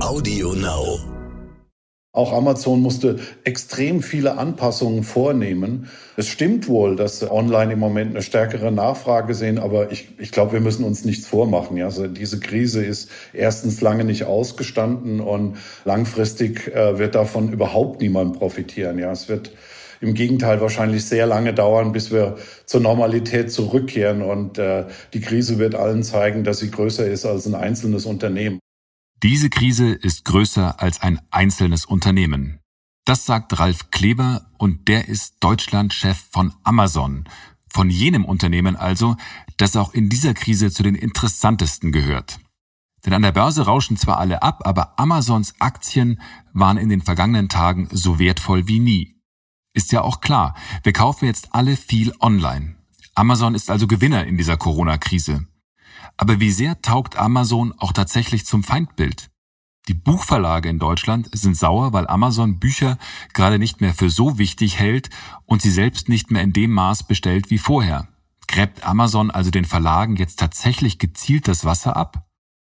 Audio 0.00 0.54
Now. 0.54 0.98
Auch 2.14 2.34
Amazon 2.34 2.82
musste 2.82 3.20
extrem 3.44 4.02
viele 4.02 4.36
Anpassungen 4.36 5.02
vornehmen. 5.02 5.88
Es 6.18 6.28
stimmt 6.28 6.68
wohl, 6.68 6.94
dass 6.94 7.28
online 7.30 7.72
im 7.72 7.78
Moment 7.78 8.10
eine 8.10 8.20
stärkere 8.20 8.70
Nachfrage 8.70 9.32
sehen, 9.32 9.58
aber 9.58 9.90
ich, 9.92 10.08
ich 10.18 10.30
glaube, 10.30 10.52
wir 10.52 10.60
müssen 10.60 10.84
uns 10.84 11.06
nichts 11.06 11.26
vormachen. 11.26 11.78
Ja? 11.78 11.86
Also 11.86 12.08
diese 12.08 12.38
Krise 12.38 12.84
ist 12.84 13.10
erstens 13.32 13.80
lange 13.80 14.04
nicht 14.04 14.24
ausgestanden 14.24 15.20
und 15.20 15.56
langfristig 15.86 16.68
äh, 16.74 16.98
wird 16.98 17.14
davon 17.14 17.50
überhaupt 17.50 18.02
niemand 18.02 18.38
profitieren. 18.38 18.98
Ja? 18.98 19.10
Es 19.10 19.30
wird 19.30 19.52
im 20.02 20.14
Gegenteil 20.14 20.60
wahrscheinlich 20.60 21.04
sehr 21.04 21.26
lange 21.26 21.54
dauern, 21.54 21.92
bis 21.92 22.10
wir 22.10 22.36
zur 22.66 22.80
Normalität 22.80 23.52
zurückkehren 23.52 24.20
und 24.20 24.58
äh, 24.58 24.86
die 25.14 25.20
Krise 25.20 25.58
wird 25.58 25.74
allen 25.74 26.02
zeigen, 26.02 26.42
dass 26.44 26.58
sie 26.58 26.70
größer 26.70 27.06
ist 27.06 27.24
als 27.24 27.46
ein 27.46 27.54
einzelnes 27.54 28.04
Unternehmen. 28.04 28.58
Diese 29.22 29.48
Krise 29.48 29.92
ist 29.92 30.24
größer 30.24 30.82
als 30.82 31.00
ein 31.00 31.20
einzelnes 31.30 31.84
Unternehmen. 31.84 32.58
Das 33.04 33.24
sagt 33.26 33.58
Ralf 33.58 33.90
Kleber 33.90 34.46
und 34.58 34.88
der 34.88 35.08
ist 35.08 35.36
Deutschlandchef 35.40 36.18
von 36.32 36.52
Amazon, 36.64 37.24
von 37.72 37.88
jenem 37.88 38.24
Unternehmen 38.24 38.74
also, 38.74 39.16
das 39.56 39.76
auch 39.76 39.94
in 39.94 40.08
dieser 40.08 40.34
Krise 40.34 40.72
zu 40.72 40.82
den 40.82 40.96
interessantesten 40.96 41.92
gehört. 41.92 42.40
Denn 43.04 43.12
an 43.12 43.22
der 43.22 43.32
Börse 43.32 43.62
rauschen 43.62 43.96
zwar 43.96 44.18
alle 44.18 44.42
ab, 44.42 44.62
aber 44.64 44.98
Amazons 44.98 45.54
Aktien 45.60 46.20
waren 46.52 46.76
in 46.76 46.88
den 46.88 47.02
vergangenen 47.02 47.48
Tagen 47.48 47.88
so 47.90 48.18
wertvoll 48.18 48.68
wie 48.68 48.80
nie. 48.80 49.11
Ist 49.74 49.92
ja 49.92 50.02
auch 50.02 50.20
klar, 50.20 50.54
wir 50.82 50.92
kaufen 50.92 51.24
jetzt 51.24 51.54
alle 51.54 51.76
viel 51.76 52.12
online. 52.20 52.76
Amazon 53.14 53.54
ist 53.54 53.70
also 53.70 53.86
Gewinner 53.86 54.26
in 54.26 54.36
dieser 54.36 54.56
Corona-Krise. 54.56 55.46
Aber 56.16 56.40
wie 56.40 56.52
sehr 56.52 56.82
taugt 56.82 57.16
Amazon 57.16 57.74
auch 57.78 57.92
tatsächlich 57.92 58.44
zum 58.44 58.64
Feindbild? 58.64 59.30
Die 59.88 59.94
Buchverlage 59.94 60.68
in 60.68 60.78
Deutschland 60.78 61.28
sind 61.32 61.56
sauer, 61.56 61.92
weil 61.92 62.06
Amazon 62.06 62.60
Bücher 62.60 62.98
gerade 63.32 63.58
nicht 63.58 63.80
mehr 63.80 63.94
für 63.94 64.10
so 64.10 64.38
wichtig 64.38 64.78
hält 64.78 65.10
und 65.44 65.60
sie 65.60 65.70
selbst 65.70 66.08
nicht 66.08 66.30
mehr 66.30 66.42
in 66.42 66.52
dem 66.52 66.70
Maß 66.70 67.04
bestellt 67.04 67.50
wie 67.50 67.58
vorher. 67.58 68.08
Gräbt 68.46 68.86
Amazon 68.86 69.30
also 69.30 69.50
den 69.50 69.64
Verlagen 69.64 70.16
jetzt 70.16 70.38
tatsächlich 70.38 70.98
gezielt 70.98 71.48
das 71.48 71.64
Wasser 71.64 71.96
ab? 71.96 72.28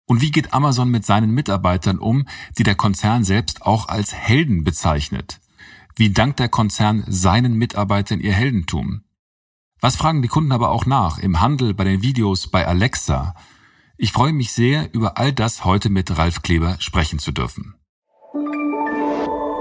Und 0.06 0.20
wie 0.20 0.30
geht 0.30 0.52
Amazon 0.52 0.90
mit 0.90 1.06
seinen 1.06 1.30
Mitarbeitern 1.30 1.98
um, 1.98 2.26
die 2.58 2.62
der 2.62 2.74
Konzern 2.74 3.24
selbst 3.24 3.62
auch 3.62 3.88
als 3.88 4.12
Helden 4.12 4.64
bezeichnet? 4.64 5.40
Wie 5.98 6.10
dankt 6.10 6.38
der 6.38 6.48
Konzern 6.48 7.02
seinen 7.08 7.54
Mitarbeitern 7.54 8.20
ihr 8.20 8.32
Heldentum? 8.32 9.02
Was 9.80 9.96
fragen 9.96 10.22
die 10.22 10.28
Kunden 10.28 10.52
aber 10.52 10.70
auch 10.70 10.86
nach 10.86 11.18
im 11.18 11.40
Handel, 11.40 11.74
bei 11.74 11.82
den 11.82 12.02
Videos, 12.02 12.46
bei 12.46 12.68
Alexa? 12.68 13.34
Ich 13.96 14.12
freue 14.12 14.32
mich 14.32 14.52
sehr, 14.52 14.94
über 14.94 15.18
all 15.18 15.32
das 15.32 15.64
heute 15.64 15.90
mit 15.90 16.16
Ralf 16.16 16.42
Kleber 16.42 16.76
sprechen 16.78 17.18
zu 17.18 17.32
dürfen. 17.32 17.74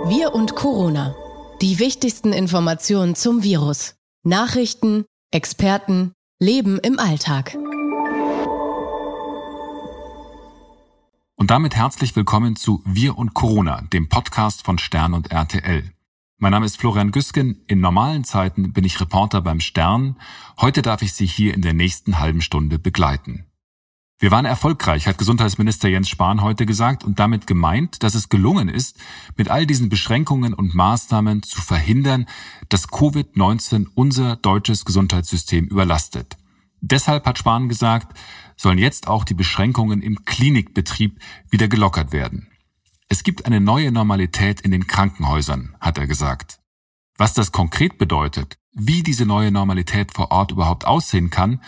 Wir 0.05 0.35
und 0.35 0.53
Corona. 0.53 1.15
Die 1.63 1.79
wichtigsten 1.79 2.33
Informationen 2.33 3.15
zum 3.15 3.41
Virus. 3.41 3.95
Nachrichten, 4.21 5.05
Experten, 5.31 6.13
Leben 6.39 6.77
im 6.77 6.99
Alltag. 6.99 7.57
Und 11.35 11.49
damit 11.49 11.75
herzlich 11.75 12.15
willkommen 12.15 12.55
zu 12.55 12.83
Wir 12.85 13.17
und 13.17 13.33
Corona, 13.33 13.81
dem 13.91 14.07
Podcast 14.07 14.63
von 14.63 14.77
Stern 14.77 15.15
und 15.15 15.31
RTL. 15.31 15.96
Mein 16.39 16.51
Name 16.51 16.67
ist 16.67 16.77
Florian 16.77 17.09
Güsken. 17.09 17.63
In 17.65 17.81
normalen 17.81 18.23
Zeiten 18.23 18.71
bin 18.71 18.83
ich 18.83 19.01
Reporter 19.01 19.41
beim 19.41 19.59
Stern. 19.59 20.17
Heute 20.61 20.83
darf 20.83 21.01
ich 21.01 21.13
Sie 21.13 21.25
hier 21.25 21.55
in 21.55 21.63
der 21.63 21.73
nächsten 21.73 22.19
halben 22.19 22.41
Stunde 22.41 22.77
begleiten. 22.77 23.47
Wir 24.19 24.29
waren 24.29 24.45
erfolgreich, 24.45 25.07
hat 25.07 25.17
Gesundheitsminister 25.17 25.89
Jens 25.89 26.09
Spahn 26.09 26.43
heute 26.43 26.67
gesagt 26.67 27.03
und 27.03 27.17
damit 27.17 27.47
gemeint, 27.47 28.03
dass 28.03 28.13
es 28.13 28.29
gelungen 28.29 28.69
ist, 28.69 28.99
mit 29.35 29.49
all 29.49 29.65
diesen 29.65 29.89
Beschränkungen 29.89 30.53
und 30.53 30.75
Maßnahmen 30.75 31.41
zu 31.41 31.59
verhindern, 31.59 32.27
dass 32.69 32.87
Covid-19 32.87 33.87
unser 33.95 34.35
deutsches 34.35 34.85
Gesundheitssystem 34.85 35.65
überlastet. 35.65 36.37
Deshalb 36.81 37.25
hat 37.25 37.39
Spahn 37.39 37.67
gesagt, 37.67 38.15
sollen 38.55 38.77
jetzt 38.77 39.07
auch 39.07 39.23
die 39.23 39.33
Beschränkungen 39.33 40.03
im 40.03 40.23
Klinikbetrieb 40.23 41.19
wieder 41.49 41.67
gelockert 41.67 42.11
werden. 42.11 42.47
Es 43.09 43.23
gibt 43.23 43.45
eine 43.45 43.61
neue 43.61 43.91
Normalität 43.91 44.61
in 44.61 44.71
den 44.71 44.87
Krankenhäusern, 44.87 45.75
hat 45.79 45.97
er 45.97 46.07
gesagt. 46.07 46.59
Was 47.17 47.33
das 47.33 47.51
konkret 47.51 47.97
bedeutet, 47.97 48.57
wie 48.73 49.01
diese 49.01 49.25
neue 49.25 49.51
Normalität 49.51 50.13
vor 50.13 50.31
Ort 50.31 50.51
überhaupt 50.51 50.85
aussehen 50.85 51.29
kann, 51.29 51.61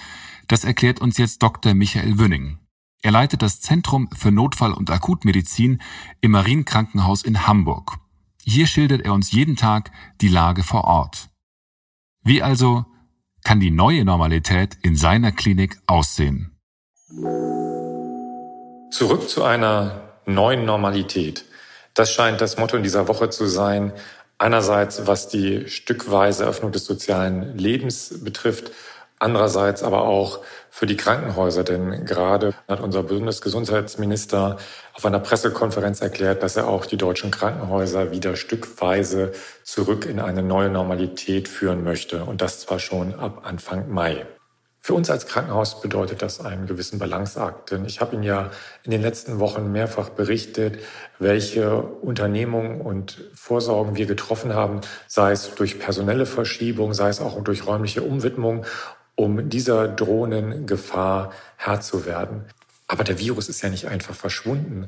das 0.48 0.64
erklärt 0.64 1.00
uns 1.00 1.18
jetzt 1.18 1.42
Dr. 1.42 1.74
Michael 1.74 2.20
Wünning. 2.20 2.60
Er 3.02 3.12
leitet 3.12 3.42
das 3.42 3.62
Zentrum 3.62 4.10
für 4.12 4.32
Notfall- 4.32 4.74
und 4.74 4.92
Akutmedizin 4.92 5.82
im 6.20 6.32
Marienkrankenhaus 6.32 7.24
in 7.24 7.48
Hamburg. 7.48 7.98
Hier 8.44 8.68
schildert 8.68 9.02
er 9.02 9.14
uns 9.14 9.32
jeden 9.32 9.56
Tag 9.56 9.92
die 10.20 10.28
Lage 10.28 10.64
vor 10.64 10.84
Ort. 10.84 11.30
Wie 12.24 12.44
also 12.44 12.86
kann 13.44 13.62
die 13.62 13.72
neue 13.72 14.04
Normalität 14.04 14.78
in 14.82 14.98
seiner 14.98 15.32
Klinik 15.32 15.82
aussehen? 15.88 16.58
Zurück 18.92 19.30
zu 19.30 19.44
einer 19.44 20.09
neuen 20.34 20.66
Normalität. 20.66 21.46
Das 21.94 22.12
scheint 22.12 22.42
das 22.42 22.58
Motto 22.58 22.78
in 22.78 22.84
dieser 22.84 23.08
Woche 23.08 23.30
zu 23.30 23.46
sein. 23.46 23.94
Einerseits, 24.38 25.06
was 25.06 25.28
die 25.28 25.68
stückweise 25.68 26.46
Öffnung 26.46 26.72
des 26.72 26.86
sozialen 26.86 27.58
Lebens 27.58 28.24
betrifft, 28.24 28.72
andererseits 29.20 29.84
aber 29.84 30.04
auch 30.04 30.40
für 30.70 30.86
die 30.86 30.96
Krankenhäuser. 30.96 31.64
Denn 31.64 32.06
gerade 32.06 32.54
hat 32.68 32.80
unser 32.80 33.04
Bundesgesundheitsminister 33.04 34.58
auf 34.94 35.06
einer 35.06 35.20
Pressekonferenz 35.20 36.02
erklärt, 36.02 36.42
dass 36.42 36.56
er 36.56 36.68
auch 36.68 36.86
die 36.86 36.98
deutschen 36.98 37.32
Krankenhäuser 37.32 38.12
wieder 38.12 38.38
stückweise 38.38 39.34
zurück 39.64 40.06
in 40.06 40.20
eine 40.20 40.42
neue 40.42 40.70
Normalität 40.70 41.48
führen 41.48 41.84
möchte. 41.84 42.24
Und 42.24 42.42
das 42.42 42.62
zwar 42.62 42.80
schon 42.80 43.14
ab 43.16 43.42
Anfang 43.44 43.90
Mai. 43.90 44.26
Für 44.90 44.96
uns 44.96 45.12
als 45.12 45.28
Krankenhaus 45.28 45.82
bedeutet 45.82 46.24
das 46.24 46.44
einen 46.44 46.66
gewissen 46.66 46.98
Balanceakt. 46.98 47.70
Denn 47.70 47.86
ich 47.86 48.02
habe 48.02 48.16
Ihnen 48.16 48.24
ja 48.24 48.50
in 48.82 48.90
den 48.90 49.04
letzten 49.04 49.38
Wochen 49.38 49.72
mehrfach 49.72 50.10
berichtet, 50.10 50.80
welche 51.20 51.80
Unternehmungen 51.80 52.82
und 52.82 53.24
Vorsorgen 53.36 53.98
wir 53.98 54.08
getroffen 54.08 54.56
haben, 54.56 54.82
sei 55.06 55.32
es 55.32 55.54
durch 55.54 55.78
personelle 55.78 56.26
Verschiebung, 56.26 56.96
sei 56.96 57.10
es 57.10 57.22
auch 57.22 57.40
durch 57.44 57.68
räumliche 57.68 58.02
Umwidmung, 58.02 58.66
um 59.14 59.48
dieser 59.48 59.88
drohenden 59.88 60.66
Gefahr 60.66 61.34
Herr 61.56 61.82
zu 61.82 62.08
werden. 62.08 62.46
Aber 62.88 63.04
der 63.04 63.20
Virus 63.20 63.48
ist 63.48 63.62
ja 63.62 63.70
nicht 63.70 63.90
einfach 63.90 64.16
verschwunden, 64.16 64.88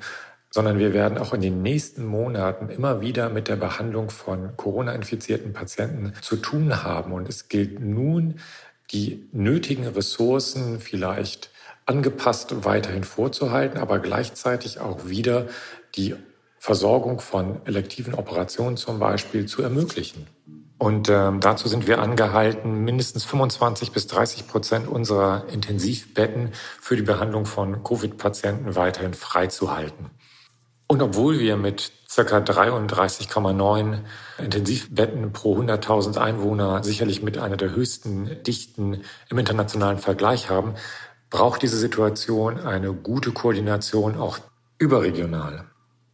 sondern 0.50 0.80
wir 0.80 0.94
werden 0.94 1.20
auch 1.20 1.34
in 1.36 1.42
den 1.42 1.62
nächsten 1.62 2.06
Monaten 2.06 2.70
immer 2.70 3.02
wieder 3.02 3.30
mit 3.30 3.48
der 3.48 3.56
Behandlung 3.56 4.10
von 4.10 4.58
Corona-infizierten 4.58 5.54
Patienten 5.54 6.14
zu 6.22 6.38
tun 6.38 6.84
haben. 6.84 7.14
Und 7.14 7.30
es 7.30 7.50
gilt 7.50 7.80
nun, 7.80 8.40
die 8.92 9.28
nötigen 9.32 9.88
Ressourcen 9.88 10.80
vielleicht 10.80 11.50
angepasst 11.86 12.64
weiterhin 12.64 13.04
vorzuhalten, 13.04 13.78
aber 13.78 14.00
gleichzeitig 14.00 14.80
auch 14.80 15.08
wieder 15.08 15.48
die 15.96 16.16
Versorgung 16.60 17.20
von 17.20 17.66
elektiven 17.66 18.14
Operationen 18.14 18.78
zum 18.78 19.00
Beispiel 19.00 19.48
zu 19.48 19.64
ermöglichen. 19.64 20.28
Und 20.78 21.10
ähm, 21.10 21.40
dazu 21.40 21.68
sind 21.68 21.86
wir 21.86 22.00
angehalten, 22.00 22.84
mindestens 22.84 23.24
25 23.24 23.92
bis 23.92 24.08
30 24.08 24.48
Prozent 24.48 24.88
unserer 24.88 25.46
Intensivbetten 25.52 26.50
für 26.54 26.96
die 26.96 27.04
Behandlung 27.04 27.46
von 27.46 27.84
Covid-Patienten 27.84 28.76
weiterhin 28.76 29.14
freizuhalten. 29.14 30.10
Und 30.92 31.02
obwohl 31.02 31.40
wir 31.40 31.56
mit 31.56 31.94
ca. 32.14 32.22
33,9 32.22 34.00
Intensivbetten 34.40 35.32
pro 35.32 35.58
100.000 35.58 36.18
Einwohner 36.18 36.84
sicherlich 36.84 37.24
mit 37.24 37.38
einer 37.38 37.56
der 37.56 37.74
höchsten 37.74 38.44
Dichten 38.44 39.02
im 39.30 39.38
internationalen 39.38 40.00
Vergleich 40.00 40.50
haben, 40.50 40.76
braucht 41.30 41.62
diese 41.62 41.78
Situation 41.78 42.60
eine 42.60 42.92
gute 42.92 43.32
Koordination 43.32 44.18
auch 44.18 44.40
überregional. 44.80 45.64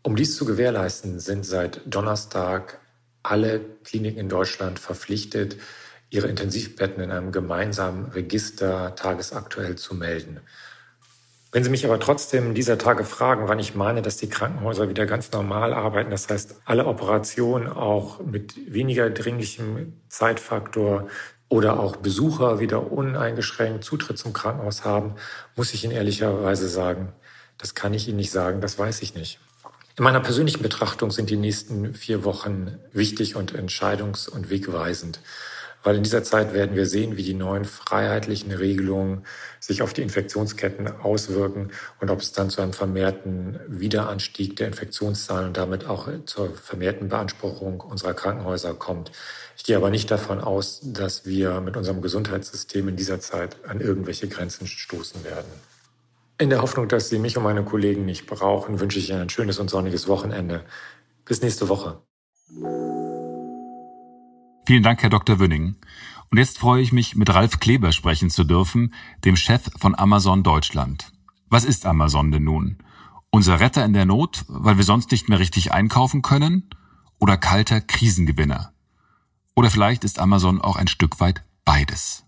Um 0.03 0.15
dies 0.15 0.35
zu 0.35 0.45
gewährleisten, 0.45 1.19
sind 1.19 1.43
seit 1.43 1.81
Donnerstag 1.87 2.79
alle 3.23 3.61
Kliniken 3.83 4.19
in 4.19 4.29
Deutschland 4.29 4.77
verpflichtet, 4.77 5.57
ihre 6.11 6.27
Intensivbetten 6.27 7.01
in 7.03 7.09
einem 7.09 7.31
gemeinsamen 7.31 8.11
Register 8.11 8.93
tagesaktuell 8.93 9.75
zu 9.75 9.95
melden. 9.95 10.41
Wenn 11.57 11.63
Sie 11.63 11.71
mich 11.71 11.85
aber 11.85 11.99
trotzdem 11.99 12.53
dieser 12.53 12.77
Tage 12.77 13.03
fragen, 13.03 13.47
wann 13.47 13.57
ich 13.57 13.73
meine, 13.73 14.03
dass 14.03 14.17
die 14.17 14.29
Krankenhäuser 14.29 14.89
wieder 14.89 15.07
ganz 15.07 15.31
normal 15.31 15.73
arbeiten, 15.73 16.11
das 16.11 16.29
heißt 16.29 16.57
alle 16.65 16.85
Operationen 16.85 17.67
auch 17.67 18.19
mit 18.23 18.71
weniger 18.71 19.09
dringlichem 19.09 19.93
Zeitfaktor 20.07 21.07
oder 21.49 21.79
auch 21.79 21.95
Besucher 21.95 22.59
wieder 22.59 22.91
uneingeschränkt 22.91 23.83
Zutritt 23.83 24.19
zum 24.19 24.33
Krankenhaus 24.33 24.85
haben, 24.85 25.15
muss 25.55 25.73
ich 25.73 25.83
Ihnen 25.83 25.93
ehrlicherweise 25.93 26.69
sagen, 26.69 27.11
das 27.57 27.73
kann 27.73 27.91
ich 27.95 28.07
Ihnen 28.07 28.17
nicht 28.17 28.29
sagen, 28.29 28.61
das 28.61 28.77
weiß 28.77 29.01
ich 29.01 29.15
nicht. 29.15 29.39
In 29.97 30.03
meiner 30.03 30.19
persönlichen 30.19 30.61
Betrachtung 30.61 31.09
sind 31.09 31.31
die 31.31 31.37
nächsten 31.37 31.95
vier 31.95 32.23
Wochen 32.23 32.77
wichtig 32.91 33.35
und 33.35 33.55
entscheidungs- 33.55 34.29
und 34.29 34.51
wegweisend. 34.51 35.21
Weil 35.83 35.95
in 35.95 36.03
dieser 36.03 36.23
Zeit 36.23 36.53
werden 36.53 36.75
wir 36.75 36.85
sehen, 36.85 37.17
wie 37.17 37.23
die 37.23 37.33
neuen 37.33 37.65
freiheitlichen 37.65 38.51
Regelungen 38.51 39.25
sich 39.59 39.81
auf 39.81 39.93
die 39.93 40.01
Infektionsketten 40.01 40.87
auswirken 41.01 41.71
und 41.99 42.09
ob 42.09 42.21
es 42.21 42.31
dann 42.31 42.49
zu 42.49 42.61
einem 42.61 42.73
vermehrten 42.73 43.59
Wiederanstieg 43.67 44.55
der 44.55 44.67
Infektionszahlen 44.67 45.47
und 45.47 45.57
damit 45.57 45.85
auch 45.85 46.09
zur 46.25 46.53
vermehrten 46.55 47.09
Beanspruchung 47.09 47.81
unserer 47.81 48.13
Krankenhäuser 48.13 48.73
kommt. 48.73 49.11
Ich 49.55 49.63
gehe 49.63 49.77
aber 49.77 49.89
nicht 49.89 50.11
davon 50.11 50.39
aus, 50.39 50.81
dass 50.83 51.25
wir 51.25 51.61
mit 51.61 51.77
unserem 51.77 52.01
Gesundheitssystem 52.01 52.87
in 52.89 52.95
dieser 52.95 53.19
Zeit 53.19 53.57
an 53.65 53.81
irgendwelche 53.81 54.27
Grenzen 54.27 54.67
stoßen 54.67 55.23
werden. 55.23 55.47
In 56.39 56.49
der 56.51 56.61
Hoffnung, 56.61 56.87
dass 56.87 57.09
Sie 57.09 57.17
mich 57.17 57.35
und 57.37 57.43
meine 57.43 57.63
Kollegen 57.63 58.05
nicht 58.05 58.27
brauchen, 58.27 58.79
wünsche 58.79 58.99
ich 58.99 59.09
Ihnen 59.09 59.21
ein 59.21 59.29
schönes 59.29 59.57
und 59.57 59.69
sonniges 59.69 60.07
Wochenende. 60.07 60.63
Bis 61.25 61.41
nächste 61.41 61.67
Woche. 61.67 61.99
Vielen 64.67 64.83
Dank, 64.83 65.01
Herr 65.01 65.09
Dr. 65.09 65.39
Wünning. 65.39 65.77
Und 66.29 66.39
jetzt 66.39 66.57
freue 66.57 66.81
ich 66.81 66.91
mich, 66.91 67.15
mit 67.15 67.33
Ralf 67.33 67.61
Kleber 67.61 67.93
sprechen 67.93 68.29
zu 68.29 68.43
dürfen, 68.43 68.93
dem 69.23 69.37
Chef 69.37 69.61
von 69.77 69.97
Amazon 69.97 70.43
Deutschland. 70.43 71.13
Was 71.49 71.63
ist 71.63 71.85
Amazon 71.85 72.33
denn 72.33 72.43
nun? 72.43 72.77
Unser 73.29 73.61
Retter 73.61 73.85
in 73.85 73.93
der 73.93 74.03
Not, 74.03 74.43
weil 74.49 74.75
wir 74.75 74.83
sonst 74.83 75.09
nicht 75.11 75.29
mehr 75.29 75.39
richtig 75.39 75.71
einkaufen 75.71 76.21
können? 76.21 76.69
Oder 77.17 77.37
kalter 77.37 77.79
Krisengewinner? 77.79 78.73
Oder 79.55 79.71
vielleicht 79.71 80.03
ist 80.03 80.19
Amazon 80.19 80.59
auch 80.59 80.75
ein 80.75 80.89
Stück 80.89 81.21
weit 81.21 81.45
beides. 81.63 82.25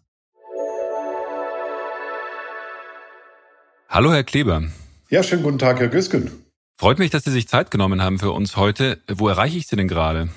Hallo, 3.90 4.14
Herr 4.14 4.24
Kleber. 4.24 4.64
Ja, 5.10 5.24
schönen 5.24 5.44
guten 5.44 5.60
Tag, 5.60 5.82
Herr 5.82 5.90
Güsken. 5.90 6.32
Freut 6.78 7.00
mich, 7.00 7.12
dass 7.12 7.26
Sie 7.26 7.32
sich 7.32 7.50
Zeit 7.50 7.70
genommen 7.70 8.02
haben 8.02 8.18
für 8.18 8.32
uns 8.32 8.56
heute. 8.56 9.04
Wo 9.10 9.28
erreiche 9.28 9.58
ich 9.58 9.68
Sie 9.68 9.76
denn 9.76 9.90
gerade? 9.90 10.30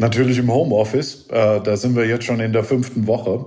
Natürlich 0.00 0.38
im 0.38 0.52
Homeoffice. 0.52 1.26
Äh, 1.28 1.60
da 1.60 1.76
sind 1.76 1.96
wir 1.96 2.06
jetzt 2.06 2.24
schon 2.24 2.40
in 2.40 2.52
der 2.52 2.64
fünften 2.64 3.06
Woche. 3.06 3.46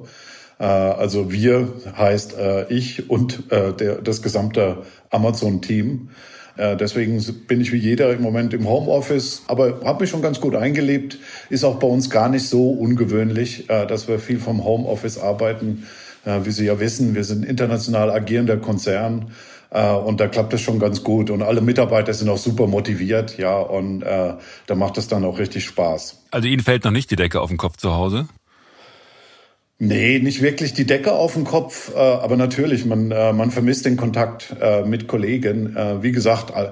Äh, 0.59 0.63
also 0.63 1.31
wir 1.31 1.73
heißt 1.97 2.37
äh, 2.37 2.73
ich 2.73 3.09
und 3.09 3.43
das 3.49 4.21
gesamte 4.21 4.83
Amazon-Team. 5.09 6.09
Deswegen 6.57 7.21
bin 7.49 7.59
ich 7.59 7.73
wie 7.73 7.77
jeder 7.77 8.13
im 8.13 8.21
Moment 8.21 8.53
im 8.53 8.65
Homeoffice, 8.65 9.43
aber 9.49 9.81
habe 9.83 10.03
mich 10.03 10.09
schon 10.09 10.21
ganz 10.21 10.39
gut 10.39 10.55
eingelebt. 10.55 11.19
Ist 11.49 11.65
auch 11.65 11.79
bei 11.79 11.87
uns 11.87 12.09
gar 12.09 12.29
nicht 12.29 12.47
so 12.47 12.69
ungewöhnlich, 12.69 13.67
dass 13.67 14.07
wir 14.07 14.19
viel 14.19 14.39
vom 14.39 14.63
Homeoffice 14.63 15.17
arbeiten. 15.17 15.85
Wie 16.23 16.51
Sie 16.51 16.65
ja 16.65 16.79
wissen, 16.79 17.13
wir 17.13 17.25
sind 17.25 17.43
international 17.43 18.09
agierender 18.09 18.55
Konzern. 18.55 19.31
Äh, 19.69 19.93
und 19.93 20.19
da 20.19 20.27
klappt 20.27 20.53
es 20.53 20.61
schon 20.61 20.79
ganz 20.79 21.03
gut. 21.03 21.29
Und 21.29 21.41
alle 21.41 21.61
Mitarbeiter 21.61 22.13
sind 22.13 22.29
auch 22.29 22.37
super 22.37 22.67
motiviert, 22.67 23.37
ja, 23.37 23.57
und 23.57 24.01
äh, 24.01 24.33
da 24.67 24.75
macht 24.75 24.97
es 24.97 25.07
dann 25.07 25.23
auch 25.23 25.39
richtig 25.39 25.65
Spaß. 25.65 26.23
Also 26.31 26.47
Ihnen 26.47 26.63
fällt 26.63 26.83
noch 26.83 26.91
nicht 26.91 27.11
die 27.11 27.15
Decke 27.15 27.41
auf 27.41 27.49
den 27.49 27.57
Kopf 27.57 27.77
zu 27.77 27.93
Hause? 27.93 28.27
Nee, 29.77 30.19
nicht 30.19 30.41
wirklich 30.41 30.73
die 30.73 30.85
Decke 30.85 31.11
auf 31.11 31.33
dem 31.33 31.43
Kopf, 31.43 31.91
äh, 31.93 31.99
aber 31.99 32.37
natürlich, 32.37 32.85
man, 32.85 33.11
äh, 33.11 33.33
man 33.33 33.51
vermisst 33.51 33.85
den 33.85 33.97
Kontakt 33.97 34.55
äh, 34.61 34.83
mit 34.85 35.09
Kollegen. 35.09 35.75
Äh, 35.75 36.01
wie 36.01 36.13
gesagt, 36.13 36.53
äh, 36.55 36.71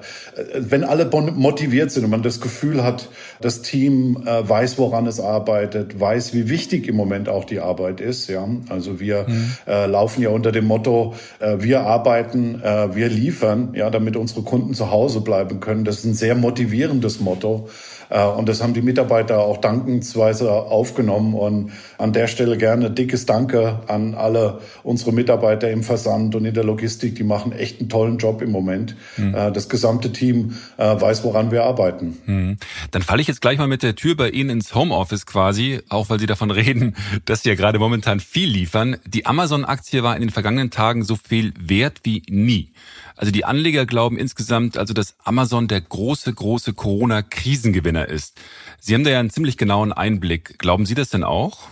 wenn 0.54 0.84
alle 0.84 1.04
motiviert 1.04 1.90
sind 1.90 2.04
und 2.04 2.10
man 2.10 2.22
das 2.22 2.40
Gefühl 2.40 2.82
hat, 2.82 3.10
das 3.42 3.60
Team 3.60 4.22
äh, 4.24 4.48
weiß, 4.48 4.78
woran 4.78 5.06
es 5.06 5.20
arbeitet, 5.20 6.00
weiß, 6.00 6.32
wie 6.32 6.48
wichtig 6.48 6.88
im 6.88 6.96
Moment 6.96 7.28
auch 7.28 7.44
die 7.44 7.60
Arbeit 7.60 8.00
ist. 8.00 8.30
Ja, 8.30 8.48
Also 8.70 9.00
wir 9.00 9.26
mhm. 9.28 9.52
laufen 9.66 10.22
ja 10.22 10.30
unter 10.30 10.50
dem 10.50 10.64
Motto, 10.64 11.14
wir 11.58 11.82
arbeiten, 11.82 12.60
wir 12.62 13.08
liefern, 13.08 13.74
ja, 13.74 13.90
damit 13.90 14.16
unsere 14.16 14.42
Kunden 14.42 14.74
zu 14.74 14.90
Hause 14.90 15.20
bleiben 15.20 15.60
können. 15.60 15.84
Das 15.84 15.98
ist 15.98 16.04
ein 16.04 16.14
sehr 16.14 16.34
motivierendes 16.34 17.20
Motto. 17.20 17.68
Äh, 18.10 18.24
und 18.24 18.48
das 18.48 18.62
haben 18.62 18.74
die 18.74 18.82
Mitarbeiter 18.82 19.38
auch 19.40 19.58
dankensweise 19.58 20.50
aufgenommen. 20.50 21.34
Und 21.34 21.72
an 21.98 22.12
der 22.12 22.26
Stelle 22.26 22.56
gerne 22.56 22.90
dickes 22.90 23.26
Danke 23.26 23.80
an 23.86 24.14
alle 24.14 24.60
unsere 24.82 25.12
Mitarbeiter 25.12 25.70
im 25.70 25.82
Versand 25.82 26.34
und 26.34 26.44
in 26.44 26.54
der 26.54 26.64
Logistik. 26.64 27.14
Die 27.16 27.24
machen 27.24 27.52
echt 27.52 27.80
einen 27.80 27.88
tollen 27.88 28.18
Job 28.18 28.42
im 28.42 28.50
Moment. 28.50 28.96
Mhm. 29.16 29.32
Das 29.32 29.68
gesamte 29.68 30.12
Team 30.12 30.56
äh, 30.76 31.00
weiß, 31.00 31.24
woran 31.24 31.50
wir 31.50 31.64
arbeiten. 31.64 32.18
Mhm. 32.26 32.56
Dann 32.90 33.02
falle 33.02 33.22
ich 33.22 33.28
jetzt 33.28 33.40
gleich 33.40 33.58
mal 33.58 33.68
mit 33.68 33.82
der 33.82 33.94
Tür 33.94 34.16
bei 34.16 34.30
Ihnen 34.30 34.50
ins 34.50 34.74
Homeoffice 34.74 35.26
quasi, 35.26 35.80
auch 35.88 36.10
weil 36.10 36.18
Sie 36.18 36.26
davon 36.26 36.50
reden, 36.50 36.96
dass 37.24 37.42
Sie 37.42 37.48
ja 37.48 37.54
gerade 37.54 37.78
momentan 37.78 38.20
viel 38.20 38.48
liefern. 38.48 38.96
Die 39.06 39.26
Amazon-Aktie 39.26 40.02
war 40.02 40.14
in 40.14 40.20
den 40.20 40.30
vergangenen 40.30 40.70
Tagen 40.70 41.04
so 41.04 41.16
viel 41.16 41.52
wert 41.58 42.00
wie 42.04 42.22
nie. 42.28 42.72
Also 43.16 43.30
die 43.30 43.44
Anleger 43.44 43.86
glauben 43.86 44.18
insgesamt, 44.18 44.76
also 44.76 44.92
dass 44.92 45.14
Amazon 45.22 45.68
der 45.68 45.80
große, 45.80 46.32
große 46.32 46.72
Corona-Krisengewinner 46.72 48.08
ist. 48.08 48.36
Sie 48.80 48.94
haben 48.94 49.04
da 49.04 49.10
ja 49.10 49.20
einen 49.20 49.30
ziemlich 49.30 49.56
genauen 49.56 49.92
Einblick. 49.92 50.58
Glauben 50.58 50.84
Sie 50.84 50.94
das 50.94 51.10
denn 51.10 51.22
auch? 51.22 51.68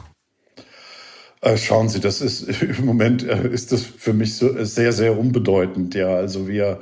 Äh, 1.41 1.57
schauen 1.57 1.89
Sie, 1.89 2.01
das 2.01 2.21
ist 2.21 2.43
im 2.63 2.87
Moment 2.87 3.25
äh, 3.25 3.49
ist 3.49 3.73
das 3.73 3.83
für 3.83 4.13
mich 4.13 4.37
so 4.37 4.65
sehr, 4.65 4.93
sehr 4.93 5.19
unbedeutend. 5.19 5.95
Ja, 5.95 6.15
also 6.15 6.47
wir 6.47 6.81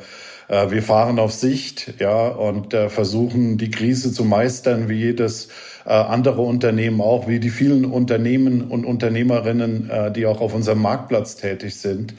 äh, 0.49 0.71
wir 0.71 0.83
fahren 0.83 1.19
auf 1.19 1.33
Sicht, 1.33 1.95
ja, 1.99 2.29
und 2.29 2.75
versuchen 2.75 3.57
die 3.57 3.71
Krise 3.71 4.13
zu 4.13 4.25
meistern, 4.25 4.89
wie 4.89 4.99
jedes 4.99 5.47
äh, 5.47 5.80
andere 5.93 6.43
Unternehmen 6.43 7.01
auch, 7.01 7.29
wie 7.29 7.41
die 7.41 7.51
vielen 7.51 7.85
Unternehmen 7.85 8.63
und 8.63 8.85
Unternehmerinnen, 8.85 9.91
äh, 9.91 10.13
die 10.13 10.27
auch 10.27 10.41
auf 10.41 10.55
unserem 10.55 10.81
Marktplatz 10.83 11.37
tätig 11.37 11.77
sind. 11.77 12.15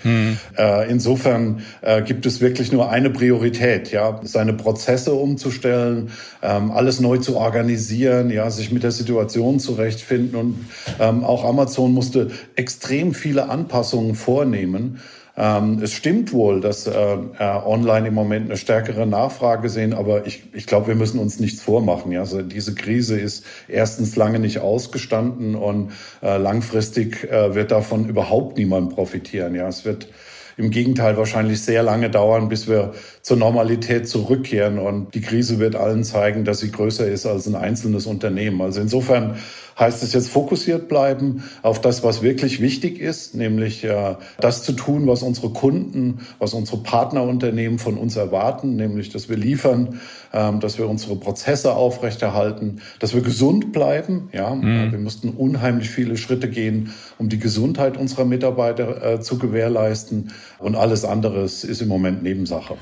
Äh, 0.58 0.90
insofern 0.92 1.62
äh, 1.82 2.02
gibt 2.02 2.26
es 2.26 2.42
wirklich 2.42 2.72
nur 2.72 2.90
eine 2.92 3.10
Priorität, 3.10 3.92
ja, 3.92 4.20
seine 4.24 4.54
Prozesse 4.54 5.14
umzustellen, 5.14 6.12
ähm, 6.42 6.72
alles 6.72 7.00
neu 7.00 7.18
zu 7.18 7.38
organisieren, 7.38 8.30
ja, 8.30 8.50
sich 8.50 8.72
mit 8.72 8.84
der 8.84 8.92
Situation 8.92 9.60
zurechtfinden 9.60 10.36
und 10.40 10.66
ähm, 11.00 11.24
auch 11.24 11.46
Amazon 11.46 11.94
musste 11.94 12.30
extrem 12.56 13.14
viele 13.14 13.50
Anpassungen 13.50 14.16
vornehmen. 14.16 15.00
Ähm, 15.38 15.80
es 15.82 15.94
stimmt 15.94 16.34
wohl, 16.34 16.60
dass 16.60 16.88
äh, 16.88 16.92
äh, 16.92 17.18
online 17.40 18.10
im 18.10 18.14
Moment 18.14 18.48
eine 18.48 18.58
stärkere 18.58 19.08
Nachfrage 19.08 19.70
sehen, 19.70 19.94
aber 19.94 20.28
ich, 20.28 20.44
ich 20.54 20.66
glaube, 20.66 20.88
wir 20.88 20.96
müssen 20.96 21.20
uns 21.20 21.40
nichts 21.40 21.62
vormachen. 21.62 22.12
Ja? 22.12 22.22
Also 22.22 22.42
diese 22.42 22.76
Krise 22.76 23.20
ist 23.20 23.46
erstens 23.68 24.16
lange 24.16 24.40
nicht 24.40 24.60
ausgestanden 24.60 25.56
und 25.56 25.92
äh, 26.22 26.38
langfristig 26.38 27.24
äh, 27.32 27.56
wird 27.56 27.72
davon 27.72 28.10
überhaupt 28.10 28.58
niemand 28.58 28.94
profitieren. 28.94 29.56
Ja? 29.56 29.70
Es 29.70 29.86
wird 29.86 30.10
im 30.58 30.70
Gegenteil 30.70 31.18
wahrscheinlich 31.18 31.62
sehr 31.62 31.82
lange 31.82 32.10
dauern, 32.10 32.50
bis 32.50 32.68
wir 32.68 32.94
zur 33.22 33.38
Normalität 33.38 34.08
zurückkehren. 34.08 34.80
Und 34.80 35.14
die 35.16 35.22
Krise 35.22 35.60
wird 35.60 35.76
allen 35.76 36.04
zeigen, 36.04 36.46
dass 36.46 36.60
sie 36.60 36.72
größer 36.72 37.08
ist 37.08 37.26
als 37.26 37.48
ein 37.48 37.56
einzelnes 37.56 38.06
Unternehmen. 38.06 38.62
Also 38.62 38.82
insofern 38.82 39.38
heißt 39.82 40.04
es 40.04 40.14
jetzt 40.14 40.30
fokussiert 40.30 40.88
bleiben 40.88 41.44
auf 41.62 41.82
das, 41.82 42.04
was 42.04 42.22
wirklich 42.22 42.62
wichtig 42.62 43.00
ist, 43.00 43.36
nämlich 43.36 43.84
äh, 43.84 44.16
das 44.40 44.64
zu 44.64 44.74
tun, 44.74 45.08
was 45.08 45.24
unsere 45.24 45.50
Kunden, 45.50 46.20
was 46.40 46.54
unsere 46.54 46.78
Partnerunternehmen 46.78 47.80
von 47.80 47.98
uns 47.98 48.16
erwarten, 48.16 48.76
nämlich 48.76 49.10
dass 49.10 49.28
wir 49.28 49.38
liefern, 49.38 50.00
ähm, 50.32 50.60
dass 50.60 50.78
wir 50.78 50.88
unsere 50.88 51.16
Prozesse 51.16 51.74
aufrechterhalten, 51.74 52.82
dass 53.00 53.14
wir 53.14 53.22
gesund 53.22 53.74
bleiben. 53.74 54.30
Ja, 54.32 54.54
mhm. 54.54 54.92
wir 54.92 55.00
mussten 55.00 55.30
unheimlich 55.30 55.90
viele 55.90 56.16
Schritte 56.16 56.50
gehen, 56.50 56.94
um 57.18 57.30
die 57.30 57.40
Gesundheit 57.40 57.98
unserer 57.98 58.26
Mitarbeiter 58.26 59.16
äh, 59.16 59.20
zu 59.20 59.38
gewährleisten. 59.38 60.32
Und 60.60 60.76
alles 60.76 61.04
andere 61.04 61.44
ist 61.44 61.64
im 61.82 61.88
Moment 61.88 62.24
Nebensache. 62.24 62.78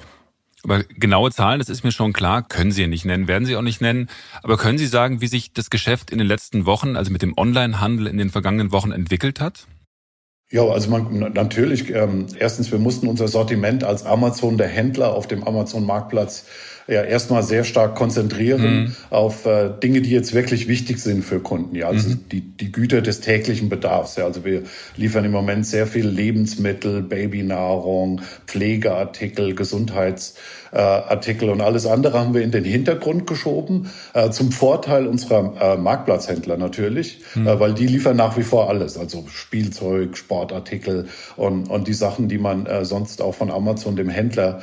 Aber 0.63 0.83
genaue 0.83 1.31
Zahlen, 1.31 1.59
das 1.59 1.69
ist 1.69 1.83
mir 1.83 1.91
schon 1.91 2.13
klar, 2.13 2.41
können 2.41 2.71
Sie 2.71 2.85
nicht 2.87 3.05
nennen, 3.05 3.27
werden 3.27 3.45
Sie 3.45 3.55
auch 3.55 3.61
nicht 3.61 3.81
nennen. 3.81 4.09
Aber 4.43 4.57
können 4.57 4.77
Sie 4.77 4.87
sagen, 4.87 5.21
wie 5.21 5.27
sich 5.27 5.53
das 5.53 5.69
Geschäft 5.69 6.11
in 6.11 6.17
den 6.17 6.27
letzten 6.27 6.65
Wochen, 6.65 6.95
also 6.95 7.11
mit 7.11 7.21
dem 7.21 7.33
Onlinehandel 7.37 8.07
in 8.07 8.17
den 8.17 8.29
vergangenen 8.29 8.71
Wochen 8.71 8.91
entwickelt 8.91 9.39
hat? 9.39 9.67
Ja, 10.51 10.63
also 10.63 10.89
man 10.89 11.31
natürlich, 11.33 11.93
ähm, 11.93 12.25
erstens, 12.37 12.71
wir 12.71 12.79
mussten 12.79 13.07
unser 13.07 13.27
Sortiment 13.27 13.83
als 13.83 14.03
Amazon, 14.03 14.57
der 14.57 14.67
Händler 14.67 15.13
auf 15.13 15.27
dem 15.27 15.43
Amazon-Marktplatz, 15.43 16.47
ja 16.89 17.03
erstmal 17.03 17.43
sehr 17.43 17.63
stark 17.63 17.95
konzentrieren 17.95 18.61
mhm. 18.61 18.95
auf 19.09 19.45
äh, 19.45 19.69
Dinge, 19.81 20.01
die 20.01 20.09
jetzt 20.09 20.33
wirklich 20.33 20.67
wichtig 20.67 20.99
sind 20.99 21.23
für 21.23 21.39
Kunden. 21.39 21.75
Ja, 21.75 21.87
also 21.87 22.09
mhm. 22.09 22.19
die, 22.31 22.41
die 22.41 22.71
Güter 22.71 23.01
des 23.01 23.21
täglichen 23.21 23.69
Bedarfs. 23.69 24.15
Ja, 24.15 24.25
also 24.25 24.43
wir 24.43 24.63
liefern 24.95 25.23
im 25.25 25.31
Moment 25.31 25.65
sehr 25.65 25.87
viel 25.87 26.07
Lebensmittel, 26.07 27.01
Babynahrung, 27.01 28.21
Pflegeartikel, 28.47 29.55
Gesundheitsartikel 29.55 31.49
äh, 31.49 31.51
und 31.51 31.61
alles 31.61 31.85
andere 31.85 32.19
haben 32.19 32.33
wir 32.33 32.41
in 32.41 32.51
den 32.51 32.63
Hintergrund 32.63 33.27
geschoben, 33.27 33.89
äh, 34.13 34.31
zum 34.31 34.51
Vorteil 34.51 35.07
unserer 35.07 35.53
äh, 35.59 35.77
Marktplatzhändler 35.77 36.57
natürlich, 36.57 37.19
mhm. 37.35 37.47
äh, 37.47 37.59
weil 37.59 37.73
die 37.73 37.87
liefern 37.87 38.17
nach 38.17 38.37
wie 38.37 38.43
vor 38.43 38.69
alles, 38.69 38.97
also 38.97 39.25
Spielzeug, 39.27 40.17
Sport 40.17 40.39
Sportartikel 40.39 41.07
und, 41.35 41.69
und 41.69 41.87
die 41.87 41.93
Sachen, 41.93 42.29
die 42.29 42.37
man 42.37 42.65
äh, 42.65 42.85
sonst 42.85 43.21
auch 43.21 43.35
von 43.35 43.51
Amazon, 43.51 43.95
dem 43.95 44.09
Händler, 44.09 44.61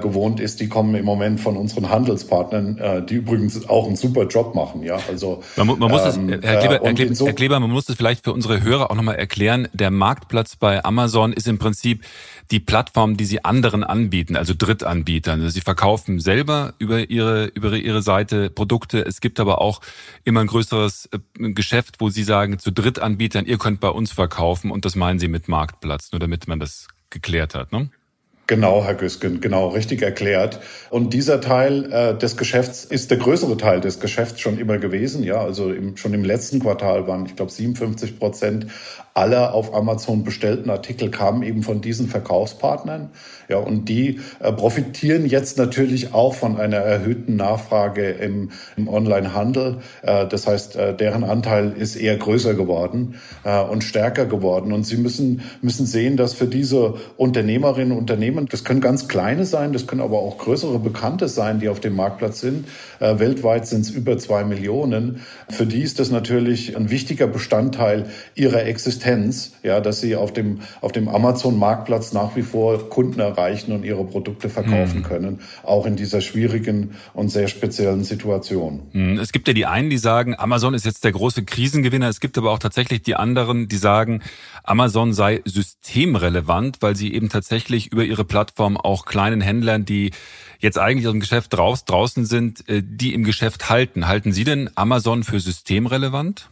gewohnt 0.00 0.40
ist, 0.40 0.60
die 0.60 0.68
kommen 0.68 0.94
im 0.94 1.04
Moment 1.04 1.40
von 1.40 1.56
unseren 1.66 1.90
Handelspartnern, 1.90 2.78
äh, 2.78 3.04
die 3.04 3.14
übrigens 3.14 3.68
auch 3.68 3.86
einen 3.86 3.96
super 3.96 4.26
Job 4.26 4.54
machen. 4.54 4.84
Ja, 4.84 4.98
also 5.08 5.42
man, 5.56 5.66
man 5.66 5.90
muss 5.90 6.16
ähm, 6.16 6.28
es, 6.28 6.42
Herr 6.44 6.58
Kleber, 6.58 6.82
äh, 6.82 6.86
Herr, 6.86 6.94
Kleber, 6.94 7.14
so 7.14 7.26
Herr 7.26 7.32
Kleber, 7.32 7.58
man 7.58 7.70
muss 7.70 7.88
es 7.88 7.96
vielleicht 7.96 8.22
für 8.24 8.32
unsere 8.32 8.62
Hörer 8.62 8.90
auch 8.90 8.94
nochmal 8.94 9.16
erklären. 9.16 9.68
Der 9.72 9.90
Marktplatz 9.90 10.54
bei 10.54 10.84
Amazon 10.84 11.32
ist 11.32 11.48
im 11.48 11.58
Prinzip 11.58 12.04
die 12.52 12.60
Plattform, 12.60 13.16
die 13.16 13.24
sie 13.24 13.44
anderen 13.44 13.82
anbieten, 13.82 14.36
also 14.36 14.54
Drittanbietern. 14.56 15.40
Also 15.40 15.52
sie 15.52 15.60
verkaufen 15.60 16.20
selber 16.20 16.74
über 16.78 17.10
ihre, 17.10 17.46
über 17.46 17.72
ihre 17.72 18.02
Seite 18.02 18.48
Produkte. 18.48 19.04
Es 19.04 19.20
gibt 19.20 19.40
aber 19.40 19.60
auch 19.60 19.80
immer 20.22 20.40
ein 20.40 20.46
größeres 20.46 21.10
äh, 21.12 21.50
Geschäft, 21.52 21.96
wo 21.98 22.10
sie 22.10 22.22
sagen 22.22 22.60
zu 22.60 22.70
Drittanbietern, 22.70 23.44
ihr 23.46 23.58
könnt 23.58 23.80
bei 23.80 23.90
uns 23.90 24.12
verkaufen 24.12 24.70
und 24.70 24.84
das 24.84 24.94
meinen 24.94 25.18
sie 25.18 25.28
mit 25.28 25.48
Marktplatz, 25.48 26.12
nur 26.12 26.20
damit 26.20 26.46
man 26.46 26.60
das 26.60 26.86
geklärt 27.10 27.56
hat. 27.56 27.72
Ne? 27.72 27.90
Genau, 28.48 28.84
Herr 28.84 28.94
Güsken, 28.94 29.40
genau, 29.40 29.68
richtig 29.68 30.02
erklärt. 30.02 30.60
Und 30.90 31.12
dieser 31.12 31.40
Teil 31.40 31.92
äh, 31.92 32.16
des 32.16 32.36
Geschäfts 32.36 32.84
ist 32.84 33.10
der 33.10 33.18
größere 33.18 33.56
Teil 33.56 33.80
des 33.80 33.98
Geschäfts 33.98 34.40
schon 34.40 34.58
immer 34.58 34.78
gewesen. 34.78 35.24
Ja, 35.24 35.40
also 35.40 35.72
im, 35.72 35.96
schon 35.96 36.14
im 36.14 36.22
letzten 36.22 36.60
Quartal 36.60 37.08
waren, 37.08 37.26
ich 37.26 37.34
glaube, 37.34 37.50
57 37.50 38.20
Prozent 38.20 38.66
aller 39.16 39.54
auf 39.54 39.74
Amazon 39.74 40.24
bestellten 40.24 40.68
Artikel 40.68 41.10
kamen 41.10 41.42
eben 41.42 41.62
von 41.62 41.80
diesen 41.80 42.06
Verkaufspartnern. 42.08 43.10
Ja, 43.48 43.58
und 43.58 43.88
die 43.88 44.20
äh, 44.40 44.52
profitieren 44.52 45.24
jetzt 45.24 45.56
natürlich 45.56 46.12
auch 46.12 46.34
von 46.34 46.58
einer 46.58 46.78
erhöhten 46.78 47.36
Nachfrage 47.36 48.10
im, 48.10 48.50
im 48.76 48.88
Onlinehandel. 48.88 49.78
Äh, 50.02 50.26
das 50.26 50.46
heißt, 50.46 50.76
äh, 50.76 50.94
deren 50.94 51.24
Anteil 51.24 51.72
ist 51.72 51.96
eher 51.96 52.16
größer 52.16 52.54
geworden 52.54 53.14
äh, 53.44 53.62
und 53.62 53.84
stärker 53.84 54.26
geworden. 54.26 54.72
Und 54.72 54.84
sie 54.84 54.96
müssen, 54.96 55.42
müssen 55.62 55.86
sehen, 55.86 56.16
dass 56.16 56.34
für 56.34 56.46
diese 56.46 56.94
Unternehmerinnen 57.16 57.92
und 57.92 57.98
Unternehmen, 57.98 58.46
das 58.50 58.64
können 58.64 58.80
ganz 58.80 59.08
kleine 59.08 59.46
sein, 59.46 59.72
das 59.72 59.86
können 59.86 60.00
aber 60.00 60.18
auch 60.18 60.38
größere 60.38 60.78
Bekannte 60.78 61.28
sein, 61.28 61.60
die 61.60 61.68
auf 61.68 61.80
dem 61.80 61.96
Marktplatz 61.96 62.40
sind. 62.40 62.66
Äh, 63.00 63.18
weltweit 63.18 63.66
sind 63.66 63.82
es 63.82 63.90
über 63.90 64.18
zwei 64.18 64.44
Millionen. 64.44 65.20
Für 65.48 65.66
die 65.66 65.82
ist 65.82 65.98
das 65.98 66.10
natürlich 66.10 66.76
ein 66.76 66.90
wichtiger 66.90 67.26
Bestandteil 67.26 68.06
ihrer 68.34 68.64
Existenz 68.64 68.86
Existenz, 68.86 69.52
ja, 69.62 69.80
dass 69.80 70.00
sie 70.00 70.16
auf 70.16 70.32
dem, 70.32 70.60
auf 70.80 70.92
dem 70.92 71.08
Amazon-Marktplatz 71.08 72.12
nach 72.12 72.36
wie 72.36 72.42
vor 72.42 72.88
Kunden 72.88 73.20
erreichen 73.20 73.72
und 73.72 73.84
ihre 73.84 74.04
Produkte 74.04 74.48
verkaufen 74.48 74.98
mhm. 74.98 75.02
können, 75.02 75.40
auch 75.62 75.86
in 75.86 75.96
dieser 75.96 76.20
schwierigen 76.20 76.94
und 77.14 77.28
sehr 77.28 77.48
speziellen 77.48 78.04
Situation. 78.04 78.82
Mhm. 78.92 79.18
Es 79.18 79.32
gibt 79.32 79.48
ja 79.48 79.54
die 79.54 79.66
einen, 79.66 79.90
die 79.90 79.98
sagen, 79.98 80.34
Amazon 80.38 80.74
ist 80.74 80.84
jetzt 80.84 81.04
der 81.04 81.12
große 81.12 81.44
Krisengewinner. 81.44 82.08
Es 82.08 82.20
gibt 82.20 82.38
aber 82.38 82.52
auch 82.52 82.58
tatsächlich 82.58 83.02
die 83.02 83.16
anderen, 83.16 83.68
die 83.68 83.76
sagen, 83.76 84.22
Amazon 84.62 85.12
sei 85.12 85.42
systemrelevant, 85.44 86.78
weil 86.80 86.96
sie 86.96 87.12
eben 87.12 87.28
tatsächlich 87.28 87.92
über 87.92 88.04
ihre 88.04 88.24
Plattform 88.24 88.76
auch 88.76 89.04
kleinen 89.04 89.40
Händlern, 89.40 89.84
die 89.84 90.10
jetzt 90.60 90.78
eigentlich 90.78 91.06
aus 91.06 91.12
dem 91.12 91.20
Geschäft 91.20 91.52
draußen 91.52 92.26
sind, 92.26 92.68
äh, 92.68 92.82
die 92.84 93.14
im 93.14 93.24
Geschäft 93.24 93.68
halten. 93.70 94.06
Halten 94.06 94.32
Sie 94.32 94.44
denn 94.44 94.70
Amazon 94.74 95.24
für 95.24 95.40
systemrelevant? 95.40 96.48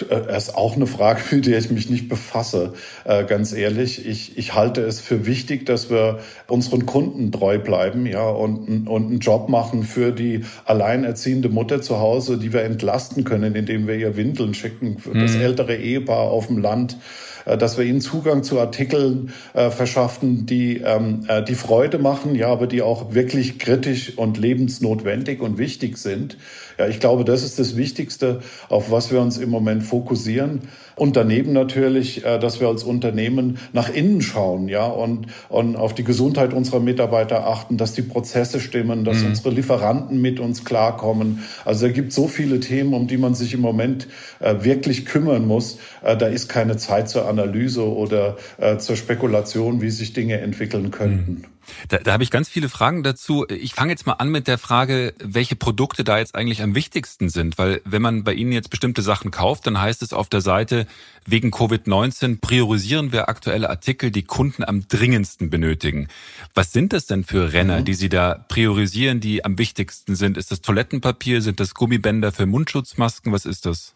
Das 0.00 0.08
äh, 0.08 0.36
ist 0.36 0.54
auch 0.54 0.76
eine 0.76 0.86
Frage, 0.86 1.20
mit 1.34 1.46
der 1.46 1.58
ich 1.58 1.70
mich 1.70 1.90
nicht 1.90 2.08
befasse, 2.08 2.72
äh, 3.04 3.24
ganz 3.24 3.52
ehrlich. 3.52 4.06
Ich, 4.06 4.36
ich 4.36 4.54
halte 4.54 4.82
es 4.82 5.00
für 5.00 5.26
wichtig, 5.26 5.66
dass 5.66 5.90
wir 5.90 6.20
unseren 6.48 6.86
Kunden 6.86 7.32
treu 7.32 7.58
bleiben, 7.58 8.06
ja, 8.06 8.28
und, 8.28 8.88
und 8.88 9.06
einen 9.06 9.18
Job 9.20 9.48
machen 9.48 9.82
für 9.82 10.12
die 10.12 10.44
alleinerziehende 10.64 11.48
Mutter 11.48 11.82
zu 11.82 11.98
Hause, 11.98 12.38
die 12.38 12.52
wir 12.52 12.62
entlasten 12.62 13.24
können, 13.24 13.54
indem 13.54 13.86
wir 13.86 13.96
ihr 13.96 14.16
Windeln 14.16 14.54
schicken, 14.54 14.98
für 14.98 15.14
mhm. 15.14 15.20
das 15.20 15.34
ältere 15.34 15.76
Ehepaar 15.76 16.30
auf 16.30 16.48
dem 16.48 16.58
Land 16.58 16.96
äh, 17.44 17.56
dass 17.58 17.76
wir 17.76 17.84
ihnen 17.84 18.00
Zugang 18.00 18.42
zu 18.42 18.58
Artikeln 18.58 19.32
äh, 19.52 19.70
verschaffen, 19.70 20.46
die 20.46 20.78
ähm, 20.78 21.24
äh, 21.28 21.42
die 21.42 21.54
Freude 21.54 21.98
machen, 21.98 22.34
ja, 22.34 22.48
aber 22.48 22.66
die 22.66 22.82
auch 22.82 23.14
wirklich 23.14 23.58
kritisch 23.58 24.16
und 24.16 24.38
lebensnotwendig 24.38 25.40
und 25.40 25.58
wichtig 25.58 25.98
sind. 25.98 26.38
Ja, 26.78 26.88
ich 26.88 27.00
glaube, 27.00 27.24
das 27.24 27.42
ist 27.42 27.58
das 27.58 27.76
Wichtigste, 27.76 28.40
auf 28.68 28.90
was 28.90 29.12
wir 29.12 29.20
uns 29.20 29.38
im 29.38 29.50
Moment 29.50 29.82
fokussieren. 29.82 30.62
Und 30.96 31.16
daneben 31.16 31.52
natürlich, 31.52 32.24
äh, 32.24 32.38
dass 32.38 32.60
wir 32.60 32.68
als 32.68 32.84
Unternehmen 32.84 33.58
nach 33.72 33.92
innen 33.92 34.22
schauen, 34.22 34.68
ja, 34.68 34.86
und, 34.86 35.26
und 35.48 35.76
auf 35.76 35.94
die 35.94 36.04
Gesundheit 36.04 36.52
unserer 36.52 36.80
Mitarbeiter 36.80 37.46
achten, 37.46 37.76
dass 37.76 37.94
die 37.94 38.02
Prozesse 38.02 38.60
stimmen, 38.60 39.04
dass 39.04 39.18
mhm. 39.18 39.28
unsere 39.28 39.50
Lieferanten 39.50 40.20
mit 40.20 40.40
uns 40.40 40.64
klarkommen. 40.64 41.42
Also 41.64 41.86
da 41.86 41.92
gibt 41.92 42.12
so 42.12 42.28
viele 42.28 42.60
Themen, 42.60 42.94
um 42.94 43.06
die 43.06 43.16
man 43.16 43.34
sich 43.34 43.54
im 43.54 43.60
Moment 43.60 44.08
äh, 44.40 44.62
wirklich 44.62 45.04
kümmern 45.04 45.46
muss. 45.46 45.78
Äh, 46.02 46.16
da 46.16 46.26
ist 46.26 46.48
keine 46.48 46.76
Zeit 46.76 47.08
zur 47.08 47.28
Analyse 47.28 47.84
oder 47.84 48.36
zur 48.78 48.96
Spekulation, 48.96 49.80
wie 49.80 49.90
sich 49.90 50.12
Dinge 50.12 50.40
entwickeln 50.40 50.90
könnten. 50.90 51.32
Mhm. 51.32 51.53
Da, 51.88 51.98
da 51.98 52.12
habe 52.12 52.22
ich 52.22 52.30
ganz 52.30 52.48
viele 52.48 52.68
Fragen 52.68 53.02
dazu. 53.02 53.46
Ich 53.48 53.74
fange 53.74 53.92
jetzt 53.92 54.06
mal 54.06 54.14
an 54.14 54.30
mit 54.30 54.48
der 54.48 54.58
Frage, 54.58 55.14
welche 55.18 55.56
Produkte 55.56 56.04
da 56.04 56.18
jetzt 56.18 56.34
eigentlich 56.34 56.62
am 56.62 56.74
wichtigsten 56.74 57.28
sind. 57.28 57.58
Weil 57.58 57.80
wenn 57.84 58.02
man 58.02 58.24
bei 58.24 58.34
Ihnen 58.34 58.52
jetzt 58.52 58.70
bestimmte 58.70 59.02
Sachen 59.02 59.30
kauft, 59.30 59.66
dann 59.66 59.80
heißt 59.80 60.02
es 60.02 60.12
auf 60.12 60.28
der 60.28 60.40
Seite, 60.40 60.86
wegen 61.26 61.50
Covid-19 61.50 62.40
priorisieren 62.40 63.12
wir 63.12 63.28
aktuelle 63.28 63.70
Artikel, 63.70 64.10
die 64.10 64.24
Kunden 64.24 64.64
am 64.64 64.86
dringendsten 64.88 65.50
benötigen. 65.50 66.08
Was 66.54 66.72
sind 66.72 66.92
das 66.92 67.06
denn 67.06 67.24
für 67.24 67.52
Renner, 67.52 67.80
mhm. 67.80 67.84
die 67.84 67.94
Sie 67.94 68.08
da 68.08 68.44
priorisieren, 68.48 69.20
die 69.20 69.44
am 69.44 69.58
wichtigsten 69.58 70.16
sind? 70.16 70.36
Ist 70.36 70.50
das 70.50 70.60
Toilettenpapier? 70.60 71.40
Sind 71.40 71.60
das 71.60 71.74
Gummibänder 71.74 72.32
für 72.32 72.46
Mundschutzmasken? 72.46 73.32
Was 73.32 73.46
ist 73.46 73.66
das? 73.66 73.94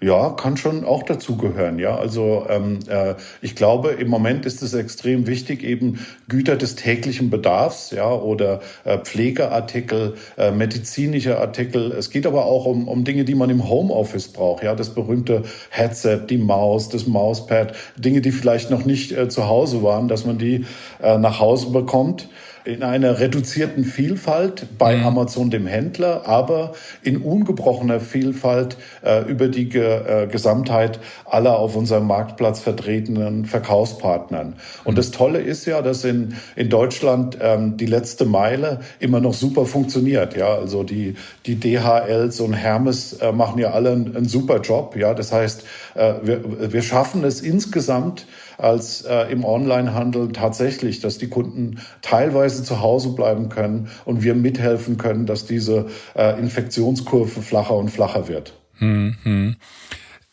Ja, 0.00 0.30
kann 0.30 0.56
schon 0.56 0.84
auch 0.84 1.02
dazu 1.02 1.36
gehören. 1.36 1.80
Ja, 1.80 1.96
also 1.96 2.46
ähm, 2.48 2.78
äh, 2.86 3.16
ich 3.42 3.56
glaube, 3.56 3.90
im 3.90 4.06
Moment 4.06 4.46
ist 4.46 4.62
es 4.62 4.72
extrem 4.72 5.26
wichtig, 5.26 5.64
eben 5.64 5.98
Güter 6.28 6.54
des 6.54 6.76
täglichen 6.76 7.30
Bedarfs, 7.30 7.90
ja, 7.90 8.08
oder 8.08 8.60
äh, 8.84 8.98
Pflegeartikel, 8.98 10.14
äh, 10.36 10.52
medizinische 10.52 11.40
Artikel. 11.40 11.90
Es 11.90 12.10
geht 12.10 12.28
aber 12.28 12.44
auch 12.44 12.64
um, 12.66 12.86
um 12.86 13.02
Dinge, 13.02 13.24
die 13.24 13.34
man 13.34 13.50
im 13.50 13.68
Homeoffice 13.68 14.28
braucht. 14.28 14.62
Ja, 14.62 14.76
das 14.76 14.94
berühmte 14.94 15.42
Headset, 15.70 16.26
die 16.30 16.38
Maus, 16.38 16.88
das 16.88 17.08
Mauspad, 17.08 17.74
Dinge, 17.96 18.20
die 18.20 18.30
vielleicht 18.30 18.70
noch 18.70 18.84
nicht 18.84 19.10
äh, 19.10 19.28
zu 19.28 19.48
Hause 19.48 19.82
waren, 19.82 20.06
dass 20.06 20.24
man 20.24 20.38
die 20.38 20.64
äh, 21.02 21.18
nach 21.18 21.40
Hause 21.40 21.70
bekommt 21.70 22.28
in 22.68 22.82
einer 22.82 23.18
reduzierten 23.18 23.84
Vielfalt 23.84 24.66
bei 24.76 24.96
mhm. 24.96 25.06
Amazon 25.06 25.50
dem 25.50 25.66
Händler, 25.66 26.28
aber 26.28 26.74
in 27.02 27.16
ungebrochener 27.16 27.98
Vielfalt 27.98 28.76
äh, 29.02 29.22
über 29.24 29.48
die 29.48 29.70
Ge 29.70 30.24
äh, 30.24 30.26
Gesamtheit 30.26 31.00
aller 31.24 31.58
auf 31.58 31.76
unserem 31.76 32.06
Marktplatz 32.06 32.60
vertretenen 32.60 33.46
Verkaufspartnern. 33.46 34.56
Und 34.84 34.92
mhm. 34.92 34.96
das 34.96 35.12
Tolle 35.12 35.40
ist 35.40 35.64
ja, 35.64 35.80
dass 35.80 36.04
in, 36.04 36.34
in 36.56 36.68
Deutschland 36.68 37.38
ähm, 37.40 37.78
die 37.78 37.86
letzte 37.86 38.26
Meile 38.26 38.80
immer 39.00 39.20
noch 39.20 39.34
super 39.34 39.64
funktioniert. 39.64 40.36
Ja, 40.36 40.54
also 40.54 40.82
die, 40.82 41.14
die 41.46 41.58
DHLs 41.58 42.40
und 42.40 42.52
Hermes 42.52 43.14
äh, 43.14 43.32
machen 43.32 43.58
ja 43.58 43.70
alle 43.70 43.92
einen, 43.92 44.14
einen 44.14 44.28
super 44.28 44.60
Job. 44.60 44.94
Ja, 44.94 45.14
das 45.14 45.32
heißt, 45.32 45.64
äh, 45.94 46.14
wir, 46.22 46.72
wir 46.72 46.82
schaffen 46.82 47.24
es 47.24 47.40
insgesamt, 47.40 48.26
als 48.58 49.02
äh, 49.02 49.32
im 49.32 49.44
Onlinehandel 49.44 50.32
tatsächlich, 50.32 51.00
dass 51.00 51.18
die 51.18 51.28
Kunden 51.28 51.80
teilweise 52.02 52.62
zu 52.62 52.80
Hause 52.80 53.10
bleiben 53.10 53.48
können 53.48 53.88
und 54.04 54.22
wir 54.22 54.34
mithelfen 54.34 54.98
können, 54.98 55.26
dass 55.26 55.46
diese 55.46 55.86
äh, 56.14 56.38
Infektionskurve 56.38 57.40
flacher 57.40 57.76
und 57.76 57.90
flacher 57.90 58.28
wird. 58.28 58.52
Hm, 58.78 59.16
hm. 59.22 59.56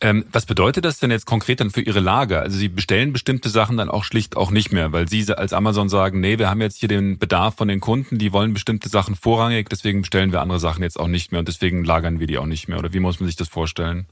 Ähm, 0.02 0.26
was 0.32 0.46
bedeutet 0.46 0.84
das 0.84 1.00
denn 1.00 1.10
jetzt 1.10 1.26
konkret 1.26 1.62
dann 1.62 1.72
für 1.72 1.82
Ihre 1.82 2.02
Lager? 2.02 2.42
Also 2.42 2.58
Sie 2.58 2.68
bestellen 2.68 3.14
bestimmte 3.14 3.50
Sachen 3.50 3.78
dann 3.78 3.90
auch 3.90 4.04
schlicht 4.04 4.36
auch 4.36 4.52
nicht 4.52 4.74
mehr, 4.74 4.92
weil 4.92 5.08
Sie 5.08 5.26
als 5.34 5.54
Amazon 5.54 5.88
sagen, 5.88 6.20
nee, 6.20 6.38
wir 6.38 6.50
haben 6.50 6.60
jetzt 6.60 6.78
hier 6.80 6.90
den 6.90 7.18
Bedarf 7.18 7.56
von 7.56 7.70
den 7.70 7.80
Kunden, 7.80 8.18
die 8.18 8.34
wollen 8.34 8.54
bestimmte 8.54 8.90
Sachen 8.90 9.16
vorrangig, 9.16 9.70
deswegen 9.70 10.02
bestellen 10.02 10.34
wir 10.34 10.42
andere 10.42 10.60
Sachen 10.60 10.84
jetzt 10.84 11.00
auch 11.00 11.08
nicht 11.08 11.32
mehr 11.32 11.40
und 11.40 11.48
deswegen 11.48 11.86
lagern 11.86 12.20
wir 12.20 12.28
die 12.28 12.38
auch 12.38 12.46
nicht 12.46 12.68
mehr. 12.68 12.78
Oder 12.78 12.92
wie 12.92 13.00
muss 13.00 13.20
man 13.22 13.28
sich 13.28 13.38
das 13.38 13.48
vorstellen? 13.48 14.06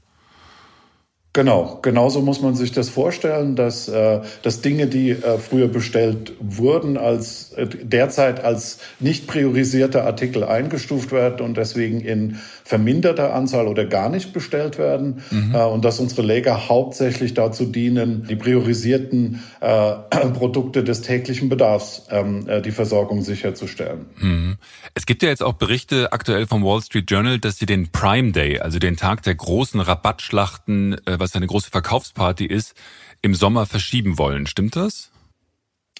Genau, 1.34 1.80
genauso 1.82 2.22
muss 2.22 2.40
man 2.40 2.54
sich 2.54 2.70
das 2.70 2.90
vorstellen, 2.90 3.56
dass, 3.56 3.88
äh, 3.88 4.20
dass 4.42 4.60
Dinge, 4.60 4.86
die 4.86 5.10
äh, 5.10 5.38
früher 5.38 5.66
bestellt 5.66 6.32
wurden, 6.38 6.96
als 6.96 7.52
äh, 7.54 7.66
derzeit 7.66 8.44
als 8.44 8.78
nicht 9.00 9.26
priorisierte 9.26 10.04
Artikel 10.04 10.44
eingestuft 10.44 11.10
werden 11.10 11.44
und 11.44 11.56
deswegen 11.56 12.00
in 12.00 12.38
verminderter 12.64 13.34
Anzahl 13.34 13.68
oder 13.68 13.84
gar 13.84 14.08
nicht 14.08 14.32
bestellt 14.32 14.78
werden 14.78 15.22
mhm. 15.30 15.54
äh, 15.54 15.64
und 15.64 15.84
dass 15.84 16.00
unsere 16.00 16.22
Lager 16.22 16.68
hauptsächlich 16.68 17.34
dazu 17.34 17.66
dienen, 17.66 18.26
die 18.26 18.36
priorisierten 18.36 19.42
äh, 19.60 19.94
Produkte 20.32 20.82
des 20.82 21.02
täglichen 21.02 21.50
Bedarfs, 21.50 22.06
ähm, 22.10 22.48
äh, 22.48 22.62
die 22.62 22.70
Versorgung 22.70 23.22
sicherzustellen. 23.22 24.06
Mhm. 24.18 24.56
Es 24.94 25.04
gibt 25.04 25.22
ja 25.22 25.28
jetzt 25.28 25.42
auch 25.42 25.52
Berichte 25.52 26.12
aktuell 26.12 26.46
vom 26.46 26.64
Wall 26.64 26.80
Street 26.80 27.10
Journal, 27.10 27.38
dass 27.38 27.58
sie 27.58 27.66
den 27.66 27.92
Prime 27.92 28.32
Day, 28.32 28.58
also 28.58 28.78
den 28.78 28.96
Tag 28.96 29.22
der 29.24 29.34
großen 29.34 29.80
Rabattschlachten, 29.80 30.94
äh, 31.06 31.18
was 31.18 31.36
eine 31.36 31.46
große 31.46 31.70
Verkaufsparty 31.70 32.46
ist, 32.46 32.74
im 33.20 33.34
Sommer 33.34 33.66
verschieben 33.66 34.16
wollen. 34.16 34.46
Stimmt 34.46 34.76
das? 34.76 35.10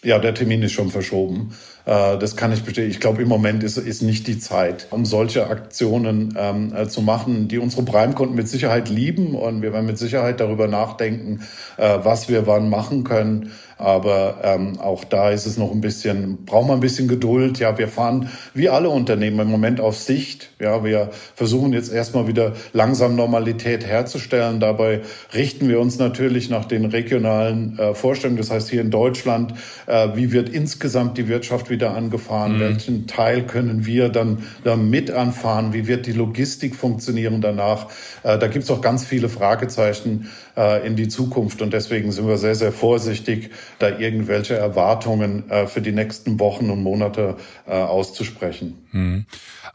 Ja, 0.05 0.19
der 0.19 0.35
Termin 0.35 0.63
ist 0.63 0.73
schon 0.73 0.91
verschoben. 0.91 1.55
Äh, 1.87 2.19
das 2.19 2.37
kann 2.37 2.53
ich 2.53 2.63
bestätigen. 2.63 2.93
Ich 2.93 3.01
glaube, 3.01 3.23
im 3.23 3.29
Moment 3.29 3.63
ist, 3.63 3.79
ist 3.79 4.03
nicht 4.03 4.27
die 4.27 4.39
Zeit, 4.39 4.87
um 4.91 5.07
solche 5.07 5.49
Aktionen 5.49 6.35
ähm, 6.39 6.75
äh, 6.77 6.87
zu 6.89 7.01
machen, 7.01 7.49
die 7.49 7.59
unsere 7.59 7.83
Prime-Kunden 7.85 8.35
mit 8.35 8.47
Sicherheit 8.47 8.91
lieben. 8.91 9.35
Und 9.35 9.63
wir 9.63 9.73
werden 9.73 9.87
mit 9.87 9.97
Sicherheit 9.97 10.41
darüber 10.41 10.69
nachdenken, 10.69 11.41
äh, 11.79 11.99
was 12.03 12.29
wir 12.29 12.47
wann 12.47 12.69
machen 12.69 13.05
können. 13.05 13.53
Aber 13.79 14.39
ähm, 14.43 14.79
auch 14.81 15.05
da 15.05 15.31
ist 15.31 15.47
es 15.47 15.57
noch 15.57 15.73
ein 15.73 15.81
bisschen, 15.81 16.45
brauchen 16.45 16.69
wir 16.69 16.75
ein 16.75 16.81
bisschen 16.81 17.09
Geduld. 17.09 17.59
Ja, 17.59 17.77
wir 17.79 17.89
fahren 17.89 18.29
wie 18.55 18.69
alle 18.69 18.89
Unternehmen 18.89 19.41
im 19.41 19.51
Moment 19.51 19.81
auf 19.81 19.97
Sicht. 19.97 20.51
Ja, 20.61 20.85
wir 20.85 21.11
versuchen 21.35 21.73
jetzt 21.73 21.93
erstmal 21.93 22.27
wieder 22.27 22.53
langsam 22.73 23.17
Normalität 23.17 23.85
herzustellen. 23.85 24.61
Dabei 24.61 25.01
richten 25.33 25.69
wir 25.69 25.81
uns 25.81 25.99
natürlich 25.99 26.51
nach 26.51 26.65
den 26.65 26.85
regionalen 26.85 27.79
äh, 27.79 27.95
Vorstellungen. 27.95 28.39
Das 28.39 28.51
heißt, 28.51 28.71
hier 28.71 28.81
in 28.81 28.91
Deutschland, 28.91 29.55
äh, 29.87 30.09
wie 30.15 30.33
wird 30.33 30.49
insgesamt 30.49 31.19
die 31.19 31.29
Wirtschaft 31.29 31.71
wieder 31.71 31.95
angefahren? 31.95 32.57
Mhm. 32.57 32.61
Welchen 32.61 33.07
Teil 33.07 33.43
können 33.43 33.87
wir 33.87 34.09
dann, 34.09 34.45
dann 34.63 34.89
mit 34.89 35.11
anfahren? 35.11 35.73
Wie 35.73 35.87
wird 35.87 36.07
die 36.07 36.13
Logistik 36.13 36.77
funktionieren 36.77 37.41
danach? 37.41 37.89
Äh, 38.23 38.39
da 38.39 38.47
gibt 38.47 38.65
es 38.65 38.71
auch 38.71 38.81
ganz 38.81 39.05
viele 39.05 39.29
Fragezeichen 39.29 40.31
äh, 40.57 40.87
in 40.87 40.97
die 40.97 41.09
Zukunft. 41.09 41.63
Und 41.63 41.73
deswegen 41.73 42.13
sind 42.13 42.27
wir 42.27 42.39
sehr, 42.39 42.55
sehr 42.55 42.73
vorsichtig, 42.73 43.51
da 43.85 43.99
irgendwelche 43.99 44.57
Erwartungen 44.57 45.49
äh, 45.51 45.67
für 45.67 45.83
die 45.83 45.93
nächsten 45.93 46.41
Wochen 46.41 46.71
und 46.71 46.83
Monate 46.83 47.37
äh, 47.67 47.73
auszusprechen. 47.73 48.87
Mhm. 48.93 49.27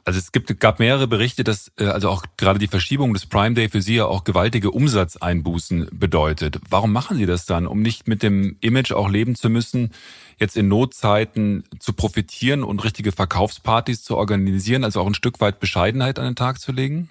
Also 0.03 0.17
es 0.17 0.31
gibt, 0.31 0.59
gab 0.59 0.79
mehrere 0.79 1.07
Berichte, 1.07 1.43
dass 1.43 1.71
äh, 1.77 1.85
also 1.85 2.09
auch 2.09 2.23
gerade 2.37 2.57
die 2.57 2.67
Verschiebung 2.67 3.13
des 3.13 3.27
Prime 3.27 3.53
Day 3.53 3.69
für 3.69 3.81
Sie 3.81 3.95
ja 3.95 4.05
auch 4.05 4.23
gewaltige 4.23 4.71
Umsatzeinbußen 4.71 5.89
bedeutet. 5.91 6.59
Warum 6.69 6.91
machen 6.91 7.17
Sie 7.17 7.27
das 7.27 7.45
dann, 7.45 7.67
um 7.67 7.81
nicht 7.81 8.07
mit 8.07 8.23
dem 8.23 8.57
Image 8.61 8.91
auch 8.91 9.09
leben 9.09 9.35
zu 9.35 9.49
müssen, 9.49 9.91
jetzt 10.39 10.57
in 10.57 10.67
Notzeiten 10.67 11.63
zu 11.79 11.93
profitieren 11.93 12.63
und 12.63 12.83
richtige 12.83 13.11
Verkaufspartys 13.11 14.03
zu 14.03 14.17
organisieren, 14.17 14.83
also 14.83 15.01
auch 15.01 15.07
ein 15.07 15.13
Stück 15.13 15.39
weit 15.41 15.59
Bescheidenheit 15.59 16.17
an 16.17 16.25
den 16.25 16.35
Tag 16.35 16.59
zu 16.59 16.71
legen? 16.71 17.09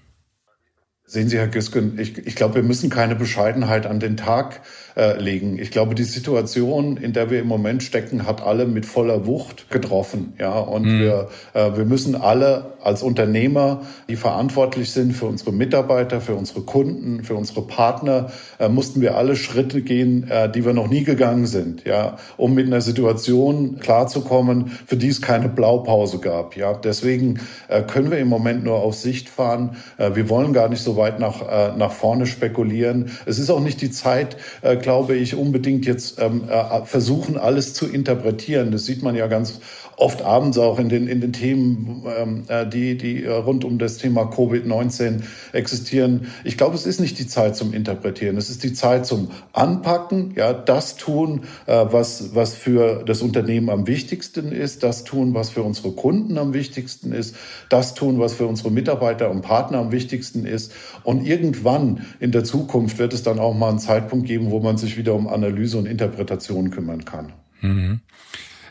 Sehen 1.10 1.30
Sie, 1.30 1.38
Herr 1.38 1.48
Güsken, 1.48 1.98
ich, 1.98 2.18
ich 2.18 2.36
glaube, 2.36 2.56
wir 2.56 2.62
müssen 2.62 2.90
keine 2.90 3.14
Bescheidenheit 3.14 3.86
an 3.86 3.98
den 3.98 4.18
Tag 4.18 4.60
äh, 4.98 5.16
legen. 5.16 5.58
Ich 5.60 5.70
glaube, 5.70 5.94
die 5.94 6.02
Situation, 6.02 6.96
in 6.96 7.12
der 7.12 7.30
wir 7.30 7.38
im 7.38 7.46
Moment 7.46 7.84
stecken, 7.84 8.26
hat 8.26 8.42
alle 8.42 8.66
mit 8.66 8.84
voller 8.84 9.26
Wucht 9.26 9.70
getroffen. 9.70 10.32
Ja, 10.40 10.58
und 10.58 10.86
mhm. 10.86 11.00
wir, 11.00 11.28
äh, 11.54 11.76
wir 11.76 11.84
müssen 11.84 12.16
alle 12.16 12.72
als 12.82 13.04
Unternehmer, 13.04 13.82
die 14.08 14.16
verantwortlich 14.16 14.90
sind 14.90 15.12
für 15.12 15.26
unsere 15.26 15.52
Mitarbeiter, 15.52 16.20
für 16.20 16.34
unsere 16.34 16.62
Kunden, 16.62 17.22
für 17.22 17.36
unsere 17.36 17.62
Partner, 17.62 18.32
äh, 18.58 18.68
mussten 18.68 19.00
wir 19.00 19.16
alle 19.16 19.36
Schritte 19.36 19.82
gehen, 19.82 20.28
äh, 20.28 20.50
die 20.50 20.64
wir 20.64 20.72
noch 20.72 20.88
nie 20.88 21.04
gegangen 21.04 21.46
sind. 21.46 21.84
Ja, 21.84 22.16
um 22.36 22.54
mit 22.54 22.66
einer 22.66 22.80
Situation 22.80 23.78
klarzukommen, 23.78 24.72
für 24.86 24.96
die 24.96 25.08
es 25.08 25.22
keine 25.22 25.48
Blaupause 25.48 26.18
gab. 26.18 26.56
Ja, 26.56 26.74
deswegen 26.74 27.38
äh, 27.68 27.82
können 27.82 28.10
wir 28.10 28.18
im 28.18 28.28
Moment 28.28 28.64
nur 28.64 28.76
auf 28.76 28.94
Sicht 28.94 29.28
fahren. 29.28 29.76
Wir 29.98 30.28
wollen 30.28 30.52
gar 30.52 30.68
nicht 30.68 30.82
so 30.82 30.96
weit 30.96 31.20
nach, 31.20 31.76
nach 31.76 31.92
vorne 31.92 32.26
spekulieren. 32.26 33.10
Es 33.26 33.38
ist 33.38 33.50
auch 33.50 33.60
nicht 33.60 33.80
die 33.80 33.90
Zeit, 33.90 34.36
äh, 34.62 34.76
glaube 34.88 35.16
ich, 35.16 35.34
unbedingt 35.34 35.84
jetzt 35.84 36.18
ähm, 36.18 36.44
äh, 36.48 36.82
versuchen, 36.86 37.36
alles 37.36 37.74
zu 37.74 37.86
interpretieren. 37.86 38.70
Das 38.70 38.86
sieht 38.86 39.02
man 39.02 39.14
ja 39.14 39.26
ganz 39.26 39.60
oft 39.98 40.22
abends 40.22 40.58
auch 40.58 40.78
in 40.78 40.88
den, 40.88 41.08
in 41.08 41.20
den 41.20 41.32
Themen, 41.32 42.04
ähm, 42.16 42.44
äh, 42.46 42.66
die, 42.66 42.96
die 42.96 43.24
äh, 43.24 43.32
rund 43.32 43.64
um 43.64 43.78
das 43.78 43.98
Thema 43.98 44.22
Covid-19 44.22 45.22
existieren. 45.52 46.28
Ich 46.44 46.56
glaube, 46.56 46.76
es 46.76 46.86
ist 46.86 47.00
nicht 47.00 47.18
die 47.18 47.26
Zeit 47.26 47.56
zum 47.56 47.74
Interpretieren. 47.74 48.36
Es 48.36 48.48
ist 48.48 48.62
die 48.62 48.72
Zeit 48.72 49.06
zum 49.06 49.30
Anpacken, 49.52 50.34
ja, 50.36 50.52
das 50.52 50.96
tun, 50.96 51.42
äh, 51.66 51.86
was, 51.90 52.34
was 52.34 52.54
für 52.54 53.02
das 53.04 53.22
Unternehmen 53.22 53.70
am 53.70 53.88
wichtigsten 53.88 54.52
ist, 54.52 54.84
das 54.84 55.02
tun, 55.02 55.34
was 55.34 55.50
für 55.50 55.62
unsere 55.62 55.90
Kunden 55.90 56.38
am 56.38 56.54
wichtigsten 56.54 57.10
ist, 57.10 57.34
das 57.68 57.94
tun, 57.94 58.20
was 58.20 58.34
für 58.34 58.46
unsere 58.46 58.70
Mitarbeiter 58.70 59.30
und 59.30 59.42
Partner 59.42 59.78
am 59.78 59.90
wichtigsten 59.90 60.46
ist. 60.46 60.72
Und 61.02 61.26
irgendwann 61.26 62.06
in 62.20 62.30
der 62.30 62.44
Zukunft 62.44 62.98
wird 62.98 63.12
es 63.12 63.24
dann 63.24 63.40
auch 63.40 63.54
mal 63.54 63.70
einen 63.70 63.80
Zeitpunkt 63.80 64.28
geben, 64.28 64.52
wo 64.52 64.60
man 64.60 64.78
sich 64.78 64.96
wieder 64.96 65.14
um 65.14 65.26
Analyse 65.26 65.76
und 65.76 65.86
Interpretation 65.86 66.70
kümmern 66.70 67.04
kann. 67.04 67.32
Mhm. 67.60 68.00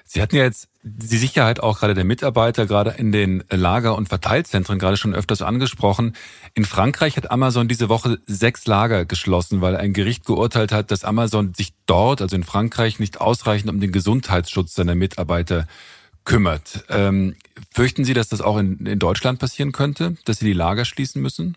Sie 0.10 0.22
hatten 0.22 0.38
ja 0.38 0.44
jetzt 0.46 0.70
die 0.88 1.18
Sicherheit 1.18 1.60
auch 1.60 1.80
gerade 1.80 1.94
der 1.94 2.04
Mitarbeiter, 2.04 2.66
gerade 2.66 2.92
in 2.98 3.12
den 3.12 3.44
Lager- 3.50 3.96
und 3.96 4.10
Verteilzentren 4.10 4.80
gerade 4.80 4.98
schon 4.98 5.14
öfters 5.14 5.42
angesprochen. 5.42 6.16
In 6.54 6.66
Frankreich 6.66 7.18
hat 7.18 7.30
Amazon 7.32 7.68
diese 7.68 7.90
Woche 7.90 8.20
sechs 8.26 8.66
Lager 8.68 9.06
geschlossen, 9.06 9.62
weil 9.62 9.76
ein 9.76 9.94
Gericht 9.94 10.26
geurteilt 10.26 10.72
hat, 10.72 10.92
dass 10.92 11.04
Amazon 11.04 11.54
sich 11.54 11.74
dort, 11.86 12.22
also 12.22 12.36
in 12.36 12.44
Frankreich, 12.44 13.00
nicht 13.00 13.22
ausreichend 13.22 13.70
um 13.70 13.80
den 13.80 13.92
Gesundheitsschutz 13.92 14.76
seiner 14.76 14.96
Mitarbeiter 14.96 15.68
kümmert. 16.26 16.86
Ähm, 16.90 17.36
fürchten 17.72 18.04
Sie, 18.04 18.14
dass 18.14 18.30
das 18.30 18.42
auch 18.42 18.58
in, 18.58 18.86
in 18.86 19.00
Deutschland 19.00 19.40
passieren 19.40 19.72
könnte, 19.72 20.18
dass 20.26 20.40
Sie 20.40 20.46
die 20.46 20.54
Lager 20.54 20.86
schließen 20.86 21.22
müssen? 21.22 21.56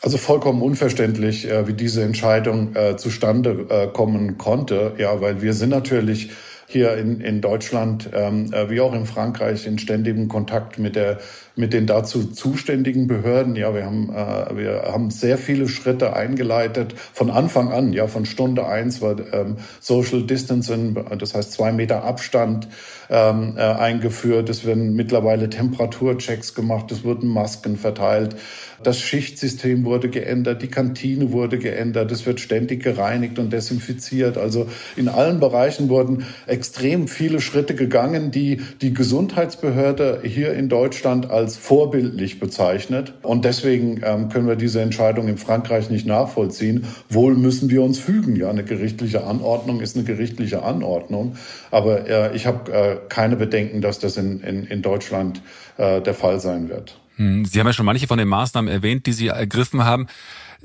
Also 0.00 0.18
vollkommen 0.18 0.60
unverständlich, 0.60 1.48
äh, 1.48 1.66
wie 1.66 1.72
diese 1.72 2.02
Entscheidung 2.02 2.74
äh, 2.76 2.96
zustande 2.96 3.66
äh, 3.70 3.86
kommen 3.86 4.36
konnte. 4.36 4.94
Ja, 4.98 5.20
weil 5.20 5.40
wir 5.40 5.54
sind 5.54 5.70
natürlich 5.70 6.30
hier 6.74 6.96
in, 6.98 7.20
in 7.20 7.40
Deutschland 7.40 8.10
ähm, 8.12 8.52
äh, 8.52 8.68
wie 8.68 8.82
auch 8.82 8.92
in 8.92 9.06
Frankreich 9.06 9.66
in 9.66 9.78
ständigem 9.78 10.28
Kontakt 10.28 10.78
mit 10.78 10.96
der 10.96 11.18
mit 11.56 11.72
den 11.72 11.86
dazu 11.86 12.24
zuständigen 12.24 13.06
Behörden. 13.06 13.56
Ja, 13.56 13.74
wir 13.74 13.84
haben 13.84 14.10
äh, 14.10 14.56
wir 14.56 14.82
haben 14.86 15.10
sehr 15.10 15.38
viele 15.38 15.68
Schritte 15.68 16.14
eingeleitet 16.14 16.94
von 17.12 17.30
Anfang 17.30 17.72
an. 17.72 17.92
Ja, 17.92 18.06
von 18.06 18.26
Stunde 18.26 18.66
eins 18.66 19.00
war 19.00 19.16
ähm, 19.32 19.56
Social 19.80 20.22
Distancing, 20.22 20.96
das 21.18 21.34
heißt 21.34 21.52
zwei 21.52 21.72
Meter 21.72 22.04
Abstand 22.04 22.68
ähm, 23.10 23.54
äh, 23.56 23.60
eingeführt. 23.60 24.48
Es 24.48 24.64
werden 24.64 24.94
mittlerweile 24.94 25.48
Temperaturchecks 25.48 26.54
gemacht. 26.54 26.90
Es 26.90 27.04
wurden 27.04 27.28
Masken 27.28 27.76
verteilt. 27.76 28.36
Das 28.82 29.00
Schichtsystem 29.00 29.84
wurde 29.84 30.10
geändert, 30.10 30.60
die 30.60 30.68
Kantine 30.68 31.32
wurde 31.32 31.58
geändert, 31.58 32.12
es 32.12 32.26
wird 32.26 32.38
ständig 32.38 32.82
gereinigt 32.82 33.38
und 33.38 33.50
desinfiziert. 33.50 34.36
Also 34.36 34.66
in 34.96 35.08
allen 35.08 35.40
Bereichen 35.40 35.88
wurden 35.88 36.26
extrem 36.46 37.08
viele 37.08 37.40
Schritte 37.40 37.74
gegangen, 37.74 38.30
die 38.30 38.60
die 38.82 38.92
Gesundheitsbehörde 38.92 40.20
hier 40.24 40.52
in 40.52 40.68
Deutschland 40.68 41.30
als 41.30 41.43
vorbildlich 41.50 42.40
bezeichnet. 42.40 43.12
Und 43.22 43.44
deswegen 43.44 44.00
ähm, 44.02 44.28
können 44.28 44.46
wir 44.46 44.56
diese 44.56 44.80
Entscheidung 44.80 45.28
in 45.28 45.36
Frankreich 45.36 45.90
nicht 45.90 46.06
nachvollziehen. 46.06 46.86
Wohl 47.08 47.34
müssen 47.36 47.70
wir 47.70 47.82
uns 47.82 47.98
fügen. 47.98 48.36
Ja, 48.36 48.50
eine 48.50 48.64
gerichtliche 48.64 49.24
Anordnung 49.24 49.80
ist 49.80 49.96
eine 49.96 50.04
gerichtliche 50.04 50.62
Anordnung. 50.62 51.36
Aber 51.70 52.08
äh, 52.08 52.34
ich 52.34 52.46
habe 52.46 52.72
äh, 52.72 52.96
keine 53.08 53.36
Bedenken, 53.36 53.80
dass 53.80 53.98
das 53.98 54.16
in, 54.16 54.40
in, 54.40 54.64
in 54.64 54.82
Deutschland 54.82 55.42
äh, 55.76 56.00
der 56.00 56.14
Fall 56.14 56.40
sein 56.40 56.68
wird. 56.68 56.96
Hm, 57.16 57.44
Sie 57.44 57.60
haben 57.60 57.66
ja 57.66 57.72
schon 57.72 57.86
manche 57.86 58.06
von 58.06 58.18
den 58.18 58.28
Maßnahmen 58.28 58.72
erwähnt, 58.72 59.06
die 59.06 59.12
Sie 59.12 59.28
ergriffen 59.28 59.84
haben. 59.84 60.06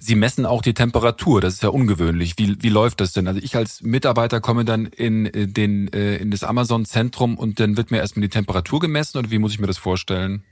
Sie 0.01 0.15
messen 0.15 0.45
auch 0.45 0.61
die 0.61 0.73
Temperatur. 0.73 1.41
Das 1.41 1.55
ist 1.55 1.63
ja 1.63 1.69
ungewöhnlich. 1.69 2.35
Wie, 2.37 2.55
wie 2.61 2.69
läuft 2.69 3.01
das 3.01 3.11
denn? 3.11 3.27
Also 3.27 3.41
ich 3.43 3.55
als 3.55 3.81
Mitarbeiter 3.81 4.39
komme 4.39 4.63
dann 4.63 4.85
in, 4.85 5.25
äh, 5.25 5.47
den, 5.47 5.91
äh, 5.91 6.15
in 6.15 6.31
das 6.31 6.43
Amazon-Zentrum 6.43 7.37
und 7.37 7.59
dann 7.59 7.75
wird 7.75 7.91
mir 7.91 7.97
erstmal 7.97 8.21
die 8.21 8.29
Temperatur 8.29 8.79
gemessen 8.79 9.17
oder 9.17 9.29
wie 9.29 9.39
muss 9.39 9.51
ich 9.51 9.59
mir 9.59 9.67
das 9.67 9.77
vorstellen? 9.77 10.43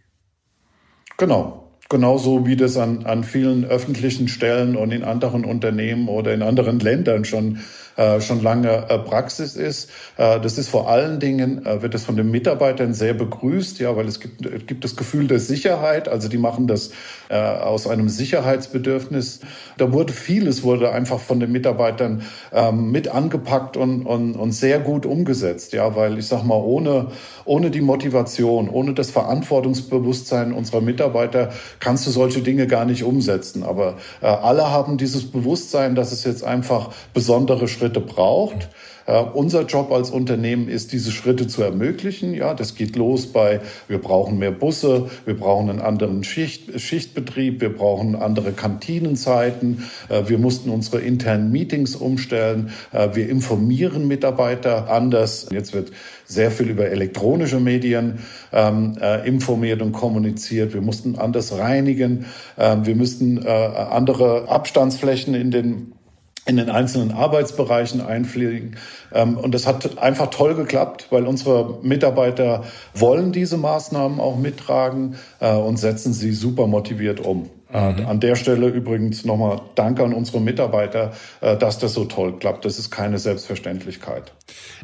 Genau. 1.17 1.63
Genauso 1.89 2.45
wie 2.45 2.57
das 2.57 2.75
an, 2.75 3.05
an 3.05 3.23
vielen 3.23 3.63
öffentlichen 3.63 4.27
Stellen 4.27 4.75
und 4.75 4.91
in 4.91 5.03
anderen 5.03 5.45
Unternehmen 5.45 6.09
oder 6.09 6.33
in 6.33 6.41
anderen 6.41 6.79
Ländern 6.79 7.23
schon 7.23 7.59
äh, 7.97 8.21
schon 8.21 8.41
lange 8.43 8.89
äh, 8.89 8.99
Praxis 8.99 9.55
ist. 9.55 9.89
Äh, 10.17 10.39
das 10.39 10.59
ist 10.59 10.69
vor 10.69 10.87
allen 10.89 11.19
Dingen, 11.19 11.65
äh, 11.65 11.81
wird 11.81 11.95
es 11.95 12.05
von 12.05 12.15
den 12.15 12.29
Mitarbeitern 12.29 12.93
sehr 12.93 13.15
begrüßt, 13.15 13.79
ja, 13.79 13.95
weil 13.95 14.07
es 14.07 14.19
gibt, 14.19 14.45
es 14.45 14.67
gibt 14.67 14.83
das 14.83 14.95
Gefühl 14.95 15.27
der 15.27 15.39
Sicherheit. 15.39 16.07
Also 16.07 16.29
die 16.29 16.37
machen 16.37 16.67
das 16.67 16.91
äh, 17.29 17.35
aus 17.35 17.87
einem 17.87 18.07
Sicherheitsbedürfnis. 18.07 19.39
Da 19.77 19.91
wurde 19.91 20.13
vieles 20.13 20.61
wurde 20.61 20.91
einfach 20.91 21.19
von 21.19 21.39
den 21.39 21.51
Mitarbeitern 21.51 22.21
ähm, 22.53 22.91
mit 22.91 23.07
angepackt 23.07 23.77
und, 23.77 24.05
und, 24.05 24.35
und 24.35 24.51
sehr 24.51 24.79
gut 24.79 25.07
umgesetzt, 25.07 25.73
ja, 25.73 25.95
weil 25.95 26.19
ich 26.19 26.27
sag 26.27 26.43
mal, 26.43 26.61
ohne, 26.61 27.07
ohne 27.45 27.71
die 27.71 27.81
Motivation, 27.81 28.69
ohne 28.69 28.93
das 28.93 29.09
Verantwortungsbewusstsein 29.09 30.53
unserer 30.53 30.81
Mitarbeiter 30.81 31.49
kannst 31.79 32.05
du 32.05 32.11
solche 32.11 32.41
Dinge 32.41 32.67
gar 32.67 32.85
nicht 32.85 33.03
umsetzen. 33.03 33.63
Aber 33.63 33.95
äh, 34.21 34.27
alle 34.27 34.69
haben 34.69 34.97
dieses 34.97 35.31
Bewusstsein, 35.31 35.95
dass 35.95 36.11
es 36.11 36.23
jetzt 36.23 36.43
einfach 36.43 36.91
besondere 37.15 37.67
Schritte 37.67 37.86
Schritte 37.87 38.01
braucht. 38.01 38.69
Äh, 39.05 39.21
unser 39.21 39.65
Job 39.65 39.91
als 39.91 40.11
Unternehmen 40.11 40.67
ist, 40.67 40.91
diese 40.91 41.11
Schritte 41.11 41.47
zu 41.47 41.63
ermöglichen. 41.63 42.33
Ja, 42.33 42.53
das 42.53 42.75
geht 42.75 42.97
los 42.97 43.27
bei, 43.27 43.61
wir 43.87 43.99
brauchen 43.99 44.37
mehr 44.37 44.51
Busse, 44.51 45.09
wir 45.25 45.37
brauchen 45.37 45.69
einen 45.69 45.79
anderen 45.79 46.25
Schicht, 46.25 46.79
Schichtbetrieb, 46.79 47.61
wir 47.61 47.73
brauchen 47.73 48.17
andere 48.17 48.51
Kantinenzeiten, 48.51 49.85
äh, 50.09 50.23
wir 50.27 50.37
mussten 50.37 50.69
unsere 50.69 50.99
internen 50.99 51.51
Meetings 51.51 51.95
umstellen, 51.95 52.71
äh, 52.91 53.09
wir 53.13 53.29
informieren 53.29 54.09
Mitarbeiter 54.09 54.91
anders. 54.91 55.47
Jetzt 55.51 55.73
wird 55.73 55.91
sehr 56.25 56.51
viel 56.51 56.69
über 56.69 56.87
elektronische 56.87 57.61
Medien 57.61 58.19
ähm, 58.51 58.97
äh, 58.99 59.25
informiert 59.25 59.81
und 59.81 59.93
kommuniziert. 59.93 60.73
Wir 60.73 60.81
mussten 60.81 61.17
anders 61.17 61.57
reinigen. 61.57 62.25
Wir 62.57 62.95
müssten 62.95 63.45
andere 63.45 64.49
Abstandsflächen 64.49 65.35
in 65.35 65.51
den 65.51 65.93
in 66.47 66.57
den 66.57 66.69
einzelnen 66.69 67.11
Arbeitsbereichen 67.11 68.01
einfliegen. 68.01 68.77
Ähm, 69.13 69.37
und 69.37 69.53
das 69.53 69.67
hat 69.67 69.97
einfach 69.97 70.29
toll 70.29 70.55
geklappt, 70.55 71.07
weil 71.09 71.25
unsere 71.25 71.79
Mitarbeiter 71.81 72.63
wollen 72.93 73.31
diese 73.31 73.57
Maßnahmen 73.57 74.19
auch 74.19 74.37
mittragen 74.37 75.15
äh, 75.39 75.53
und 75.53 75.77
setzen 75.77 76.13
sie 76.13 76.31
super 76.31 76.65
motiviert 76.67 77.19
um. 77.19 77.49
Äh, 77.71 77.91
mhm. 77.91 78.05
An 78.05 78.19
der 78.21 78.35
Stelle 78.35 78.69
übrigens 78.69 79.25
nochmal 79.25 79.59
Danke 79.75 80.03
an 80.03 80.13
unsere 80.13 80.39
Mitarbeiter, 80.39 81.13
äh, 81.41 81.57
dass 81.57 81.79
das 81.79 81.93
so 81.93 82.05
toll 82.05 82.39
klappt. 82.39 82.63
Das 82.63 82.79
ist 82.79 82.91
keine 82.91 83.19
Selbstverständlichkeit. 83.19 84.33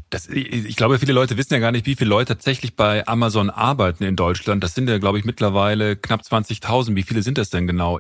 Das, 0.10 0.28
ich 0.28 0.76
glaube, 0.76 1.00
viele 1.00 1.14
Leute 1.14 1.38
wissen 1.38 1.54
ja 1.54 1.60
gar 1.60 1.72
nicht, 1.72 1.86
wie 1.86 1.96
viele 1.96 2.10
Leute 2.10 2.34
tatsächlich 2.34 2.76
bei 2.76 3.08
Amazon 3.08 3.50
arbeiten 3.50 4.04
in 4.04 4.18
Deutschland. 4.18 4.64
Das 4.64 4.76
sind 4.76 4.90
ja, 4.90 4.98
glaube 4.98 5.18
ich, 5.18 5.24
mittlerweile 5.24 5.96
knapp 5.96 6.22
20.000. 6.22 6.96
Wie 6.96 7.04
viele 7.04 7.24
sind 7.24 7.38
das 7.38 7.50
denn 7.50 7.68
genau? 7.68 8.00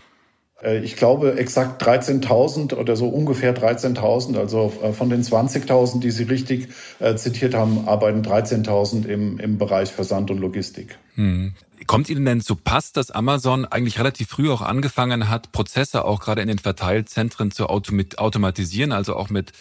Äh, 0.64 0.80
ich 0.80 0.96
glaube 0.96 1.38
exakt 1.38 1.84
13.000 1.84 2.76
oder 2.76 2.96
so 2.96 3.08
ungefähr 3.08 3.56
13.000. 3.56 4.38
Also 4.38 4.74
äh, 4.82 4.94
von 4.94 5.10
den 5.10 5.24
20.000, 5.24 6.00
die 6.00 6.12
Sie 6.12 6.24
richtig 6.24 6.70
äh, 7.00 7.16
zitiert 7.16 7.54
haben, 7.54 7.88
arbeiten 7.88 8.22
13.000 8.22 9.06
im, 9.06 9.40
im 9.40 9.58
Bereich 9.58 9.92
Versand 9.92 10.32
und 10.32 10.40
Logistik. 10.40 10.98
Hm. 11.16 11.54
Kommt 11.86 12.10
Ihnen 12.10 12.24
denn 12.26 12.40
zu 12.40 12.56
Pass, 12.56 12.94
dass 12.94 13.12
Amazon 13.12 13.66
eigentlich 13.66 14.00
relativ 14.00 14.30
früh 14.30 14.50
auch 14.50 14.62
angefangen 14.62 15.30
hat, 15.30 15.52
Prozesse 15.52 16.06
auch 16.06 16.22
gerade 16.22 16.42
in 16.42 16.48
den 16.48 16.60
Verteilzentren 16.60 17.52
zu 17.52 17.68
automatisieren, 17.68 18.94
also 18.94 19.16
auch 19.18 19.30
mit 19.30 19.52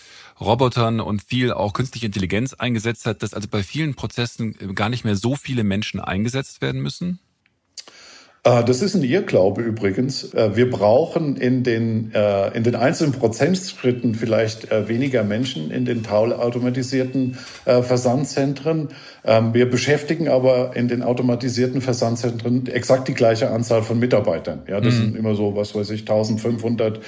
Robotern 0.41 1.01
und 1.01 1.23
viel 1.23 1.53
auch 1.53 1.73
künstliche 1.73 2.07
Intelligenz 2.07 2.55
eingesetzt 2.55 3.07
hat, 3.07 3.23
dass 3.23 3.35
also 3.35 3.49
bei 3.49 3.63
vielen 3.65 3.95
Prozessen 3.95 4.55
gar 4.75 4.89
nicht 4.89 5.05
mehr 5.05 5.17
so 5.17 5.35
viele 5.35 5.65
Menschen 5.65 6.01
eingesetzt 6.01 6.63
werden 6.63 6.81
müssen? 6.81 7.19
Äh, 8.45 8.65
das 8.65 8.83
ist 8.83 8.95
ein 8.95 9.05
Irrglaube 9.05 9.63
übrigens. 9.63 10.35
Äh, 10.35 10.57
wir 10.57 10.69
brauchen 10.69 11.37
in 11.37 11.63
den, 11.63 12.13
äh, 12.13 12.49
in 12.57 12.65
den 12.65 12.75
einzelnen 12.75 13.13
Prozentschritten 13.13 14.15
vielleicht 14.15 14.71
weniger 14.89 15.23
Menschen 15.23 15.71
in 15.71 15.85
den 15.85 16.03
teilautomatisierten 16.03 17.37
Versandzentren. 17.65 18.89
Ähm, 19.25 19.55
wir 19.55 19.71
beschäftigen 19.71 20.29
aber 20.29 20.73
in 20.75 20.89
den 20.89 21.03
automatisierten 21.03 21.81
Versandzentren 21.81 22.67
exakt 22.67 23.09
die 23.09 23.15
gleiche 23.15 23.51
Anzahl 23.51 23.83
von 23.83 23.99
Mitarbeitern. 23.99 24.63
Ja, 24.69 24.81
das 24.81 24.95
mhm. 24.95 24.99
sind 24.99 25.17
immer 25.17 25.35
so, 25.35 25.57
was 25.57 25.75
weiß 25.75 25.91
ich, 25.91 26.01
1500 26.01 27.01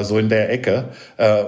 so 0.00 0.18
in 0.18 0.30
der 0.30 0.50
Ecke. 0.50 0.86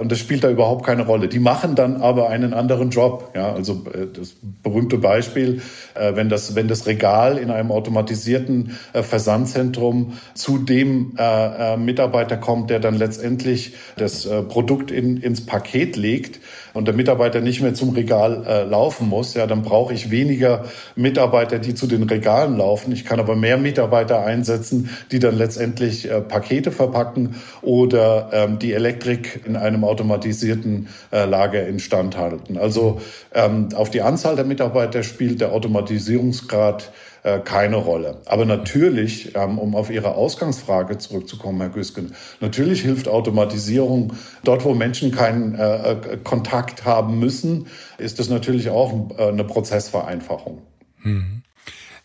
Und 0.00 0.12
das 0.12 0.18
spielt 0.18 0.44
da 0.44 0.50
überhaupt 0.50 0.84
keine 0.84 1.06
Rolle. 1.06 1.28
Die 1.28 1.38
machen 1.38 1.76
dann 1.76 1.96
aber 2.02 2.28
einen 2.28 2.52
anderen 2.52 2.90
Job. 2.90 3.32
Ja, 3.34 3.54
also 3.54 3.86
das 4.12 4.34
berühmte 4.62 4.98
Beispiel, 4.98 5.62
wenn 5.94 6.28
das, 6.28 6.54
wenn 6.54 6.68
das 6.68 6.86
Regal 6.86 7.38
in 7.38 7.50
einem 7.50 7.72
automatisierten 7.72 8.76
Versandzentrum 8.92 10.18
zu 10.34 10.58
dem 10.58 11.14
äh, 11.18 11.74
äh, 11.74 11.76
Mitarbeiter 11.76 12.36
kommt, 12.36 12.70
der 12.70 12.80
dann 12.80 12.94
letztendlich 12.94 13.74
das 13.96 14.26
äh, 14.26 14.42
Produkt 14.42 14.90
in, 14.90 15.16
ins 15.18 15.44
Paket 15.44 15.96
legt 15.96 16.40
und 16.74 16.86
der 16.86 16.94
Mitarbeiter 16.94 17.40
nicht 17.40 17.60
mehr 17.60 17.74
zum 17.74 17.90
Regal 17.90 18.44
äh, 18.46 18.64
laufen 18.64 19.08
muss, 19.08 19.34
ja, 19.34 19.46
dann 19.46 19.62
brauche 19.62 19.94
ich 19.94 20.10
weniger 20.10 20.64
Mitarbeiter, 20.96 21.58
die 21.58 21.74
zu 21.74 21.86
den 21.86 22.02
Regalen 22.04 22.56
laufen. 22.56 22.92
Ich 22.92 23.04
kann 23.04 23.20
aber 23.20 23.36
mehr 23.36 23.58
Mitarbeiter 23.58 24.24
einsetzen, 24.24 24.90
die 25.10 25.18
dann 25.18 25.36
letztendlich 25.36 26.10
äh, 26.10 26.20
Pakete 26.20 26.72
verpacken 26.72 27.36
oder 27.62 28.30
ähm, 28.32 28.58
die 28.58 28.72
Elektrik 28.72 29.42
in 29.46 29.56
einem 29.56 29.84
automatisierten 29.84 30.88
äh, 31.12 31.24
Lager 31.24 31.66
instand 31.66 32.16
halten. 32.16 32.58
Also 32.58 33.00
ähm, 33.34 33.68
auf 33.74 33.90
die 33.90 34.02
Anzahl 34.02 34.36
der 34.36 34.44
Mitarbeiter 34.44 35.02
spielt 35.02 35.40
der 35.40 35.52
Automatisierungsgrad 35.52 36.92
äh, 37.22 37.40
keine 37.40 37.76
Rolle. 37.76 38.20
Aber 38.26 38.44
natürlich, 38.44 39.34
ähm, 39.34 39.58
um 39.58 39.74
auf 39.74 39.90
Ihre 39.90 40.14
Ausgangsfrage 40.14 40.98
zurückzukommen, 40.98 41.60
Herr 41.60 41.70
Güsken, 41.70 42.14
natürlich 42.40 42.82
hilft 42.82 43.08
Automatisierung 43.08 44.14
dort, 44.44 44.64
wo 44.64 44.74
Menschen 44.74 45.10
keinen 45.10 45.54
äh, 45.54 45.92
äh, 45.92 46.16
Kontakt 46.22 46.84
haben 46.84 47.18
müssen, 47.18 47.66
ist 47.98 48.18
das 48.18 48.28
natürlich 48.28 48.70
auch 48.70 48.92
eine 49.18 49.44
Prozessvereinfachung. 49.44 50.62
Mhm. 51.02 51.42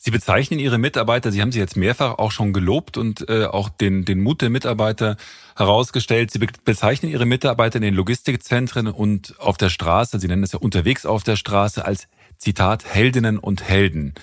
Sie 0.06 0.12
bezeichnen 0.12 0.60
Ihre 0.60 0.80
Mitarbeiter, 0.80 1.32
Sie 1.32 1.41
haben 1.41 1.54
sie 1.54 1.60
jetzt 1.60 1.78
mehrfach 1.78 2.17
auch 2.17 2.32
schon 2.32 2.52
gelobt 2.52 2.97
und 2.97 3.30
äh, 3.30 3.45
auch 3.45 3.69
den, 3.69 4.04
den 4.04 4.19
Mut 4.19 4.41
der 4.41 4.49
Mitarbeiter 4.49 5.15
herausgestellt. 5.56 6.30
Sie 6.30 6.39
bezeichnen 6.65 7.10
Ihre 7.10 7.26
Mitarbeiter 7.26 7.78
in 7.78 7.84
den 7.84 7.93
Logistikzentren 7.93 8.88
und 8.89 9.39
auf 9.39 9.56
der 9.56 9.69
Straße, 9.69 10.19
Sie 10.19 10.28
nennen 10.28 10.43
es 10.43 10.52
ja 10.52 10.60
unterwegs 10.60 11.06
auf 11.06 11.23
der 11.23 11.38
Straße, 11.38 11.86
als 11.86 12.10
Zitat 12.43 12.84
Heldinnen 12.86 13.39
und 13.39 13.63
Helden. 13.63 14.13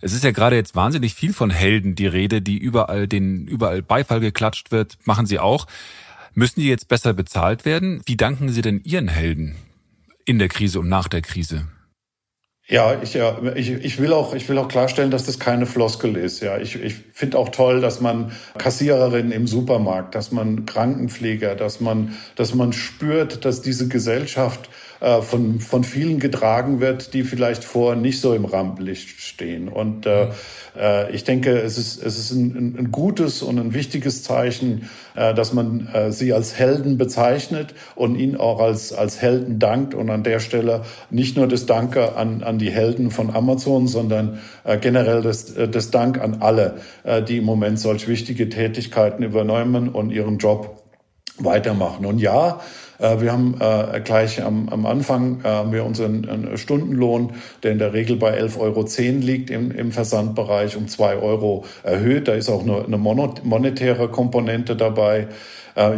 Es 0.00 0.12
ist 0.12 0.22
ja 0.22 0.30
gerade 0.30 0.54
jetzt 0.54 0.76
wahnsinnig 0.76 1.14
viel 1.14 1.32
von 1.32 1.50
Helden 1.50 1.96
die 1.96 2.06
Rede, 2.06 2.40
die 2.40 2.56
überall, 2.56 3.08
den 3.08 3.48
überall 3.48 3.82
Beifall 3.82 4.20
geklatscht 4.20 4.70
wird, 4.70 4.96
machen 5.04 5.26
Sie 5.26 5.40
auch. 5.40 5.66
Müssen 6.34 6.60
die 6.60 6.68
jetzt 6.68 6.86
besser 6.86 7.14
bezahlt 7.14 7.64
werden? 7.64 8.00
Wie 8.06 8.16
danken 8.16 8.48
Sie 8.48 8.62
denn 8.62 8.80
Ihren 8.84 9.08
Helden 9.08 9.56
in 10.24 10.38
der 10.38 10.48
Krise 10.48 10.78
und 10.78 10.88
nach 10.88 11.08
der 11.08 11.22
Krise? 11.22 11.66
Ja, 12.66 13.02
ich, 13.02 13.12
ja, 13.12 13.38
ich, 13.56 13.70
ich 13.70 13.98
will 13.98 14.12
auch, 14.12 14.34
ich 14.34 14.48
will 14.48 14.56
auch 14.56 14.68
klarstellen, 14.68 15.10
dass 15.10 15.24
das 15.24 15.38
keine 15.38 15.66
Floskel 15.66 16.16
ist. 16.16 16.40
Ja, 16.40 16.56
ich, 16.58 16.76
ich 16.76 16.94
finde 17.12 17.38
auch 17.38 17.50
toll, 17.50 17.80
dass 17.80 18.00
man 18.00 18.32
Kassiererinnen 18.56 19.32
im 19.32 19.46
Supermarkt, 19.46 20.14
dass 20.14 20.32
man 20.32 20.64
Krankenpfleger, 20.64 21.56
dass 21.56 21.80
man, 21.80 22.14
dass 22.36 22.54
man 22.54 22.72
spürt, 22.72 23.44
dass 23.44 23.60
diese 23.60 23.88
Gesellschaft 23.88 24.70
äh, 25.00 25.22
von, 25.22 25.60
von 25.60 25.84
vielen 25.84 26.20
getragen 26.20 26.80
wird, 26.80 27.14
die 27.14 27.22
vielleicht 27.22 27.64
vorher 27.64 28.00
nicht 28.00 28.20
so 28.20 28.34
im 28.34 28.44
Rampenlicht 28.44 29.20
stehen. 29.20 29.68
Und 29.68 30.06
äh, 30.06 30.28
äh, 30.76 31.10
ich 31.14 31.24
denke, 31.24 31.58
es 31.58 31.78
ist, 31.78 32.02
es 32.02 32.18
ist 32.18 32.32
ein, 32.32 32.76
ein 32.78 32.90
gutes 32.90 33.42
und 33.42 33.58
ein 33.58 33.74
wichtiges 33.74 34.22
Zeichen, 34.22 34.88
äh, 35.14 35.34
dass 35.34 35.52
man 35.52 35.88
äh, 35.92 36.12
sie 36.12 36.32
als 36.32 36.58
Helden 36.58 36.98
bezeichnet 36.98 37.74
und 37.94 38.16
ihnen 38.16 38.36
auch 38.36 38.60
als, 38.60 38.92
als 38.92 39.20
Helden 39.20 39.58
dankt. 39.58 39.94
Und 39.94 40.10
an 40.10 40.22
der 40.22 40.40
Stelle 40.40 40.82
nicht 41.10 41.36
nur 41.36 41.48
das 41.48 41.66
Danke 41.66 42.16
an, 42.16 42.42
an 42.42 42.58
die 42.58 42.70
Helden 42.70 43.10
von 43.10 43.34
Amazon, 43.34 43.86
sondern 43.86 44.40
äh, 44.64 44.78
generell 44.78 45.22
das, 45.22 45.50
äh, 45.50 45.68
das 45.68 45.90
Dank 45.90 46.20
an 46.20 46.38
alle, 46.40 46.76
äh, 47.04 47.22
die 47.22 47.38
im 47.38 47.44
Moment 47.44 47.78
solch 47.78 48.08
wichtige 48.08 48.48
Tätigkeiten 48.48 49.22
übernehmen 49.22 49.88
und 49.88 50.10
ihren 50.10 50.38
Job 50.38 50.82
weitermachen. 51.38 52.06
Und 52.06 52.18
ja, 52.18 52.60
wir 52.98 53.32
haben 53.32 53.56
äh, 53.60 54.00
gleich 54.00 54.42
am, 54.42 54.68
am 54.68 54.86
Anfang 54.86 55.40
äh, 55.40 55.48
haben 55.48 55.72
wir 55.72 55.84
unseren 55.84 56.56
Stundenlohn, 56.56 57.32
der 57.62 57.72
in 57.72 57.78
der 57.78 57.92
Regel 57.92 58.16
bei 58.16 58.40
11,10 58.40 58.58
Euro 58.60 58.84
liegt 59.20 59.50
im, 59.50 59.70
im 59.70 59.92
Versandbereich, 59.92 60.76
um 60.76 60.88
zwei 60.88 61.16
Euro 61.16 61.64
erhöht. 61.82 62.28
Da 62.28 62.32
ist 62.32 62.48
auch 62.48 62.62
eine, 62.62 62.84
eine 62.84 62.98
monetäre 62.98 64.08
Komponente 64.08 64.76
dabei. 64.76 65.28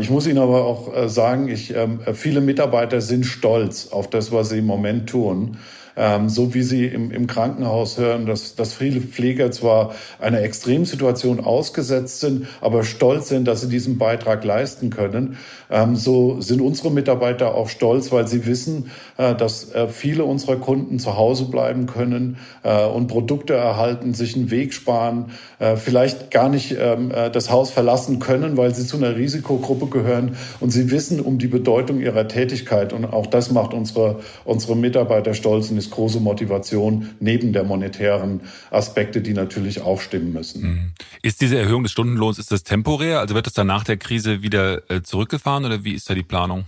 Ich 0.00 0.08
muss 0.08 0.26
Ihnen 0.26 0.38
aber 0.38 0.64
auch 0.64 1.06
sagen, 1.08 1.48
ich, 1.48 1.76
ähm, 1.76 2.00
viele 2.14 2.40
Mitarbeiter 2.40 3.02
sind 3.02 3.26
stolz 3.26 3.88
auf 3.88 4.08
das, 4.08 4.32
was 4.32 4.48
sie 4.48 4.58
im 4.58 4.66
Moment 4.66 5.10
tun 5.10 5.58
ähm, 5.96 6.28
so 6.28 6.52
wie 6.54 6.62
Sie 6.62 6.84
im, 6.84 7.10
im 7.10 7.26
Krankenhaus 7.26 7.96
hören, 7.96 8.26
dass, 8.26 8.54
dass 8.54 8.74
viele 8.74 9.00
Pfleger 9.00 9.50
zwar 9.50 9.94
einer 10.20 10.42
Extremsituation 10.42 11.40
ausgesetzt 11.40 12.20
sind, 12.20 12.46
aber 12.60 12.84
stolz 12.84 13.28
sind, 13.28 13.48
dass 13.48 13.62
sie 13.62 13.68
diesen 13.68 13.96
Beitrag 13.96 14.44
leisten 14.44 14.90
können. 14.90 15.38
Ähm, 15.70 15.96
so 15.96 16.40
sind 16.40 16.60
unsere 16.60 16.90
Mitarbeiter 16.90 17.54
auch 17.54 17.68
stolz, 17.68 18.12
weil 18.12 18.28
sie 18.28 18.46
wissen, 18.46 18.90
äh, 19.16 19.34
dass 19.34 19.72
äh, 19.72 19.88
viele 19.88 20.24
unserer 20.24 20.56
Kunden 20.56 20.98
zu 20.98 21.16
Hause 21.16 21.46
bleiben 21.46 21.86
können 21.86 22.36
äh, 22.62 22.84
und 22.84 23.06
Produkte 23.06 23.54
erhalten, 23.54 24.12
sich 24.12 24.36
einen 24.36 24.50
Weg 24.50 24.74
sparen, 24.74 25.30
äh, 25.58 25.76
vielleicht 25.76 26.30
gar 26.30 26.48
nicht 26.48 26.76
ähm, 26.78 27.10
äh, 27.10 27.30
das 27.30 27.50
Haus 27.50 27.70
verlassen 27.70 28.18
können, 28.18 28.56
weil 28.56 28.74
sie 28.74 28.86
zu 28.86 28.98
einer 28.98 29.16
Risikogruppe 29.16 29.86
gehören. 29.86 30.36
Und 30.60 30.70
sie 30.70 30.90
wissen 30.90 31.20
um 31.20 31.38
die 31.38 31.48
Bedeutung 31.48 32.00
ihrer 32.00 32.28
Tätigkeit. 32.28 32.92
Und 32.92 33.06
auch 33.06 33.26
das 33.26 33.50
macht 33.50 33.72
unsere, 33.72 34.20
unsere 34.44 34.76
Mitarbeiter 34.76 35.32
stolz. 35.34 35.70
Und 35.70 35.78
ist 35.78 35.85
große 35.90 36.20
Motivation 36.20 37.10
neben 37.20 37.52
der 37.52 37.64
monetären 37.64 38.40
Aspekte, 38.70 39.20
die 39.20 39.32
natürlich 39.32 39.80
auch 39.82 40.00
stimmen 40.00 40.32
müssen. 40.32 40.62
Mhm. 40.62 40.92
Ist 41.22 41.40
diese 41.40 41.58
Erhöhung 41.58 41.82
des 41.82 41.92
Stundenlohns, 41.92 42.38
ist 42.38 42.52
das 42.52 42.62
temporär? 42.62 43.20
Also 43.20 43.34
wird 43.34 43.46
das 43.46 43.54
dann 43.54 43.66
nach 43.66 43.84
der 43.84 43.96
Krise 43.96 44.42
wieder 44.42 44.90
äh, 44.90 45.02
zurückgefahren 45.02 45.64
oder 45.64 45.84
wie 45.84 45.92
ist 45.92 46.08
da 46.08 46.14
die 46.14 46.22
Planung? 46.22 46.64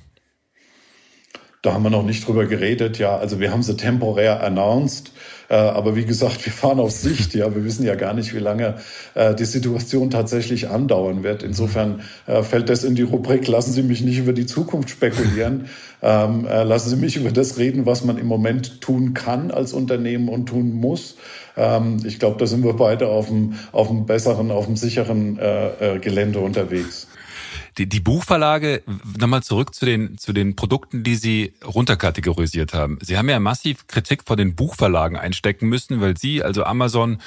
Da 1.62 1.74
haben 1.74 1.82
wir 1.82 1.90
noch 1.90 2.04
nicht 2.04 2.26
drüber 2.26 2.46
geredet. 2.46 2.98
Ja, 2.98 3.16
also 3.16 3.40
wir 3.40 3.50
haben 3.50 3.62
sie 3.62 3.76
temporär 3.76 4.42
announced. 4.42 5.12
Äh, 5.48 5.54
aber 5.54 5.96
wie 5.96 6.04
gesagt, 6.04 6.44
wir 6.44 6.52
fahren 6.52 6.80
auf 6.80 6.90
Sicht. 6.90 7.34
Ja, 7.34 7.54
wir 7.54 7.64
wissen 7.64 7.84
ja 7.84 7.94
gar 7.94 8.14
nicht, 8.14 8.34
wie 8.34 8.38
lange 8.38 8.76
äh, 9.14 9.34
die 9.34 9.44
Situation 9.44 10.10
tatsächlich 10.10 10.68
andauern 10.68 11.22
wird. 11.22 11.42
Insofern 11.42 12.02
äh, 12.26 12.42
fällt 12.42 12.68
das 12.68 12.84
in 12.84 12.94
die 12.94 13.02
Rubrik, 13.02 13.48
lassen 13.48 13.72
Sie 13.72 13.82
mich 13.82 14.02
nicht 14.02 14.18
über 14.18 14.32
die 14.32 14.46
Zukunft 14.46 14.90
spekulieren. 14.90 15.66
Ähm, 16.00 16.44
lassen 16.44 16.90
Sie 16.90 16.94
mich 16.94 17.16
über 17.16 17.32
das 17.32 17.58
reden, 17.58 17.84
was 17.84 18.04
man 18.04 18.18
im 18.18 18.26
Moment 18.26 18.80
tun 18.80 19.14
kann 19.14 19.50
als 19.50 19.72
Unternehmen 19.72 20.28
und 20.28 20.46
tun 20.46 20.72
muss. 20.72 21.16
Ähm, 21.56 21.96
ich 22.04 22.20
glaube, 22.20 22.36
da 22.38 22.46
sind 22.46 22.62
wir 22.62 22.74
beide 22.74 23.08
auf 23.08 23.26
dem, 23.26 23.54
auf 23.72 23.88
dem 23.88 24.06
besseren, 24.06 24.52
auf 24.52 24.66
dem 24.66 24.76
sicheren 24.76 25.40
Gelände 26.00 26.38
unterwegs. 26.38 27.07
Die, 27.78 27.88
die 27.88 28.00
Buchverlage, 28.00 28.82
nochmal 29.18 29.42
zurück 29.42 29.74
zu 29.74 29.86
den, 29.86 30.18
zu 30.18 30.32
den 30.32 30.56
Produkten, 30.56 31.04
die 31.04 31.14
Sie 31.14 31.54
runterkategorisiert 31.64 32.74
haben. 32.74 32.98
Sie 33.00 33.16
haben 33.16 33.28
ja 33.28 33.38
massiv 33.38 33.86
Kritik 33.86 34.24
vor 34.26 34.36
den 34.36 34.56
Buchverlagen 34.56 35.16
einstecken 35.16 35.68
müssen, 35.68 36.00
weil 36.00 36.16
Sie, 36.16 36.42
also 36.42 36.64
Amazon, 36.64 37.18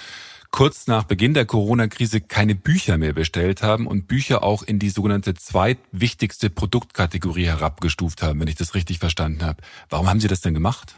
kurz 0.52 0.88
nach 0.88 1.04
Beginn 1.04 1.34
der 1.34 1.46
Corona-Krise 1.46 2.20
keine 2.20 2.56
Bücher 2.56 2.98
mehr 2.98 3.14
bestellt 3.14 3.64
haben 3.64 3.88
und 3.88 4.08
Bücher 4.08 4.44
auch 4.44 4.64
in 4.64 4.78
die 4.78 4.90
sogenannte 4.90 5.34
zweitwichtigste 5.34 6.50
Produktkategorie 6.50 7.46
herabgestuft 7.46 8.22
haben, 8.22 8.42
wenn 8.42 8.50
ich 8.50 8.56
das 8.56 8.76
richtig 8.76 9.00
verstanden 9.00 9.44
habe. 9.44 9.64
Warum 9.90 10.10
haben 10.10 10.20
Sie 10.20 10.28
das 10.28 10.42
denn 10.42 10.54
gemacht? 10.54 10.96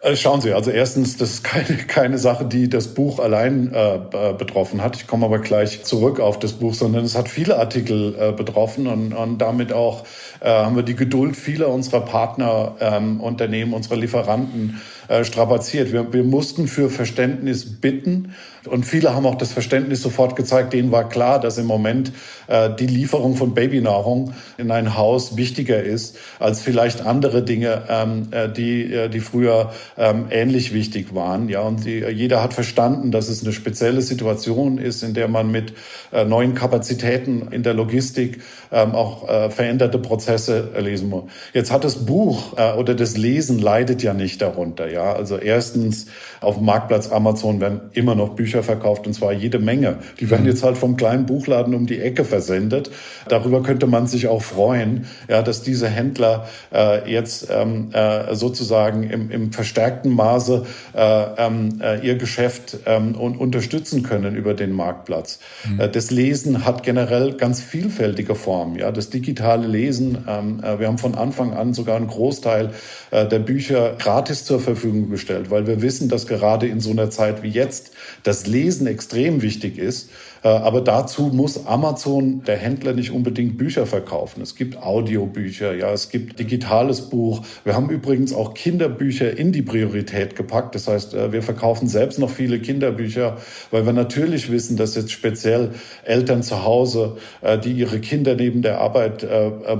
Äh, 0.00 0.14
schauen 0.14 0.40
Sie, 0.40 0.52
also 0.52 0.70
erstens, 0.70 1.16
das 1.16 1.30
ist 1.30 1.44
keine, 1.44 1.76
keine 1.88 2.18
Sache, 2.18 2.44
die 2.44 2.68
das 2.68 2.88
Buch 2.88 3.18
allein 3.18 3.72
äh, 3.74 3.98
betroffen 4.38 4.82
hat. 4.82 4.96
Ich 4.96 5.06
komme 5.08 5.26
aber 5.26 5.40
gleich 5.40 5.82
zurück 5.82 6.20
auf 6.20 6.38
das 6.38 6.52
Buch, 6.52 6.74
sondern 6.74 7.04
es 7.04 7.16
hat 7.16 7.28
viele 7.28 7.58
Artikel 7.58 8.14
äh, 8.18 8.32
betroffen 8.32 8.86
und, 8.86 9.12
und 9.12 9.38
damit 9.38 9.72
auch 9.72 10.04
äh, 10.40 10.48
haben 10.48 10.76
wir 10.76 10.84
die 10.84 10.94
Geduld 10.94 11.36
vieler 11.36 11.68
unserer 11.68 12.00
Partnerunternehmen, 12.00 13.70
ähm, 13.70 13.74
unserer 13.74 13.96
Lieferanten 13.96 14.80
äh, 15.08 15.24
strapaziert. 15.24 15.92
Wir, 15.92 16.12
wir 16.12 16.24
mussten 16.24 16.68
für 16.68 16.90
Verständnis 16.90 17.80
bitten 17.80 18.34
und 18.66 18.84
viele 18.84 19.14
haben 19.14 19.26
auch 19.26 19.36
das 19.36 19.52
Verständnis 19.52 20.02
sofort 20.02 20.36
gezeigt. 20.36 20.72
Denen 20.72 20.92
war 20.92 21.08
klar, 21.08 21.40
dass 21.40 21.58
im 21.58 21.66
Moment 21.66 22.12
äh, 22.46 22.70
die 22.74 22.86
Lieferung 22.86 23.36
von 23.36 23.54
Babynahrung 23.54 24.34
in 24.56 24.70
ein 24.70 24.96
Haus 24.96 25.36
wichtiger 25.36 25.82
ist 25.82 26.16
als 26.38 26.60
vielleicht 26.60 27.00
andere 27.00 27.42
Dinge, 27.42 27.82
ähm, 27.88 28.28
äh, 28.30 28.48
die, 28.48 28.92
äh, 28.92 29.08
die 29.08 29.20
früher 29.20 29.72
ähm, 29.96 30.26
ähnlich 30.30 30.72
wichtig 30.74 31.14
waren. 31.14 31.48
Ja, 31.48 31.62
und 31.62 31.84
die, 31.84 32.04
jeder 32.10 32.42
hat 32.42 32.52
verstanden, 32.52 33.10
dass 33.10 33.28
es 33.28 33.42
eine 33.42 33.52
spezielle 33.52 34.02
Situation 34.02 34.78
ist, 34.78 35.02
in 35.02 35.14
der 35.14 35.28
man 35.28 35.50
mit 35.50 35.72
äh, 36.12 36.24
neuen 36.24 36.54
Kapazitäten 36.54 37.48
in 37.50 37.62
der 37.62 37.74
Logistik 37.74 38.40
ähm, 38.70 38.94
auch 38.94 39.28
äh, 39.28 39.50
veränderte 39.50 39.98
Prozesse 39.98 40.70
lesen 40.78 41.08
muss. 41.08 41.24
Jetzt 41.52 41.70
hat 41.70 41.84
das 41.84 42.06
Buch 42.06 42.56
äh, 42.56 42.72
oder 42.72 42.94
das 42.94 43.16
Lesen 43.16 43.58
leidet 43.58 44.02
ja 44.02 44.14
nicht 44.14 44.42
darunter. 44.42 44.90
Ja, 44.90 45.12
also 45.12 45.36
erstens 45.36 46.06
auf 46.40 46.56
dem 46.56 46.64
Marktplatz 46.64 47.10
Amazon 47.10 47.60
werden 47.60 47.80
immer 47.92 48.14
noch 48.14 48.30
Bücher 48.30 48.62
verkauft 48.62 49.06
und 49.06 49.12
zwar 49.12 49.32
jede 49.32 49.58
Menge. 49.58 49.98
Die 50.20 50.30
werden 50.30 50.42
mhm. 50.42 50.48
jetzt 50.48 50.62
halt 50.62 50.78
vom 50.78 50.96
kleinen 50.96 51.26
Buchladen 51.26 51.74
um 51.74 51.86
die 51.86 52.00
Ecke 52.00 52.24
versendet. 52.24 52.90
Darüber 53.28 53.62
könnte 53.62 53.86
man 53.86 54.06
sich 54.06 54.28
auch 54.28 54.42
freuen, 54.42 55.06
ja, 55.28 55.42
dass 55.42 55.62
diese 55.62 55.88
Händler 55.88 56.48
äh, 56.72 57.10
jetzt 57.10 57.48
ähm, 57.50 57.90
äh, 57.92 58.34
sozusagen 58.34 59.04
im, 59.04 59.30
im 59.30 59.52
verstärkten 59.52 60.12
Maße 60.12 60.64
äh, 60.94 61.24
ähm, 61.38 61.80
äh, 61.80 62.06
ihr 62.06 62.16
Geschäft 62.16 62.78
ähm, 62.86 63.14
und 63.14 63.36
unterstützen 63.36 64.02
können 64.02 64.36
über 64.36 64.54
den 64.54 64.72
Marktplatz. 64.72 65.40
Mhm. 65.68 65.80
Äh, 65.80 65.88
das 65.88 66.10
Lesen 66.10 66.64
hat 66.64 66.82
generell 66.82 67.34
ganz 67.34 67.60
vielfältige 67.60 68.34
Formen. 68.34 68.76
Ja, 68.76 68.92
das 68.92 69.10
digitale 69.10 69.66
Lesen. 69.66 70.24
Ähm, 70.28 70.60
äh, 70.62 70.78
wir 70.78 70.86
haben 70.86 70.98
von 70.98 71.14
Anfang 71.14 71.54
an 71.54 71.74
sogar 71.74 71.96
einen 71.96 72.08
Großteil 72.08 72.66
äh, 72.66 72.70
der 73.10 73.38
Bücher 73.38 73.96
gratis 73.98 74.44
zur 74.44 74.60
Verfügung 74.60 75.10
gestellt, 75.10 75.50
weil 75.50 75.66
wir 75.66 75.82
wissen, 75.82 76.08
dass 76.08 76.26
gerade 76.26 76.66
in 76.66 76.80
so 76.80 76.90
einer 76.90 77.10
Zeit 77.10 77.42
wie 77.42 77.48
jetzt 77.48 77.92
das 78.22 78.46
Lesen 78.46 78.86
extrem 78.86 79.42
wichtig 79.42 79.78
ist. 79.78 80.10
Äh, 80.42 80.48
aber 80.48 80.80
dazu 80.80 81.30
muss 81.32 81.66
Amazon, 81.66 82.42
der 82.44 82.56
Händler, 82.56 82.92
nicht 82.92 83.10
unbedingt 83.10 83.58
Bücher 83.58 83.86
verkaufen. 83.86 84.42
Es 84.42 84.54
gibt 84.54 84.82
Audiobücher, 84.82 85.74
ja, 85.74 85.92
es 85.92 86.10
gibt 86.10 86.38
digitales 86.38 87.02
Buch. 87.02 87.42
Wir 87.64 87.74
haben 87.74 87.90
übrigens 87.90 88.32
auch 88.32 88.54
Kinderbücher 88.54 89.36
in 89.36 89.52
die 89.52 89.62
Priorität 89.62 90.36
gepackt. 90.36 90.74
Das 90.74 90.88
heißt, 90.88 91.14
äh, 91.14 91.32
wir 91.32 91.42
verkaufen 91.42 91.88
selbst 91.88 92.18
noch 92.18 92.30
viele 92.30 92.60
Kinderbücher, 92.60 93.36
weil 93.70 93.86
wir 93.86 93.92
natürlich 93.92 94.50
wissen, 94.50 94.76
dass 94.76 94.94
jetzt 94.94 95.10
speziell 95.10 95.70
Eltern 96.04 96.42
zu 96.42 96.64
Hause, 96.64 97.16
äh, 97.42 97.58
die 97.58 97.72
ihre 97.72 97.98
Kinder 98.00 98.34
neben 98.34 98.62
der 98.62 98.80
Arbeit 98.80 99.26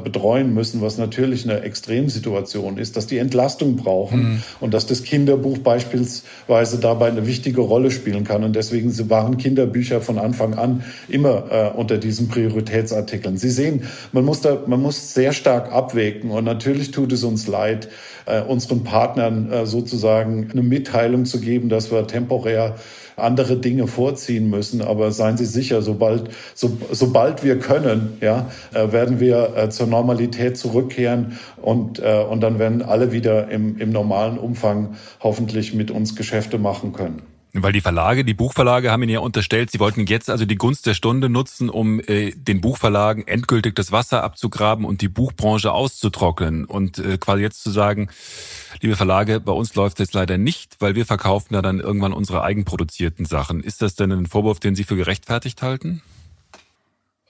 betreuen 0.03 0.55
müssen, 0.55 0.81
was 0.81 0.99
natürlich 0.99 1.45
eine 1.45 1.61
Extremsituation 1.61 2.79
ist, 2.79 2.97
dass 2.97 3.07
die 3.07 3.19
Entlastung 3.19 3.77
brauchen 3.77 4.21
mhm. 4.21 4.43
und 4.61 4.75
dass 4.75 4.87
das 4.87 5.03
Kinderbuch 5.03 5.59
beispielsweise 5.59 6.79
dabei 6.79 7.09
eine 7.09 7.27
wichtige 7.27 7.61
Rolle 7.61 7.91
spielen 7.91 8.25
kann. 8.25 8.45
Und 8.45 8.57
deswegen 8.57 8.93
waren 9.09 9.37
Kinderbücher 9.37 10.01
von 10.01 10.19
Anfang 10.19 10.48
Anfang 10.49 10.59
an 10.59 10.85
immer 11.09 11.45
äh, 11.51 11.71
unter 11.77 11.99
diesen 11.99 12.29
Prioritätsartikeln. 12.29 13.37
Sie 13.37 13.51
sehen, 13.51 13.83
man 14.13 14.25
muss 14.25 14.41
da, 14.41 14.59
man 14.67 14.81
muss 14.81 15.15
sehr 15.15 15.33
stark 15.33 15.73
abwägen 15.73 16.31
und 16.31 16.45
natürlich 16.45 16.91
tut 16.91 17.13
es 17.13 17.25
uns 17.25 17.47
leid, 17.47 17.89
äh, 18.27 18.43
unseren 18.43 18.85
Partnern 18.85 19.51
äh, 19.51 19.67
sozusagen 19.67 20.51
eine 20.51 20.63
Mitteilung 20.63 21.25
zu 21.25 21.41
geben, 21.41 21.69
dass 21.69 21.91
wir 21.91 22.07
temporär 22.07 22.77
andere 23.17 23.57
Dinge 23.57 23.89
vorziehen 23.89 24.49
müssen. 24.49 24.81
Aber 24.81 25.11
seien 25.11 25.37
Sie 25.37 25.47
sicher, 25.47 25.83
sobald, 25.83 26.31
so, 26.55 26.79
sobald 26.93 27.43
wir 27.43 27.59
können, 27.59 28.17
ja, 28.21 28.49
äh, 28.73 28.93
werden 28.93 29.19
wir 29.19 29.57
äh, 29.57 29.71
zur 29.71 29.89
Normalität 29.89 30.57
zurückkehren 30.57 31.39
und, 31.61 31.99
äh, 31.99 32.23
und 32.23 32.41
dann 32.43 32.61
werden 32.61 32.83
alle 32.83 33.11
wieder 33.11 33.51
im, 33.51 33.77
im 33.79 33.91
normalen 33.91 34.39
Umfang 34.39 34.95
hoffentlich 35.21 35.75
mit 35.75 35.91
uns 35.91 36.15
Geschäfte 36.15 36.59
machen 36.59 36.93
können. 36.93 37.23
Weil 37.55 37.73
die 37.73 37.81
Verlage, 37.81 38.25
die 38.25 38.35
Buchverlage 38.35 38.91
haben 38.91 39.03
Ihnen 39.03 39.13
ja 39.13 39.21
unterstellt, 39.21 39.71
Sie 39.71 39.81
wollten 39.81 40.05
jetzt 40.07 40.29
also 40.29 40.45
die 40.45 40.57
Gunst 40.57 40.87
der 40.87 40.95
Stunde 40.95 41.31
nutzen, 41.31 41.71
um 41.71 42.01
äh, 42.01 42.33
den 42.33 42.61
Buchverlagen 42.61 43.27
endgültig 43.27 43.75
das 43.75 43.91
Wasser 43.91 44.23
abzugraben 44.23 44.85
und 44.85 45.01
die 45.01 45.09
Buchbranche 45.09 45.73
auszutrocknen 45.73 46.67
und 46.67 46.99
äh, 46.99 47.17
quasi 47.17 47.43
jetzt 47.43 47.63
zu 47.63 47.71
sagen, 47.71 48.11
liebe 48.83 48.97
Verlage, 48.97 49.41
bei 49.41 49.53
uns 49.53 49.75
läuft 49.75 50.01
es 50.01 50.13
leider 50.13 50.37
nicht, 50.37 50.77
weil 50.81 50.95
wir 50.95 51.07
verkaufen 51.07 51.55
ja 51.55 51.63
dann 51.63 51.81
irgendwann 51.81 52.13
unsere 52.13 52.43
eigenproduzierten 52.43 53.25
Sachen. 53.25 53.63
Ist 53.63 53.81
das 53.81 53.95
denn 53.95 54.13
ein 54.13 54.27
Vorwurf, 54.27 54.61
den 54.61 54.75
Sie 54.75 54.85
für 54.85 54.97
gerechtfertigt 54.97 55.63
halten? 55.63 56.03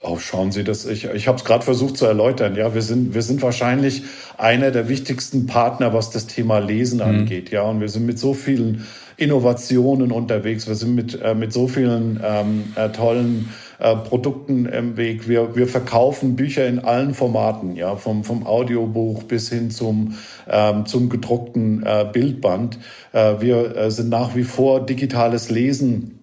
Oh, 0.01 0.17
schauen 0.17 0.51
Sie 0.53 0.63
das. 0.63 0.85
Ich, 0.85 1.05
ich 1.05 1.27
habe 1.27 1.37
es 1.37 1.43
gerade 1.43 1.63
versucht 1.63 1.97
zu 1.97 2.05
erläutern. 2.05 2.55
Ja, 2.55 2.73
wir 2.73 2.81
sind, 2.81 3.13
wir 3.13 3.21
sind 3.21 3.41
wahrscheinlich 3.41 4.03
einer 4.37 4.71
der 4.71 4.87
wichtigsten 4.87 5.45
Partner, 5.45 5.93
was 5.93 6.09
das 6.09 6.25
Thema 6.25 6.59
Lesen 6.59 6.97
mhm. 6.99 7.05
angeht. 7.05 7.51
Ja, 7.51 7.63
und 7.63 7.81
wir 7.81 7.89
sind 7.89 8.05
mit 8.05 8.17
so 8.17 8.33
vielen 8.33 8.87
Innovationen 9.19 10.11
unterwegs. 10.11 10.67
Wir 10.67 10.75
sind 10.75 10.95
mit, 10.95 11.21
äh, 11.21 11.35
mit 11.35 11.53
so 11.53 11.67
vielen 11.67 12.19
ähm, 12.23 12.73
äh, 12.75 12.89
tollen 12.89 13.49
äh, 13.79 13.95
Produkten 13.95 14.65
im 14.65 14.97
Weg. 14.97 15.27
Wir, 15.27 15.55
wir 15.55 15.67
verkaufen 15.67 16.35
Bücher 16.35 16.67
in 16.67 16.79
allen 16.79 17.13
Formaten, 17.13 17.75
ja, 17.75 17.95
vom, 17.95 18.23
vom 18.23 18.45
Audiobuch 18.45 19.23
bis 19.23 19.49
hin 19.49 19.71
zum, 19.71 20.15
ähm, 20.49 20.85
zum 20.85 21.09
gedruckten 21.09 21.83
äh, 21.85 22.05
Bildband. 22.11 22.79
Äh, 23.13 23.35
wir 23.39 23.75
äh, 23.75 23.91
sind 23.91 24.09
nach 24.09 24.35
wie 24.35 24.43
vor 24.43 24.85
digitales 24.85 25.49
Lesen 25.49 26.18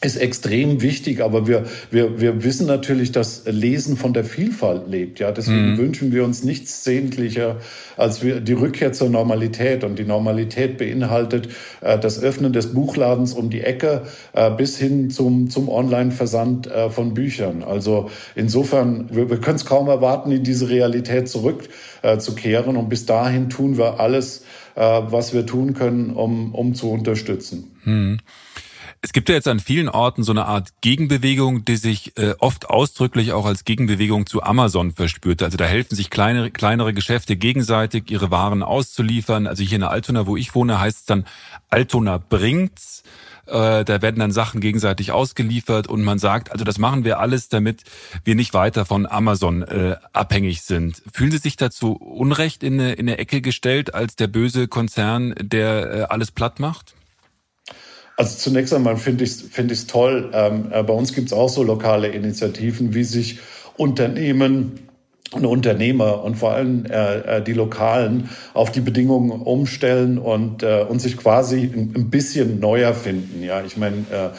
ist 0.00 0.16
extrem 0.16 0.80
wichtig, 0.80 1.24
aber 1.24 1.48
wir, 1.48 1.64
wir, 1.90 2.20
wir 2.20 2.44
wissen 2.44 2.68
natürlich, 2.68 3.10
dass 3.10 3.42
Lesen 3.46 3.96
von 3.96 4.12
der 4.12 4.22
Vielfalt 4.22 4.88
lebt. 4.88 5.18
Ja, 5.18 5.32
deswegen 5.32 5.72
mhm. 5.72 5.78
wünschen 5.78 6.12
wir 6.12 6.22
uns 6.22 6.44
nichts 6.44 6.84
sehnlicher 6.84 7.56
als 7.96 8.22
wir, 8.22 8.40
die 8.40 8.52
Rückkehr 8.52 8.92
zur 8.92 9.08
Normalität. 9.08 9.82
Und 9.82 9.98
die 9.98 10.04
Normalität 10.04 10.78
beinhaltet 10.78 11.48
äh, 11.80 11.98
das 11.98 12.22
Öffnen 12.22 12.52
des 12.52 12.72
Buchladens 12.72 13.32
um 13.32 13.50
die 13.50 13.62
Ecke 13.62 14.02
äh, 14.34 14.52
bis 14.52 14.78
hin 14.78 15.10
zum, 15.10 15.50
zum 15.50 15.68
Online-Versand 15.68 16.68
äh, 16.68 16.90
von 16.90 17.12
Büchern. 17.12 17.64
Also 17.64 18.08
insofern, 18.36 19.08
wir, 19.10 19.28
wir 19.28 19.40
können 19.40 19.56
es 19.56 19.64
kaum 19.64 19.88
erwarten, 19.88 20.30
in 20.30 20.44
diese 20.44 20.68
Realität 20.68 21.28
zurückzukehren. 21.28 22.76
Äh, 22.76 22.78
und 22.78 22.88
bis 22.88 23.04
dahin 23.04 23.50
tun 23.50 23.76
wir 23.76 23.98
alles, 23.98 24.44
äh, 24.76 24.80
was 24.80 25.34
wir 25.34 25.44
tun 25.44 25.74
können, 25.74 26.10
um, 26.10 26.54
um 26.54 26.76
zu 26.76 26.88
unterstützen. 26.88 27.76
Mhm. 27.84 28.18
Es 29.00 29.12
gibt 29.12 29.28
ja 29.28 29.36
jetzt 29.36 29.46
an 29.46 29.60
vielen 29.60 29.88
Orten 29.88 30.24
so 30.24 30.32
eine 30.32 30.46
Art 30.46 30.70
Gegenbewegung, 30.80 31.64
die 31.64 31.76
sich 31.76 32.18
äh, 32.18 32.34
oft 32.40 32.68
ausdrücklich 32.68 33.32
auch 33.32 33.46
als 33.46 33.64
Gegenbewegung 33.64 34.26
zu 34.26 34.42
Amazon 34.42 34.90
verspürt. 34.90 35.40
Also 35.40 35.56
da 35.56 35.66
helfen 35.66 35.94
sich 35.94 36.10
kleine, 36.10 36.50
kleinere 36.50 36.92
Geschäfte 36.92 37.36
gegenseitig, 37.36 38.10
ihre 38.10 38.32
Waren 38.32 38.64
auszuliefern. 38.64 39.46
Also 39.46 39.62
hier 39.62 39.76
in 39.76 39.84
Altona, 39.84 40.26
wo 40.26 40.36
ich 40.36 40.52
wohne, 40.56 40.80
heißt 40.80 40.98
es 40.98 41.04
dann 41.04 41.26
Altona 41.70 42.18
bringt's. 42.18 43.04
Äh, 43.46 43.84
da 43.84 44.02
werden 44.02 44.18
dann 44.18 44.32
Sachen 44.32 44.60
gegenseitig 44.60 45.12
ausgeliefert 45.12 45.86
und 45.86 46.02
man 46.02 46.18
sagt, 46.18 46.50
also 46.50 46.64
das 46.64 46.78
machen 46.78 47.04
wir 47.04 47.20
alles, 47.20 47.48
damit 47.48 47.84
wir 48.24 48.34
nicht 48.34 48.52
weiter 48.52 48.84
von 48.84 49.06
Amazon 49.06 49.62
äh, 49.62 49.96
abhängig 50.12 50.62
sind. 50.62 51.02
Fühlen 51.12 51.30
Sie 51.30 51.38
sich 51.38 51.56
dazu 51.56 51.92
Unrecht 51.92 52.64
in 52.64 52.74
eine, 52.74 52.94
in 52.94 53.08
eine 53.08 53.18
Ecke 53.18 53.42
gestellt 53.42 53.94
als 53.94 54.16
der 54.16 54.26
böse 54.26 54.66
Konzern, 54.66 55.34
der 55.40 55.94
äh, 55.94 56.02
alles 56.02 56.32
platt 56.32 56.58
macht? 56.58 56.97
Also 58.18 58.36
zunächst 58.36 58.74
einmal 58.74 58.96
finde 58.96 59.22
ich 59.22 59.30
es 59.30 59.42
find 59.42 59.88
toll. 59.88 60.30
Ähm, 60.34 60.72
äh, 60.72 60.82
bei 60.82 60.92
uns 60.92 61.12
gibt 61.12 61.28
es 61.28 61.32
auch 61.32 61.48
so 61.48 61.62
lokale 61.62 62.08
Initiativen, 62.08 62.92
wie 62.92 63.04
sich 63.04 63.38
Unternehmen 63.76 64.80
und 65.30 65.46
Unternehmer 65.46 66.24
und 66.24 66.34
vor 66.34 66.50
allem 66.50 66.84
äh, 66.86 67.36
äh, 67.36 67.44
die 67.44 67.52
Lokalen 67.52 68.28
auf 68.54 68.72
die 68.72 68.80
Bedingungen 68.80 69.30
umstellen 69.30 70.18
und, 70.18 70.64
äh, 70.64 70.84
und 70.88 71.00
sich 71.00 71.16
quasi 71.16 71.60
ein, 71.60 71.92
ein 71.94 72.10
bisschen 72.10 72.58
neuer 72.58 72.92
finden. 72.92 73.44
Ja, 73.44 73.62
ich 73.62 73.76
meine, 73.76 73.98
äh, 74.10 74.30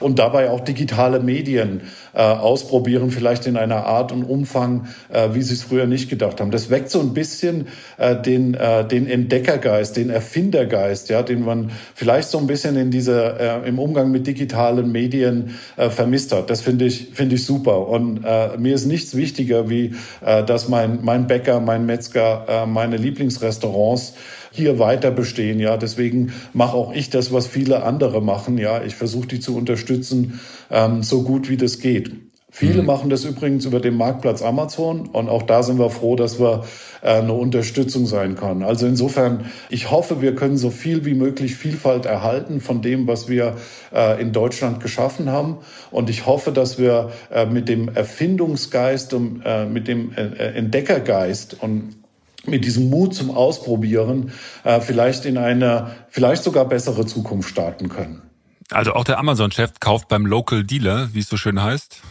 und 0.00 0.18
dabei 0.18 0.50
auch 0.50 0.60
digitale 0.60 1.20
Medien 1.20 1.82
äh, 2.12 2.22
ausprobieren, 2.22 3.10
vielleicht 3.10 3.46
in 3.46 3.56
einer 3.56 3.86
Art 3.86 4.12
und 4.12 4.24
Umfang, 4.24 4.88
äh, 5.10 5.28
wie 5.32 5.42
sie 5.42 5.54
es 5.54 5.62
früher 5.62 5.86
nicht 5.86 6.10
gedacht 6.10 6.40
haben. 6.40 6.50
Das 6.50 6.70
weckt 6.70 6.90
so 6.90 7.00
ein 7.00 7.14
bisschen 7.14 7.68
äh, 7.98 8.20
den, 8.20 8.54
äh, 8.54 8.86
den 8.86 9.06
Entdeckergeist, 9.06 9.96
den 9.96 10.10
Erfindergeist, 10.10 11.08
ja, 11.08 11.22
den 11.22 11.44
man 11.44 11.70
vielleicht 11.94 12.30
so 12.30 12.38
ein 12.38 12.46
bisschen 12.46 12.76
in 12.76 12.90
dieser, 12.90 13.62
äh, 13.64 13.68
im 13.68 13.78
Umgang 13.78 14.10
mit 14.10 14.26
digitalen 14.26 14.90
Medien 14.90 15.56
äh, 15.76 15.90
vermisst 15.90 16.32
hat. 16.32 16.50
Das 16.50 16.62
finde 16.62 16.86
ich, 16.86 17.10
finde 17.12 17.36
ich 17.36 17.44
super. 17.44 17.86
Und 17.88 18.24
äh, 18.24 18.56
mir 18.58 18.74
ist 18.74 18.86
nichts 18.86 19.14
wichtiger, 19.14 19.68
wie 19.70 19.94
äh, 20.24 20.44
dass 20.44 20.68
mein, 20.68 21.00
mein 21.02 21.26
Bäcker, 21.26 21.60
mein 21.60 21.86
Metzger, 21.86 22.46
äh, 22.48 22.66
meine 22.66 22.96
Lieblingsrestaurants 22.96 24.14
hier 24.50 24.78
weiter 24.78 25.10
bestehen. 25.10 25.60
Ja, 25.60 25.76
deswegen 25.76 26.32
mache 26.52 26.76
auch 26.76 26.92
ich 26.92 27.10
das, 27.10 27.32
was 27.32 27.46
viele 27.46 27.82
andere 27.82 28.20
machen. 28.20 28.58
Ja, 28.58 28.82
ich 28.82 28.94
versuche 28.94 29.28
die 29.28 29.40
zu 29.40 29.56
unterstützen, 29.56 30.40
ähm, 30.70 31.02
so 31.02 31.22
gut 31.22 31.48
wie 31.48 31.56
das 31.56 31.78
geht. 31.78 32.12
Viele 32.52 32.80
mhm. 32.80 32.86
machen 32.86 33.10
das 33.10 33.24
übrigens 33.24 33.64
über 33.64 33.78
den 33.78 33.96
Marktplatz 33.96 34.42
Amazon 34.42 35.06
und 35.06 35.28
auch 35.28 35.42
da 35.42 35.62
sind 35.62 35.78
wir 35.78 35.88
froh, 35.88 36.16
dass 36.16 36.40
wir 36.40 36.64
äh, 37.00 37.18
eine 37.18 37.32
Unterstützung 37.32 38.06
sein 38.06 38.34
können. 38.34 38.64
Also 38.64 38.86
insofern, 38.86 39.44
ich 39.68 39.92
hoffe, 39.92 40.20
wir 40.20 40.34
können 40.34 40.56
so 40.56 40.70
viel 40.70 41.04
wie 41.04 41.14
möglich 41.14 41.54
Vielfalt 41.54 42.06
erhalten 42.06 42.60
von 42.60 42.82
dem, 42.82 43.06
was 43.06 43.28
wir 43.28 43.56
äh, 43.94 44.20
in 44.20 44.32
Deutschland 44.32 44.80
geschaffen 44.80 45.30
haben. 45.30 45.58
Und 45.92 46.10
ich 46.10 46.26
hoffe, 46.26 46.50
dass 46.50 46.76
wir 46.76 47.12
äh, 47.32 47.46
mit 47.46 47.68
dem 47.68 47.88
Erfindungsgeist 47.88 49.14
und 49.14 49.42
mit 49.72 49.88
dem 49.88 50.12
Entdeckergeist 50.14 51.56
und 51.60 51.99
mit 52.46 52.64
diesem 52.64 52.90
Mut 52.90 53.14
zum 53.14 53.30
Ausprobieren 53.30 54.32
vielleicht 54.80 55.24
in 55.26 55.36
eine, 55.38 55.90
vielleicht 56.08 56.42
sogar 56.42 56.64
bessere 56.64 57.06
Zukunft 57.06 57.48
starten 57.48 57.88
können. 57.88 58.22
Also 58.70 58.92
auch 58.94 59.04
der 59.04 59.18
Amazon-Chef 59.18 59.72
kauft 59.80 60.08
beim 60.08 60.26
Local 60.26 60.64
Dealer, 60.64 61.12
wie 61.12 61.20
es 61.20 61.28
so 61.28 61.36
schön 61.36 61.62
heißt? 61.62 62.02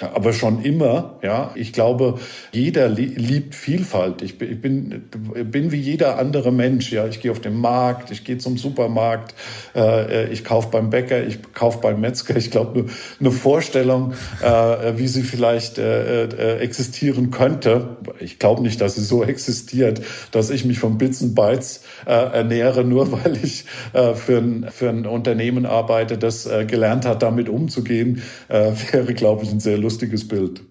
Aber 0.00 0.32
schon 0.32 0.60
immer, 0.64 1.20
ja. 1.22 1.52
Ich 1.54 1.72
glaube, 1.72 2.18
jeder 2.50 2.88
liebt 2.88 3.54
Vielfalt. 3.54 4.22
Ich 4.22 4.38
bin, 4.38 5.04
bin 5.08 5.70
wie 5.70 5.78
jeder 5.78 6.18
andere 6.18 6.50
Mensch, 6.50 6.90
ja. 6.90 7.06
Ich 7.06 7.20
gehe 7.20 7.30
auf 7.30 7.38
den 7.38 7.56
Markt, 7.60 8.10
ich 8.10 8.24
gehe 8.24 8.38
zum 8.38 8.58
Supermarkt, 8.58 9.36
äh, 9.76 10.32
ich 10.32 10.44
kaufe 10.44 10.68
beim 10.72 10.90
Bäcker, 10.90 11.24
ich 11.24 11.38
kaufe 11.54 11.78
beim 11.78 12.00
Metzger. 12.00 12.34
Ich 12.34 12.50
glaube, 12.50 12.86
eine 13.20 13.30
Vorstellung, 13.30 14.14
äh, 14.42 14.48
wie 14.96 15.06
sie 15.06 15.22
vielleicht 15.22 15.78
äh, 15.78 16.58
existieren 16.58 17.30
könnte. 17.30 17.98
Ich 18.18 18.40
glaube 18.40 18.62
nicht, 18.62 18.80
dass 18.80 18.96
sie 18.96 19.04
so 19.04 19.22
existiert, 19.22 20.00
dass 20.32 20.50
ich 20.50 20.64
mich 20.64 20.80
vom 20.80 20.98
Bits 20.98 21.22
und 21.22 21.36
Bytes 21.36 21.82
ernähre, 22.04 22.84
nur 22.84 23.12
weil 23.12 23.38
ich 23.42 23.64
für, 23.92 24.38
ein, 24.38 24.66
für 24.70 24.88
ein 24.88 25.06
Unternehmen 25.06 25.66
arbeite, 25.66 26.18
das 26.18 26.48
gelernt 26.66 27.06
hat, 27.06 27.22
damit 27.22 27.48
umzugehen, 27.48 28.22
wäre, 28.48 29.14
glaube 29.14 29.44
ich, 29.44 29.52
ein 29.52 29.60
sehr 29.60 29.78
lustiges 29.84 30.26
Bild. 30.26 30.62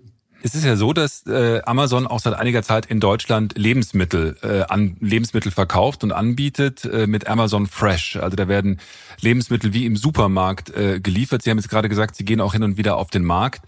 Es 0.45 0.55
ist 0.55 0.65
ja 0.65 0.75
so, 0.75 0.91
dass 0.91 1.25
äh, 1.25 1.61
Amazon 1.65 2.05
auch 2.05 2.19
seit 2.19 2.33
einiger 2.33 2.63
Zeit 2.63 2.85
in 2.87 2.99
Deutschland 2.99 3.57
Lebensmittel 3.57 4.35
äh, 4.41 4.63
an 4.63 4.97
Lebensmittel 4.99 5.53
verkauft 5.53 6.03
und 6.03 6.11
anbietet 6.11 6.83
äh, 6.83 7.07
mit 7.07 7.27
Amazon 7.27 7.65
Fresh. 7.65 8.17
Also 8.17 8.35
da 8.35 8.49
werden 8.49 8.81
Lebensmittel 9.21 9.71
wie 9.73 9.85
im 9.85 9.95
Supermarkt 9.95 10.75
äh, 10.75 10.99
geliefert. 10.99 11.43
Sie 11.43 11.49
haben 11.49 11.59
jetzt 11.59 11.69
gerade 11.69 11.87
gesagt, 11.87 12.17
Sie 12.17 12.25
gehen 12.25 12.41
auch 12.41 12.51
hin 12.51 12.63
und 12.63 12.75
wieder 12.75 12.97
auf 12.97 13.09
den 13.09 13.23
Markt. 13.23 13.61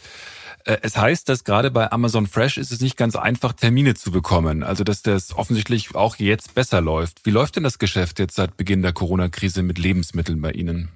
Äh, 0.65 0.79
es 0.81 0.97
heißt, 0.97 1.29
dass 1.29 1.45
gerade 1.45 1.71
bei 1.71 1.89
Amazon 1.93 2.27
Fresh 2.27 2.57
ist 2.57 2.73
es 2.73 2.81
nicht 2.81 2.97
ganz 2.97 3.15
einfach, 3.15 3.53
Termine 3.53 3.93
zu 3.93 4.11
bekommen. 4.11 4.61
Also 4.61 4.83
dass 4.83 5.01
das 5.01 5.33
offensichtlich 5.33 5.95
auch 5.95 6.17
jetzt 6.17 6.55
besser 6.55 6.81
läuft. 6.81 7.25
Wie 7.25 7.31
läuft 7.31 7.55
denn 7.55 7.63
das 7.63 7.79
Geschäft 7.79 8.19
jetzt 8.19 8.35
seit 8.35 8.57
Beginn 8.57 8.81
der 8.81 8.91
Corona-Krise 8.91 9.63
mit 9.63 9.77
Lebensmitteln 9.77 10.41
bei 10.41 10.51
Ihnen? 10.51 10.89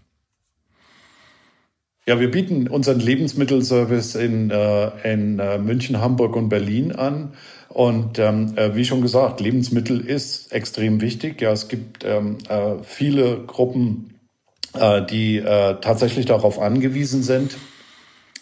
Ja, 2.10 2.20
wir 2.20 2.32
bieten 2.32 2.68
unseren 2.68 3.00
Lebensmittelservice 3.00 4.16
in, 4.16 4.50
äh, 4.50 5.14
in 5.14 5.38
äh, 5.38 5.60
München, 5.60 6.02
Hamburg 6.02 6.36
und 6.36 6.50
Berlin 6.50 6.92
an. 6.92 7.34
Und 7.68 8.18
ähm, 8.18 8.54
äh, 8.56 8.74
wie 8.74 8.84
schon 8.84 9.04
gesagt, 9.04 9.42
Lebensmittel 9.42 10.00
ist 10.00 10.52
extrem 10.52 11.02
wichtig. 11.02 11.40
Ja, 11.40 11.52
es 11.52 11.68
gibt 11.68 12.04
ähm, 12.04 12.40
äh, 12.50 12.82
viele 12.82 13.44
Gruppen, 13.46 14.16
die 15.10 15.42
tatsächlich 15.42 16.28
darauf 16.28 16.60
angewiesen 16.60 17.24
sind, 17.24 17.58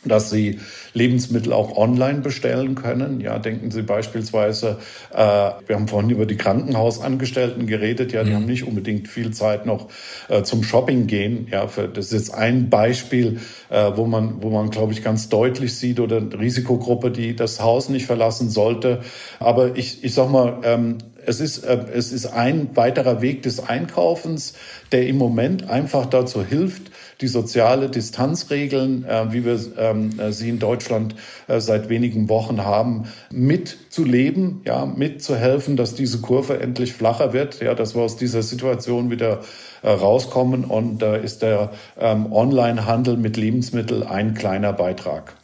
dass 0.08 0.30
sie 0.30 0.60
Lebensmittel 0.94 1.54
auch 1.54 1.78
online 1.78 2.20
bestellen 2.20 2.76
können. 2.76 3.22
Ja, 3.22 3.40
denken 3.40 3.72
Sie 3.72 3.84
beispielsweise, 3.84 4.78
äh, 5.14 5.18
wir 5.18 5.76
haben 5.76 5.88
vorhin 5.88 6.10
über 6.10 6.26
die 6.26 6.38
Krankenhausangestellten 6.38 7.68
geredet. 7.68 8.12
Ja, 8.12 8.24
die 8.24 8.32
mhm. 8.32 8.36
haben 8.36 8.46
nicht 8.46 8.66
unbedingt 8.66 9.08
viel 9.08 9.32
Zeit 9.32 9.66
noch 9.66 9.90
äh, 10.28 10.44
zum 10.44 10.64
Shopping 10.64 11.08
gehen. 11.08 11.48
Ja, 11.52 11.68
für, 11.68 11.88
das 11.88 12.08
ist 12.08 12.14
jetzt 12.14 12.34
ein 12.34 12.70
Beispiel, 12.70 13.40
äh, 13.70 13.92
wo 13.96 14.06
man, 14.06 14.42
wo 14.42 14.50
man, 14.50 14.70
glaube 14.70 14.94
ich, 14.94 15.04
ganz 15.04 15.30
deutlich 15.30 15.76
sieht 15.76 16.00
oder 16.00 16.18
eine 16.18 16.40
Risikogruppe, 16.40 17.12
die 17.12 17.36
das 17.36 17.62
Haus 17.62 17.90
nicht 17.90 18.06
verlassen 18.06 18.50
sollte. 18.50 19.02
Aber 19.40 19.76
ich, 19.76 20.04
ich 20.04 20.14
sag 20.14 20.30
mal, 20.30 20.60
ähm, 20.64 20.98
es 21.28 21.42
ist, 21.42 21.60
äh, 21.60 21.78
es 21.94 22.12
ist 22.12 22.28
ein 22.28 22.76
weiterer 22.76 23.22
Weg 23.22 23.44
des 23.44 23.60
Einkaufens, 23.60 24.54
der 24.92 25.08
im 25.08 25.18
Moment 25.18 25.70
einfach 25.70 26.06
dazu 26.06 26.44
hilft, 26.44 26.92
die 27.22 27.28
soziale 27.28 27.90
Distanzregeln, 27.90 29.06
äh, 29.06 29.32
wie 29.32 29.44
wir 29.44 29.60
ähm, 29.78 30.20
äh, 30.20 30.32
sie 30.32 30.50
in 30.50 30.60
Deutschland 30.60 31.16
äh, 31.48 31.60
seit 31.60 31.90
wenigen 31.90 32.30
Wochen 32.30 32.64
haben, 32.64 33.06
mitzuleben, 33.32 34.62
ja, 34.66 34.86
mitzuhelfen, 34.86 35.78
dass 35.78 35.96
diese 35.96 36.22
Kurve 36.22 36.60
endlich 36.60 36.94
flacher 36.94 37.34
wird, 37.34 37.62
ja, 37.62 37.74
dass 37.74 37.96
wir 37.96 38.02
aus 38.04 38.18
dieser 38.18 38.44
Situation 38.44 39.10
wieder 39.10 39.42
äh, 39.82 39.90
rauskommen. 39.90 40.66
Und 40.66 41.00
da 41.02 41.16
ist 41.16 41.42
der 41.42 41.72
ähm, 42.00 42.32
Onlinehandel 42.32 43.18
mit 43.18 43.38
Lebensmitteln 43.38 44.04
ein 44.04 44.34
kleiner 44.34 44.74
Beitrag. 44.74 45.36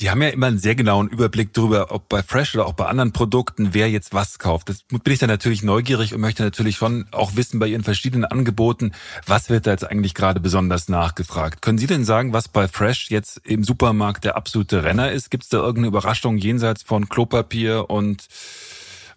Sie 0.00 0.08
haben 0.08 0.22
ja 0.22 0.30
immer 0.30 0.46
einen 0.46 0.58
sehr 0.58 0.74
genauen 0.74 1.08
Überblick 1.08 1.52
darüber, 1.52 1.92
ob 1.92 2.08
bei 2.08 2.22
Fresh 2.22 2.54
oder 2.54 2.64
auch 2.64 2.72
bei 2.72 2.86
anderen 2.86 3.12
Produkten, 3.12 3.74
wer 3.74 3.90
jetzt 3.90 4.14
was 4.14 4.38
kauft. 4.38 4.70
Das 4.70 4.82
bin 4.84 5.12
ich 5.12 5.18
dann 5.18 5.28
natürlich 5.28 5.62
neugierig 5.62 6.14
und 6.14 6.22
möchte 6.22 6.42
natürlich 6.42 6.76
schon 6.76 7.04
auch 7.10 7.36
wissen 7.36 7.58
bei 7.58 7.66
Ihren 7.66 7.84
verschiedenen 7.84 8.24
Angeboten, 8.24 8.92
was 9.26 9.50
wird 9.50 9.66
da 9.66 9.72
jetzt 9.72 9.86
eigentlich 9.86 10.14
gerade 10.14 10.40
besonders 10.40 10.88
nachgefragt. 10.88 11.60
Können 11.60 11.76
Sie 11.76 11.86
denn 11.86 12.06
sagen, 12.06 12.32
was 12.32 12.48
bei 12.48 12.66
Fresh 12.66 13.10
jetzt 13.10 13.42
im 13.44 13.62
Supermarkt 13.62 14.24
der 14.24 14.38
absolute 14.38 14.84
Renner 14.84 15.12
ist? 15.12 15.30
Gibt 15.30 15.42
es 15.42 15.50
da 15.50 15.58
irgendeine 15.58 15.88
Überraschung 15.88 16.38
jenseits 16.38 16.82
von 16.82 17.10
Klopapier 17.10 17.90
und, 17.90 18.26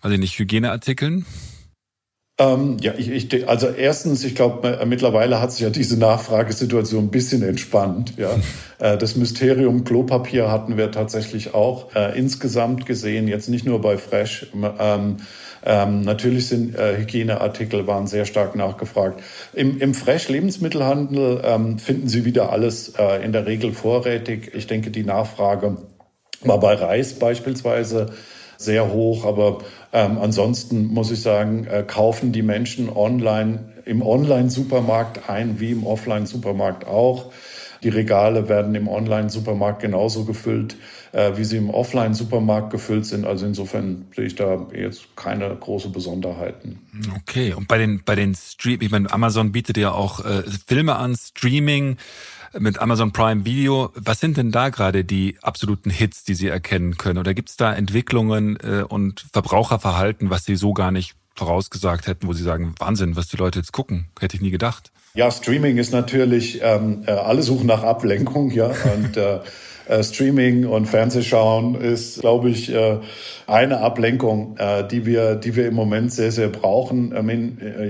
weiß 0.02 0.12
ich 0.12 0.20
nicht, 0.20 0.38
Hygieneartikeln? 0.38 1.26
Ähm, 2.40 2.78
ja, 2.82 2.94
ich, 2.98 3.10
ich, 3.10 3.48
also 3.48 3.68
erstens, 3.68 4.24
ich 4.24 4.34
glaube, 4.34 4.84
mittlerweile 4.86 5.40
hat 5.40 5.52
sich 5.52 5.62
ja 5.62 5.70
diese 5.70 6.00
Nachfragesituation 6.00 7.06
ein 7.06 7.12
bisschen 7.12 7.44
entspannt. 7.44 8.14
Ja, 8.18 8.32
äh, 8.80 8.98
das 8.98 9.16
Mysterium 9.16 9.84
Klopapier 9.84 10.50
hatten 10.50 10.76
wir 10.76 10.92
tatsächlich 10.92 11.54
auch 11.54 11.94
äh, 11.96 12.18
insgesamt 12.18 12.88
gesehen, 12.88 13.28
jetzt 13.28 13.50
nicht 13.50 13.66
nur 13.66 13.82
bei 13.82 13.98
Fresh. 13.98 14.48
Ähm, 14.80 15.18
ähm, 15.66 16.02
natürlich 16.02 16.48
sind 16.48 16.76
äh, 16.76 16.98
Hygieneartikel 16.98 17.88
waren 17.88 18.08
sehr 18.08 18.26
stark 18.26 18.56
nachgefragt. 18.56 19.22
Im, 19.54 19.80
im 19.80 19.94
Fresh-Lebensmittelhandel 19.94 21.42
ähm, 21.46 21.80
finden 21.80 22.10
Sie 22.10 22.26
wieder 22.26 22.52
alles 22.52 22.94
äh, 22.98 23.24
in 23.24 23.32
der 23.32 23.46
Regel 23.46 23.74
vorrätig. 23.74 24.52
Ich 24.56 24.68
denke, 24.68 24.92
die 24.92 25.04
Nachfrage 25.04 25.78
war 26.42 26.60
bei 26.60 26.74
Reis 26.74 27.14
beispielsweise 27.14 28.08
sehr 28.58 28.92
hoch. 28.92 29.26
Aber 29.26 29.60
ähm, 29.94 30.18
ansonsten 30.20 30.88
muss 30.88 31.12
ich 31.12 31.22
sagen, 31.22 31.68
äh, 31.68 31.84
kaufen 31.84 32.32
die 32.32 32.42
Menschen 32.42 32.90
online 32.90 33.60
im 33.86 34.02
Online-Supermarkt 34.02 35.30
ein 35.30 35.60
wie 35.60 35.72
im 35.72 35.86
Offline-Supermarkt 35.86 36.88
auch. 36.88 37.32
Die 37.84 37.90
Regale 37.90 38.50
werden 38.50 38.74
im 38.76 38.88
Online-Supermarkt 38.88 39.82
genauso 39.82 40.26
gefüllt, 40.26 40.78
äh, 41.14 41.38
wie 41.38 41.46
sie 41.46 41.58
im 41.58 41.70
Offline-Supermarkt 41.70 42.72
gefüllt 42.72 43.06
sind. 43.06 43.26
Also 43.26 43.46
insofern 43.46 44.08
sehe 44.16 44.26
ich 44.26 44.36
da 44.36 44.68
jetzt 44.76 45.16
keine 45.16 45.56
große 45.56 45.90
Besonderheiten. 45.90 46.80
Okay, 47.22 47.54
und 47.54 47.68
bei 47.68 47.78
den 47.78 48.04
bei 48.04 48.16
den 48.16 48.36
Stream, 48.36 48.82
ich 48.82 48.92
meine, 48.92 49.12
Amazon 49.12 49.52
bietet 49.52 49.78
ja 49.78 49.92
auch 49.92 50.26
äh, 50.26 50.44
Filme 50.68 50.96
an, 50.96 51.16
Streaming 51.16 51.98
mit 52.58 52.80
Amazon 52.80 53.12
Prime 53.12 53.46
Video. 53.46 53.92
Was 53.96 54.20
sind 54.20 54.38
denn 54.38 54.52
da 54.52 54.70
gerade 54.70 55.06
die 55.06 55.38
absoluten 55.42 55.90
Hits, 55.90 56.24
die 56.24 56.36
Sie 56.36 56.48
erkennen 56.48 56.98
können? 56.98 57.20
Oder 57.20 57.34
gibt 57.34 57.50
es 57.50 57.58
da 57.58 57.74
Entwicklungen 57.74 58.58
äh, 58.58 58.84
und 58.88 59.26
Verbraucherverhalten, 59.32 60.30
was 60.30 60.46
Sie 60.46 60.56
so 60.56 60.74
gar 60.74 60.92
nicht 60.92 61.16
vorausgesagt 61.36 62.08
hätten, 62.08 62.28
wo 62.28 62.34
Sie 62.34 62.44
sagen, 62.44 62.76
Wahnsinn, 62.80 63.16
was 63.16 63.28
die 63.28 63.38
Leute 63.38 63.60
jetzt 63.60 63.72
gucken? 63.72 64.08
Hätte 64.20 64.36
ich 64.36 64.42
nie 64.42 64.52
gedacht. 64.52 64.92
Ja, 65.16 65.30
Streaming 65.30 65.78
ist 65.78 65.94
natürlich, 65.94 66.60
ähm, 66.64 67.04
äh, 67.06 67.12
alle 67.12 67.44
suchen 67.44 67.68
nach 67.68 67.84
Ablenkung, 67.84 68.50
ja. 68.50 68.72
Und 68.96 69.16
äh, 69.18 69.40
Streaming 70.02 70.66
und 70.66 70.86
Fernsehschauen 70.86 71.76
ist, 71.76 72.22
glaube 72.22 72.50
ich, 72.50 72.74
äh, 72.74 73.00
eine 73.48 73.80
Ablenkung, 73.80 74.56
äh, 74.58 74.88
die 74.88 75.06
wir, 75.06 75.36
die 75.36 75.56
wir 75.56 75.68
im 75.68 75.76
Moment 75.76 76.12
sehr, 76.12 76.32
sehr 76.32 76.50
brauchen. 76.50 77.14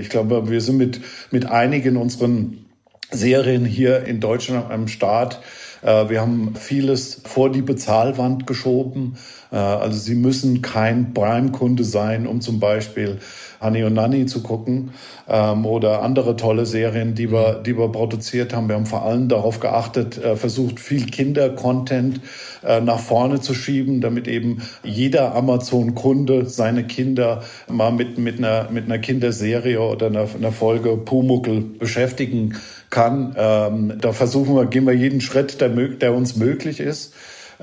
Ich 0.00 0.08
glaube, 0.08 0.50
wir 0.50 0.60
sind 0.60 0.78
mit, 0.78 1.00
mit 1.30 1.46
einigen 1.46 1.96
unseren 1.96 2.64
Serien 3.10 3.64
hier 3.64 4.04
in 4.04 4.20
Deutschland 4.20 4.70
am 4.70 4.88
Start. 4.88 5.40
Äh, 5.82 6.08
wir 6.08 6.20
haben 6.20 6.54
vieles 6.56 7.22
vor 7.24 7.50
die 7.50 7.62
Bezahlwand 7.62 8.46
geschoben. 8.46 9.16
Äh, 9.52 9.56
also 9.56 9.98
Sie 9.98 10.14
müssen 10.14 10.62
kein 10.62 11.14
Prime-Kunde 11.14 11.84
sein, 11.84 12.26
um 12.26 12.40
zum 12.40 12.60
Beispiel 12.60 13.18
Honey 13.64 13.84
und 13.84 13.94
Nanny 13.94 14.26
zu 14.26 14.42
gucken 14.42 14.90
ähm, 15.28 15.66
oder 15.66 16.02
andere 16.02 16.36
tolle 16.36 16.66
Serien, 16.66 17.14
die 17.14 17.32
wir, 17.32 17.54
die 17.54 17.76
wir 17.76 17.88
produziert 17.88 18.54
haben. 18.54 18.68
Wir 18.68 18.76
haben 18.76 18.86
vor 18.86 19.04
allem 19.04 19.28
darauf 19.28 19.58
geachtet, 19.58 20.22
äh, 20.22 20.36
versucht, 20.36 20.78
viel 20.78 21.06
Kinder-Content 21.06 22.20
äh, 22.62 22.80
nach 22.80 23.00
vorne 23.00 23.40
zu 23.40 23.54
schieben, 23.54 24.00
damit 24.00 24.28
eben 24.28 24.62
jeder 24.82 25.34
Amazon-Kunde 25.34 26.46
seine 26.46 26.84
Kinder 26.84 27.42
mal 27.68 27.90
mit, 27.90 28.18
mit, 28.18 28.38
einer, 28.38 28.68
mit 28.70 28.84
einer 28.84 28.98
Kinderserie 28.98 29.80
oder 29.80 30.06
einer, 30.06 30.26
einer 30.34 30.52
Folge 30.52 30.96
Pumuckel 30.96 31.60
beschäftigen 31.60 32.56
kann. 32.90 33.34
Ähm, 33.36 33.94
da 34.00 34.12
versuchen 34.12 34.54
wir, 34.54 34.66
gehen 34.66 34.86
wir 34.86 34.94
jeden 34.94 35.20
Schritt, 35.20 35.60
der, 35.60 35.70
der 35.70 36.14
uns 36.14 36.36
möglich 36.36 36.80
ist. 36.80 37.14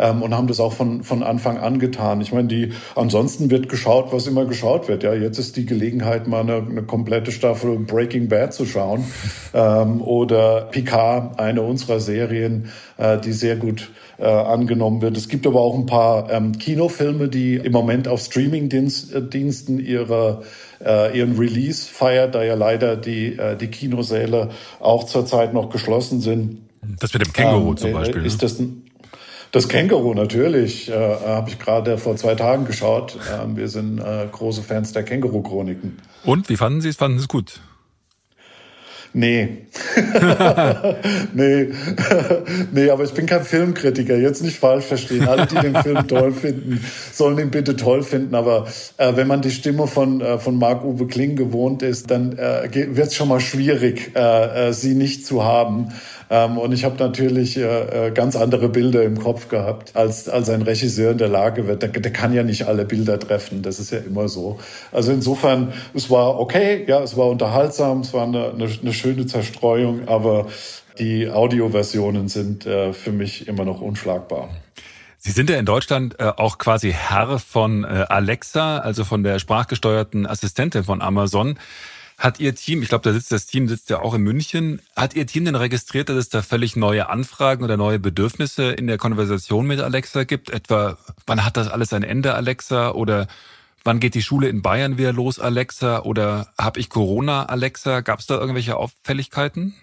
Ähm, 0.02 0.22
und 0.22 0.36
haben 0.36 0.48
das 0.48 0.60
auch 0.60 0.74
von, 0.74 1.04
von 1.04 1.24
Anfang 1.24 1.58
an 1.58 1.80
getan. 1.80 2.20
Ich 2.20 2.34
meine, 2.34 2.48
die, 2.48 2.74
ansonsten 2.96 3.50
wird 3.50 3.70
geschaut, 3.70 4.12
was 4.12 4.28
immer 4.28 4.46
geschaut 4.46 4.88
wird. 4.88 5.04
Ja, 5.04 5.14
jetzt 5.14 5.38
ist 5.38 5.56
die 5.56 5.66
Gelegenheit, 5.66 6.28
mal 6.28 6.42
eine, 6.42 6.56
eine 6.56 6.84
komplette 6.84 7.32
Staffel 7.32 7.78
Breaking 7.78 8.28
Bad 8.28 8.54
zu 8.54 8.66
schauen 8.66 9.06
ähm, 9.54 10.02
oder 10.02 10.68
Picard, 10.72 11.40
eine 11.40 11.62
unserer 11.62 12.00
Serien, 12.00 12.70
äh, 12.98 13.20
die 13.20 13.32
sehr 13.32 13.56
gut 13.56 13.92
äh, 14.18 14.26
angenommen 14.26 15.02
wird. 15.02 15.16
Es 15.16 15.30
gibt 15.30 15.46
aber 15.46 15.62
auch 15.62 15.78
ein 15.78 15.86
paar 15.86 16.32
ähm, 16.32 16.58
Kinofilme, 16.58 17.30
die 17.30 17.56
im 17.56 17.72
Moment 17.72 18.08
auf 18.08 18.22
Streaming-Diensten 18.22 19.80
ihre 19.80 20.42
äh, 20.84 21.16
ihren 21.16 21.38
Release 21.38 21.88
feiert, 21.88 22.34
da 22.34 22.44
ja 22.44 22.56
leider 22.56 22.98
die, 22.98 23.38
äh, 23.38 23.56
die 23.56 23.68
Kinosäle 23.68 24.50
auch 24.80 25.04
zurzeit 25.04 25.54
noch 25.54 25.70
geschlossen 25.70 26.22
sind. 26.22 26.58
Das 27.00 27.14
mit 27.14 27.24
dem 27.24 27.34
Känguru 27.34 27.72
ähm, 27.72 27.78
zum 27.78 27.94
Beispiel. 27.94 28.24
Äh, 28.24 28.28
ist 28.28 28.42
ne? 28.42 28.48
das 28.48 28.60
ein, 28.60 28.91
das 29.52 29.68
Känguru 29.68 30.14
natürlich, 30.14 30.90
äh, 30.90 30.94
habe 30.94 31.50
ich 31.50 31.60
gerade 31.60 31.98
vor 31.98 32.16
zwei 32.16 32.36
Tagen 32.36 32.66
geschaut. 32.66 33.18
Ähm, 33.34 33.58
wir 33.58 33.68
sind 33.68 34.00
äh, 34.00 34.28
große 34.32 34.64
Fans 34.64 34.94
der 34.94 35.04
Känguru-Chroniken. 35.04 35.98
Und 36.24 36.50
wie 36.50 36.58
fanden 36.58 36.82
Sie 36.82 36.90
es? 36.90 36.96
Fanden 36.96 37.18
Sie 37.18 37.24
es 37.24 37.28
gut? 37.28 37.60
Nee. 39.14 39.68
nee. 41.34 41.68
nee, 42.72 42.90
aber 42.90 43.04
ich 43.04 43.12
bin 43.12 43.26
kein 43.26 43.44
Filmkritiker. 43.44 44.16
Jetzt 44.16 44.42
nicht 44.42 44.58
falsch 44.58 44.86
verstehen. 44.86 45.28
Alle, 45.28 45.48
die 45.48 45.56
den 45.56 45.76
Film 45.76 46.08
toll 46.08 46.32
finden, 46.32 46.82
sollen 47.12 47.38
ihn 47.38 47.52
bitte 47.52 47.76
toll 47.76 48.04
finden. 48.04 48.36
Aber 48.36 48.68
äh, 48.98 49.16
wenn 49.18 49.28
man 49.28 49.42
die 49.42 49.52
Stimme 49.52 49.88
von, 49.88 50.22
äh, 50.22 50.40
von 50.40 50.58
Marc-Uwe 50.58 51.08
Kling 51.08 51.36
gewohnt 51.36 51.84
ist, 51.84 52.10
dann 52.10 52.38
äh, 52.38 52.70
wird 52.96 53.08
es 53.08 53.16
schon 53.16 53.28
mal 53.28 53.42
schwierig, 53.42 54.12
äh, 54.16 54.70
äh, 54.70 54.74
sie 54.74 54.94
nicht 54.94 55.26
zu 55.26 55.44
haben. 55.44 55.90
Ähm, 56.32 56.58
und 56.58 56.72
ich 56.72 56.86
habe 56.86 56.96
natürlich 56.98 57.58
äh, 57.58 58.08
äh, 58.08 58.12
ganz 58.12 58.38
andere 58.38 58.70
Bilder 58.70 59.04
im 59.04 59.20
Kopf 59.20 59.50
gehabt, 59.50 59.98
als, 59.98 60.30
als 60.30 60.50
ein 60.50 60.62
Regisseur 60.62 61.12
in 61.12 61.18
der 61.18 61.28
Lage 61.28 61.68
wird. 61.68 61.82
Der, 61.84 61.90
der 61.90 62.14
kann 62.14 62.34
ja 62.34 62.42
nicht 62.42 62.68
alle 62.68 62.86
Bilder 62.86 63.20
treffen. 63.20 63.62
Das 63.64 63.80
ist 63.80 63.92
ja 63.92 64.00
immer 64.00 64.30
so. 64.30 64.58
Also 64.94 65.12
insofern, 65.12 65.74
es 65.94 66.10
war 66.10 66.40
okay, 66.40 66.86
ja, 66.88 67.02
es 67.04 67.18
war 67.18 67.28
unterhaltsam, 67.28 68.00
es 68.00 68.14
war 68.14 68.24
eine, 68.24 68.52
eine, 68.52 68.70
eine 68.82 68.94
schöne 68.94 69.26
Zerstreuung, 69.26 70.08
aber 70.08 70.48
die 71.00 71.30
Audioversionen 71.30 72.30
sind 72.30 72.66
äh, 72.66 72.94
für 72.94 73.12
mich 73.12 73.50
immer 73.50 73.66
noch 73.66 73.82
unschlagbar. 73.82 74.50
Sie 75.18 75.32
sind 75.32 75.50
ja 75.50 75.58
in 75.58 75.66
Deutschland 75.66 76.20
äh, 76.20 76.32
auch 76.36 76.58
quasi 76.58 76.92
Herr 76.92 77.40
von 77.40 77.84
äh, 77.84 78.06
Alexa, 78.08 78.78
also 78.78 79.04
von 79.04 79.24
der 79.24 79.38
sprachgesteuerten 79.38 80.26
Assistentin 80.26 80.86
von 80.86 81.02
Amazon. 81.02 81.60
Hat 82.22 82.40
Ihr 82.40 82.54
Team, 82.54 82.84
ich 82.84 82.90
glaube, 82.90 83.04
da 83.04 83.14
sitzt 83.14 83.32
das 83.32 83.48
Team, 83.48 83.68
sitzt 83.68 83.90
ja 83.90 84.00
auch 84.00 84.14
in 84.14 84.22
München, 84.22 84.80
hat 84.96 85.16
Ihr 85.16 85.26
Team 85.26 85.44
denn 85.44 85.56
registriert, 85.56 86.08
dass 86.08 86.18
es 86.18 86.30
da 86.30 86.44
völlig 86.44 86.76
neue 86.76 87.10
Anfragen 87.10 87.64
oder 87.64 87.78
neue 87.78 87.98
Bedürfnisse 87.98 88.74
in 88.74 88.86
der 88.86 89.00
Konversation 89.00 89.66
mit 89.66 89.80
Alexa 89.80 90.24
gibt? 90.26 90.52
Etwa, 90.52 91.00
wann 91.26 91.44
hat 91.44 91.58
das 91.58 91.68
alles 91.68 91.94
ein 91.94 92.04
Ende, 92.04 92.36
Alexa? 92.36 92.92
Oder 92.92 93.26
wann 93.84 94.00
geht 94.00 94.14
die 94.14 94.22
Schule 94.22 94.50
in 94.50 94.62
Bayern 94.62 95.00
wieder 95.00 95.14
los, 95.14 95.40
Alexa? 95.40 96.04
Oder 96.04 96.50
habe 96.60 96.80
ich 96.80 96.90
Corona, 96.90 97.46
Alexa? 97.46 98.02
Gab 98.02 98.20
es 98.20 98.28
da 98.28 98.38
irgendwelche 98.38 98.78
Auffälligkeiten? 98.78 99.74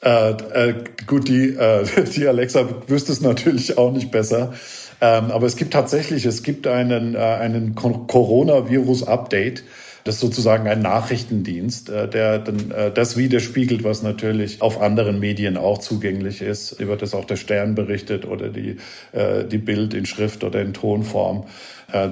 Äh, 0.00 0.30
äh, 0.30 0.84
gut, 1.06 1.28
die, 1.28 1.50
äh, 1.50 1.84
die 2.16 2.26
Alexa 2.26 2.66
wüsste 2.88 3.12
es 3.12 3.20
natürlich 3.20 3.76
auch 3.76 3.92
nicht 3.92 4.10
besser. 4.10 4.54
Ähm, 5.02 5.30
aber 5.30 5.46
es 5.46 5.56
gibt 5.56 5.74
tatsächlich, 5.74 6.24
es 6.24 6.42
gibt 6.42 6.66
einen, 6.66 7.14
äh, 7.14 7.18
einen 7.18 7.74
Coronavirus-Update 7.74 9.64
das 10.04 10.16
ist 10.16 10.20
sozusagen 10.20 10.68
ein 10.68 10.82
Nachrichtendienst, 10.82 11.88
äh, 11.88 12.06
der 12.06 12.38
dann 12.38 12.70
äh, 12.70 12.92
das 12.92 13.16
widerspiegelt, 13.16 13.84
was 13.84 14.02
natürlich 14.02 14.60
auf 14.60 14.80
anderen 14.80 15.18
Medien 15.18 15.56
auch 15.56 15.78
zugänglich 15.78 16.42
ist. 16.42 16.72
Über 16.72 16.96
das 16.96 17.14
auch 17.14 17.24
der 17.24 17.36
Stern 17.36 17.74
berichtet 17.74 18.26
oder 18.26 18.50
die, 18.50 18.76
äh, 19.12 19.44
die 19.44 19.58
Bild 19.58 19.94
in 19.94 20.04
Schrift 20.04 20.44
oder 20.44 20.60
in 20.60 20.72
Tonform. 20.74 21.44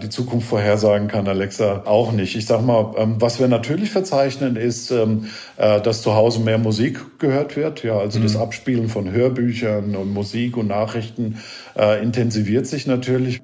Die 0.02 0.10
Zukunft 0.10 0.48
vorhersagen 0.48 1.08
kann 1.08 1.26
Alexa 1.26 1.84
auch 1.86 2.12
nicht. 2.12 2.36
Ich 2.36 2.46
sag 2.46 2.64
mal, 2.64 2.94
ähm, 2.98 3.16
was 3.18 3.40
wir 3.40 3.48
natürlich 3.48 3.90
verzeichnen, 3.90 4.54
ist, 4.54 4.92
ähm, 4.92 5.26
dass 5.56 6.02
zu 6.02 6.14
Hause 6.14 6.40
mehr 6.40 6.58
Musik 6.58 7.18
gehört 7.18 7.56
wird. 7.56 7.82
Ja, 7.82 7.98
also 7.98 8.18
mhm. 8.18 8.24
das 8.24 8.36
Abspielen 8.36 8.88
von 8.88 9.10
Hörbüchern 9.10 9.96
und 9.96 10.12
Musik 10.12 10.56
und 10.58 10.68
Nachrichten 10.68 11.38
intensiviert 12.00 12.66
sich 12.66 12.86
natürlich. 12.86 13.40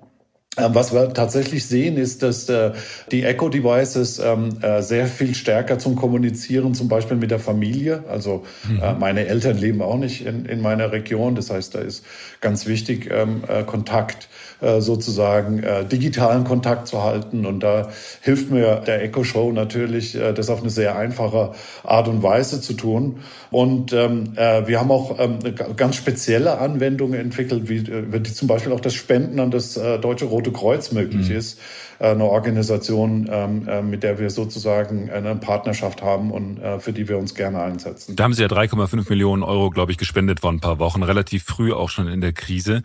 Ähm, 0.58 0.74
was 0.74 0.92
wir 0.92 1.12
tatsächlich 1.12 1.66
sehen, 1.66 1.96
ist, 1.96 2.22
dass 2.22 2.48
äh, 2.48 2.72
die 3.10 3.24
Echo-Devices 3.24 4.18
ähm, 4.18 4.58
äh, 4.60 4.82
sehr 4.82 5.06
viel 5.06 5.34
stärker 5.34 5.78
zum 5.78 5.96
Kommunizieren, 5.96 6.74
zum 6.74 6.88
Beispiel 6.88 7.16
mit 7.16 7.30
der 7.30 7.38
Familie. 7.38 8.04
Also 8.08 8.44
mhm. 8.68 8.80
äh, 8.80 8.94
meine 8.94 9.26
Eltern 9.26 9.56
leben 9.56 9.82
auch 9.82 9.98
nicht 9.98 10.26
in, 10.26 10.44
in 10.46 10.60
meiner 10.60 10.92
Region. 10.92 11.34
Das 11.34 11.50
heißt, 11.50 11.74
da 11.74 11.80
ist 11.80 12.04
ganz 12.40 12.66
wichtig, 12.66 13.08
ähm, 13.10 13.42
äh, 13.48 13.62
Kontakt 13.64 14.28
äh, 14.60 14.80
sozusagen, 14.80 15.62
äh, 15.62 15.84
digitalen 15.84 16.44
Kontakt 16.44 16.88
zu 16.88 17.02
halten. 17.02 17.46
Und 17.46 17.60
da 17.60 17.90
hilft 18.22 18.50
mir 18.50 18.82
der 18.86 19.02
Echo 19.02 19.22
Show 19.22 19.52
natürlich, 19.52 20.14
äh, 20.16 20.32
das 20.32 20.50
auf 20.50 20.60
eine 20.60 20.70
sehr 20.70 20.96
einfache 20.96 21.52
Art 21.84 22.08
und 22.08 22.22
Weise 22.22 22.60
zu 22.60 22.74
tun. 22.74 23.20
Und 23.50 23.92
ähm, 23.92 24.32
äh, 24.36 24.66
wir 24.66 24.80
haben 24.80 24.90
auch 24.90 25.18
ähm, 25.18 25.38
ganz 25.76 25.96
spezielle 25.96 26.58
Anwendungen 26.58 27.18
entwickelt, 27.20 27.68
wie, 27.68 27.78
äh, 27.78 28.20
die 28.20 28.34
zum 28.34 28.48
Beispiel 28.48 28.72
auch 28.72 28.80
das 28.80 28.94
Spenden 28.94 29.40
an 29.40 29.50
das 29.50 29.76
äh, 29.76 29.98
Deutsche 29.98 30.24
Rote 30.24 30.50
Kreuz 30.50 30.92
möglich 30.92 31.28
mhm. 31.30 31.36
ist. 31.36 31.58
Äh, 32.00 32.10
eine 32.10 32.24
Organisation, 32.24 33.28
ähm, 33.30 33.66
äh, 33.66 33.82
mit 33.82 34.02
der 34.02 34.18
wir 34.18 34.30
sozusagen 34.30 35.10
eine 35.10 35.34
Partnerschaft 35.34 36.00
haben 36.02 36.30
und 36.30 36.58
äh, 36.60 36.78
für 36.78 36.92
die 36.92 37.08
wir 37.08 37.18
uns 37.18 37.34
gerne 37.34 37.60
einsetzen. 37.60 38.14
Da 38.14 38.24
haben 38.24 38.34
Sie 38.34 38.42
ja 38.42 38.48
3,5 38.48 39.08
Millionen 39.08 39.42
Euro, 39.42 39.70
glaube 39.70 39.90
ich, 39.90 39.98
gespendet 39.98 40.40
vor 40.40 40.52
ein 40.52 40.60
paar 40.60 40.78
Wochen, 40.78 41.02
relativ 41.02 41.42
früh 41.42 41.72
auch 41.72 41.90
schon 41.90 42.06
in 42.06 42.20
der 42.20 42.32
Krise. 42.32 42.82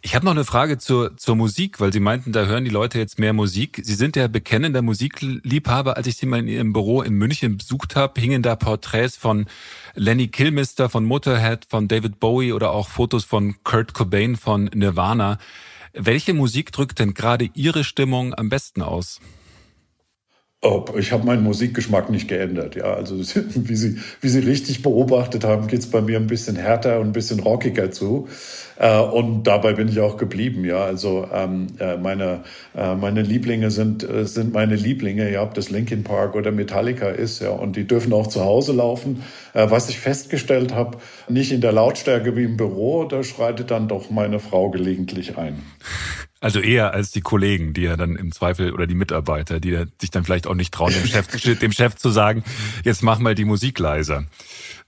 Ich 0.00 0.14
habe 0.14 0.24
noch 0.24 0.32
eine 0.32 0.44
Frage 0.44 0.78
zur, 0.78 1.16
zur 1.16 1.36
Musik, 1.36 1.78
weil 1.80 1.92
Sie 1.92 2.00
meinten, 2.00 2.32
da 2.32 2.46
hören 2.46 2.64
die 2.64 2.70
Leute 2.70 2.98
jetzt 2.98 3.18
mehr 3.18 3.34
Musik. 3.34 3.80
Sie 3.84 3.94
sind 3.94 4.16
ja 4.16 4.28
bekennender 4.28 4.80
Musikliebhaber. 4.80 5.96
Als 5.98 6.06
ich 6.06 6.16
Sie 6.16 6.26
mal 6.26 6.40
in 6.40 6.48
Ihrem 6.48 6.72
Büro 6.72 7.02
in 7.02 7.14
München 7.14 7.58
besucht 7.58 7.96
habe, 7.96 8.18
hingen 8.18 8.42
da 8.42 8.56
Porträts 8.56 9.16
von 9.16 9.46
Lenny 9.94 10.28
Kilmister 10.28 10.88
von 10.88 11.04
Motorhead, 11.04 11.66
von 11.68 11.86
David 11.86 12.18
Bowie 12.18 12.52
oder 12.52 12.70
auch 12.70 12.88
Fotos 12.88 13.24
von 13.24 13.56
Kurt 13.62 13.92
Cobain 13.92 14.36
von 14.36 14.70
Nirvana. 14.74 15.38
Welche 15.96 16.34
Musik 16.34 16.72
drückt 16.72 16.98
denn 16.98 17.14
gerade 17.14 17.50
Ihre 17.54 17.84
Stimmung 17.84 18.34
am 18.34 18.48
besten 18.48 18.82
aus? 18.82 19.20
Ich 20.96 21.12
habe 21.12 21.26
meinen 21.26 21.42
Musikgeschmack 21.42 22.08
nicht 22.08 22.26
geändert. 22.26 22.74
Ja, 22.74 22.94
also 22.94 23.16
wie 23.54 23.76
Sie, 23.76 23.98
wie 24.20 24.28
Sie 24.28 24.38
richtig 24.38 24.82
beobachtet 24.82 25.44
haben, 25.44 25.66
geht's 25.66 25.86
bei 25.86 26.00
mir 26.00 26.18
ein 26.18 26.26
bisschen 26.26 26.56
härter 26.56 27.00
und 27.00 27.08
ein 27.08 27.12
bisschen 27.12 27.40
rockiger 27.40 27.90
zu. 27.90 28.28
Äh, 28.76 28.98
und 28.98 29.44
dabei 29.44 29.74
bin 29.74 29.88
ich 29.88 30.00
auch 30.00 30.16
geblieben. 30.16 30.64
Ja, 30.64 30.84
also 30.84 31.28
ähm, 31.32 31.66
äh, 31.78 31.96
meine 31.96 32.44
äh, 32.74 32.94
meine 32.94 33.22
Lieblinge 33.22 33.70
sind 33.70 34.08
äh, 34.08 34.24
sind 34.24 34.54
meine 34.54 34.76
Lieblinge. 34.76 35.30
Ja, 35.30 35.42
ob 35.42 35.54
das 35.54 35.70
Linkin 35.70 36.02
Park 36.02 36.34
oder 36.34 36.50
Metallica 36.50 37.08
ist. 37.08 37.40
Ja, 37.40 37.50
und 37.50 37.76
die 37.76 37.86
dürfen 37.86 38.12
auch 38.12 38.26
zu 38.26 38.44
Hause 38.44 38.72
laufen. 38.72 39.22
Äh, 39.52 39.70
was 39.70 39.88
ich 39.90 39.98
festgestellt 39.98 40.74
habe, 40.74 40.98
nicht 41.28 41.52
in 41.52 41.60
der 41.60 41.72
Lautstärke 41.72 42.36
wie 42.36 42.44
im 42.44 42.56
Büro. 42.56 43.04
Da 43.04 43.22
schreitet 43.22 43.70
dann 43.70 43.88
doch 43.88 44.10
meine 44.10 44.40
Frau 44.40 44.70
gelegentlich 44.70 45.36
ein. 45.36 45.62
Also 46.44 46.60
eher 46.60 46.92
als 46.92 47.10
die 47.10 47.22
Kollegen, 47.22 47.72
die 47.72 47.84
ja 47.84 47.96
dann 47.96 48.16
im 48.16 48.30
Zweifel 48.30 48.70
oder 48.70 48.86
die 48.86 48.94
Mitarbeiter, 48.94 49.60
die 49.60 49.78
sich 49.98 50.10
dann 50.10 50.24
vielleicht 50.24 50.46
auch 50.46 50.54
nicht 50.54 50.74
trauen, 50.74 50.92
dem 50.92 51.06
Chef, 51.06 51.26
dem 51.58 51.72
Chef 51.72 51.94
zu 51.94 52.10
sagen, 52.10 52.44
jetzt 52.84 53.02
mach 53.02 53.18
mal 53.18 53.34
die 53.34 53.46
Musik 53.46 53.78
leiser. 53.78 54.24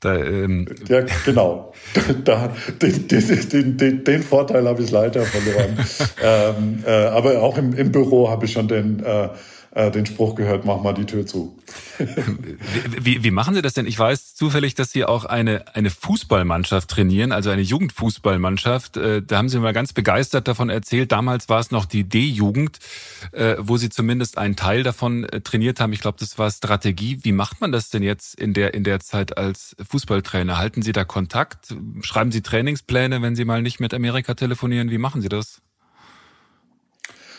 Da, 0.01 0.17
ähm 0.17 0.67
ja, 0.87 1.01
genau. 1.25 1.73
Da, 2.25 2.55
den, 2.83 3.09
den, 3.09 3.77
den, 3.79 4.05
den 4.05 4.23
Vorteil 4.23 4.69
habe 4.69 4.83
ich 4.83 4.91
leider 4.91 5.23
verloren. 5.23 5.79
ähm, 6.23 6.85
äh, 6.87 6.91
aber 6.91 7.41
auch 7.41 7.57
im, 7.57 7.73
im 7.73 7.91
Büro 7.91 8.29
habe 8.29 8.45
ich 8.45 8.53
schon 8.53 8.69
den, 8.69 9.03
äh, 9.03 9.31
äh, 9.77 9.91
den 9.91 10.07
Spruch 10.07 10.35
gehört, 10.35 10.65
mach 10.65 10.83
mal 10.83 10.95
die 10.95 11.05
Tür 11.05 11.27
zu. 11.27 11.59
wie, 12.99 13.23
wie 13.23 13.31
machen 13.31 13.55
Sie 13.55 13.61
das 13.61 13.75
denn? 13.75 13.87
Ich 13.87 13.99
weiß 13.99 14.35
zufällig, 14.35 14.75
dass 14.75 14.91
Sie 14.91 15.05
auch 15.05 15.27
eine, 15.27 15.67
eine 15.75 15.91
Fußballmannschaft 15.91 16.89
trainieren, 16.89 17.31
also 17.31 17.51
eine 17.51 17.61
Jugendfußballmannschaft. 17.61 18.97
Äh, 18.97 19.23
da 19.23 19.37
haben 19.37 19.51
Sie 19.51 19.59
mal 19.59 19.75
ganz 19.75 19.93
begeistert 19.93 20.49
davon 20.49 20.71
erzählt. 20.71 21.13
Damals 21.13 21.51
war 21.51 21.61
es 21.61 21.71
noch 21.71 21.85
die 21.85 22.05
D-Jugend, 22.05 22.79
äh, 23.33 23.57
wo 23.59 23.77
Sie 23.77 23.91
zumindest 23.91 24.39
einen 24.39 24.57
Teil 24.57 24.83
davon 24.83 25.25
äh, 25.25 25.43
trainiert 25.43 25.79
haben. 25.79 25.93
Ich 25.93 26.01
glaube, 26.01 26.17
das 26.19 26.39
war 26.39 26.51
Strategie. 26.51 27.19
Wie 27.23 27.33
macht 27.33 27.61
man 27.61 27.71
das 27.71 27.91
denn 27.91 28.03
jetzt 28.03 28.35
in 28.35 28.55
der, 28.55 28.73
in 28.73 28.83
der 28.83 29.01
Zeit 29.01 29.37
als 29.37 29.77
Fußballtrainer? 29.87 30.57
Halten 30.57 30.81
Sie 30.81 30.93
da 30.93 31.05
Kontakt? 31.05 31.75
Schreiben 32.01 32.33
Sie 32.33 32.41
Trainingspläne, 32.41 33.21
wenn 33.21 33.37
Sie 33.37 33.45
mal 33.45 33.61
nicht 33.61 33.79
mit 33.79 33.93
Amerika 33.93 34.33
telefonieren? 34.33 34.91
Wie 34.91 34.99
machen 34.99 35.21
Sie 35.21 35.29
das? 35.29 35.61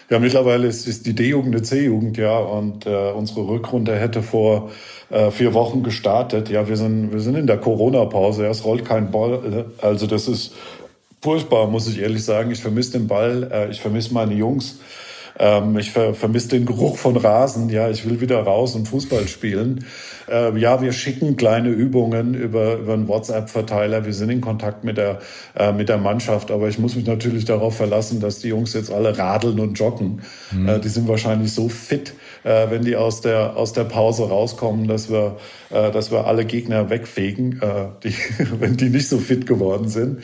Ja, 0.09 0.19
mittlerweile 0.19 0.67
ist, 0.67 0.87
ist 0.87 1.05
die 1.05 1.13
D-Jugend 1.13 1.53
eine 1.53 1.63
C-Jugend, 1.63 2.17
ja, 2.17 2.37
und 2.37 2.85
äh, 2.85 3.11
unsere 3.11 3.45
Rückrunde 3.45 3.95
hätte 3.95 4.23
vor 4.23 4.71
äh, 5.09 5.31
vier 5.31 5.53
Wochen 5.53 5.83
gestartet. 5.83 6.49
Ja, 6.49 6.69
wir 6.69 6.77
sind, 6.77 7.11
wir 7.11 7.19
sind 7.19 7.35
in 7.35 7.45
der 7.45 7.57
Corona-Pause, 7.57 8.43
ja, 8.43 8.49
es 8.49 8.63
rollt 8.63 8.85
kein 8.85 9.11
Ball. 9.11 9.65
Also 9.81 10.07
das 10.07 10.29
ist 10.29 10.53
furchtbar, 11.21 11.67
muss 11.67 11.87
ich 11.89 11.99
ehrlich 11.99 12.23
sagen. 12.23 12.51
Ich 12.51 12.61
vermisse 12.61 12.93
den 12.93 13.07
Ball, 13.07 13.49
äh, 13.51 13.69
ich 13.69 13.81
vermisse 13.81 14.13
meine 14.13 14.33
Jungs. 14.33 14.79
Ähm, 15.39 15.77
ich 15.77 15.91
ver 15.91 16.13
vermisse 16.13 16.49
den 16.49 16.65
Geruch 16.65 16.97
von 16.97 17.15
Rasen. 17.15 17.69
Ja, 17.69 17.89
ich 17.89 18.07
will 18.07 18.21
wieder 18.21 18.39
raus 18.41 18.75
und 18.75 18.87
Fußball 18.87 19.27
spielen. 19.27 19.85
Äh, 20.29 20.57
ja, 20.57 20.81
wir 20.81 20.91
schicken 20.91 21.37
kleine 21.37 21.69
Übungen 21.69 22.33
über, 22.33 22.75
über 22.77 22.93
einen 22.93 23.07
WhatsApp-Verteiler. 23.07 24.05
Wir 24.05 24.13
sind 24.13 24.29
in 24.29 24.41
Kontakt 24.41 24.83
mit 24.83 24.97
der, 24.97 25.19
äh, 25.55 25.71
mit 25.71 25.89
der 25.89 25.97
Mannschaft. 25.97 26.51
Aber 26.51 26.67
ich 26.67 26.79
muss 26.79 26.95
mich 26.95 27.05
natürlich 27.05 27.45
darauf 27.45 27.77
verlassen, 27.77 28.19
dass 28.19 28.39
die 28.39 28.49
Jungs 28.49 28.73
jetzt 28.73 28.91
alle 28.91 29.17
radeln 29.17 29.59
und 29.59 29.77
joggen. 29.79 30.21
Mhm. 30.51 30.67
Äh, 30.67 30.79
die 30.79 30.89
sind 30.89 31.07
wahrscheinlich 31.07 31.53
so 31.53 31.69
fit, 31.69 32.13
äh, 32.43 32.69
wenn 32.69 32.83
die 32.83 32.95
aus 32.95 33.21
der, 33.21 33.55
aus 33.55 33.73
der 33.73 33.83
Pause 33.83 34.27
rauskommen, 34.27 34.87
dass 34.87 35.09
wir, 35.09 35.37
äh, 35.69 35.91
dass 35.91 36.11
wir 36.11 36.25
alle 36.25 36.45
Gegner 36.45 36.89
wegfegen, 36.89 37.61
äh, 37.61 37.87
die, 38.03 38.13
wenn 38.59 38.75
die 38.75 38.89
nicht 38.89 39.07
so 39.07 39.19
fit 39.19 39.45
geworden 39.45 39.87
sind. 39.87 40.21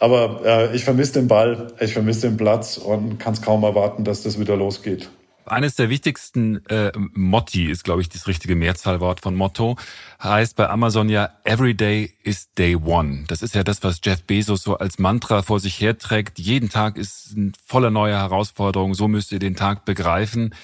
Aber 0.00 0.40
äh, 0.44 0.76
ich 0.76 0.84
vermisse 0.84 1.14
den 1.14 1.28
Ball, 1.28 1.68
ich 1.80 1.92
vermisse 1.92 2.28
den 2.28 2.36
Platz 2.36 2.76
und 2.76 3.18
kann 3.18 3.34
es 3.34 3.42
kaum 3.42 3.62
erwarten, 3.62 4.04
dass 4.04 4.22
das 4.22 4.38
wieder 4.38 4.53
losgeht. 4.56 5.10
Eines 5.46 5.74
der 5.74 5.90
wichtigsten 5.90 6.64
äh, 6.66 6.90
Motti 6.96 7.66
ist, 7.66 7.84
glaube 7.84 8.00
ich, 8.00 8.08
das 8.08 8.26
richtige 8.26 8.56
Mehrzahlwort 8.56 9.20
von 9.20 9.34
Motto, 9.34 9.76
heißt 10.22 10.56
bei 10.56 10.70
Amazon 10.70 11.10
ja 11.10 11.30
Every 11.44 11.74
day 11.74 12.14
is 12.22 12.50
day 12.54 12.76
one. 12.76 13.24
Das 13.28 13.42
ist 13.42 13.54
ja 13.54 13.62
das, 13.62 13.82
was 13.82 14.00
Jeff 14.02 14.22
Bezos 14.22 14.62
so 14.62 14.78
als 14.78 14.98
Mantra 14.98 15.42
vor 15.42 15.60
sich 15.60 15.78
herträgt. 15.80 16.38
Jeden 16.38 16.70
Tag 16.70 16.96
ist 16.96 17.36
ein 17.36 17.52
voller 17.66 17.90
neuer 17.90 18.18
Herausforderungen. 18.18 18.94
So 18.94 19.06
müsst 19.06 19.32
ihr 19.32 19.38
den 19.38 19.54
Tag 19.54 19.84
begreifen. 19.84 20.54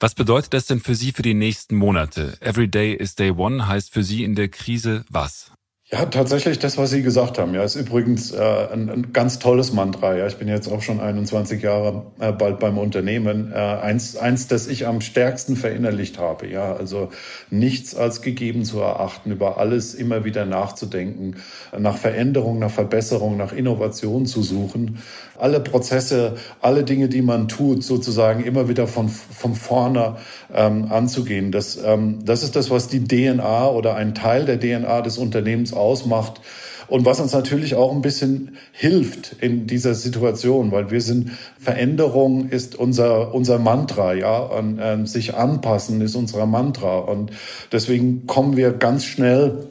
Was 0.00 0.14
bedeutet 0.14 0.54
das 0.54 0.66
denn 0.66 0.80
für 0.80 0.96
Sie 0.96 1.12
für 1.12 1.22
die 1.22 1.34
nächsten 1.34 1.76
Monate? 1.76 2.36
Every 2.40 2.66
day 2.66 2.92
is 2.92 3.14
day 3.14 3.30
one 3.30 3.68
heißt 3.68 3.92
für 3.92 4.02
Sie 4.02 4.24
in 4.24 4.34
der 4.34 4.48
Krise 4.48 5.04
was? 5.08 5.52
Ja, 5.92 6.06
tatsächlich 6.06 6.60
das, 6.60 6.78
was 6.78 6.90
Sie 6.90 7.02
gesagt 7.02 7.36
haben. 7.36 7.52
Ja, 7.52 7.64
ist 7.64 7.74
übrigens 7.74 8.30
äh, 8.30 8.38
ein, 8.72 8.88
ein 8.88 9.12
ganz 9.12 9.40
tolles 9.40 9.72
Mantra. 9.72 10.14
Ja, 10.16 10.28
ich 10.28 10.36
bin 10.36 10.46
jetzt 10.46 10.68
auch 10.68 10.82
schon 10.82 11.00
21 11.00 11.60
Jahre 11.60 12.06
äh, 12.20 12.30
bald 12.30 12.60
beim 12.60 12.78
Unternehmen. 12.78 13.50
Äh, 13.52 13.56
eins, 13.56 14.16
eins, 14.16 14.46
das 14.46 14.68
ich 14.68 14.86
am 14.86 15.00
stärksten 15.00 15.56
verinnerlicht 15.56 16.16
habe. 16.20 16.46
Ja, 16.46 16.76
also 16.76 17.08
nichts 17.50 17.96
als 17.96 18.22
gegeben 18.22 18.64
zu 18.64 18.78
erachten, 18.78 19.32
über 19.32 19.58
alles 19.58 19.94
immer 19.94 20.24
wieder 20.24 20.46
nachzudenken, 20.46 21.38
nach 21.78 21.96
Veränderung, 21.96 22.58
nach 22.58 22.70
Verbesserung, 22.70 23.36
nach 23.36 23.52
Innovation 23.52 24.26
zu 24.26 24.42
suchen 24.42 24.98
alle 25.40 25.60
Prozesse, 25.60 26.34
alle 26.60 26.84
Dinge, 26.84 27.08
die 27.08 27.22
man 27.22 27.48
tut, 27.48 27.82
sozusagen 27.82 28.44
immer 28.44 28.68
wieder 28.68 28.86
von, 28.86 29.08
von 29.08 29.54
vorne 29.54 30.16
ähm, 30.54 30.86
anzugehen. 30.90 31.52
Das, 31.52 31.78
ähm, 31.82 32.18
das 32.24 32.42
ist 32.42 32.56
das, 32.56 32.70
was 32.70 32.88
die 32.88 33.04
DNA 33.04 33.68
oder 33.70 33.96
ein 33.96 34.14
Teil 34.14 34.44
der 34.44 34.60
DNA 34.60 35.00
des 35.02 35.18
Unternehmens 35.18 35.72
ausmacht 35.72 36.40
und 36.88 37.04
was 37.04 37.20
uns 37.20 37.32
natürlich 37.32 37.76
auch 37.76 37.92
ein 37.92 38.02
bisschen 38.02 38.56
hilft 38.72 39.36
in 39.40 39.66
dieser 39.68 39.94
Situation, 39.94 40.72
weil 40.72 40.90
wir 40.90 41.00
sind, 41.00 41.30
Veränderung 41.58 42.48
ist 42.48 42.74
unser, 42.74 43.32
unser 43.32 43.58
Mantra, 43.58 44.14
ja, 44.14 44.38
und 44.38 44.78
äh, 44.78 45.06
sich 45.06 45.34
anpassen 45.34 46.00
ist 46.00 46.16
unser 46.16 46.46
Mantra 46.46 46.98
und 46.98 47.30
deswegen 47.70 48.26
kommen 48.26 48.56
wir 48.56 48.72
ganz 48.72 49.04
schnell 49.04 49.68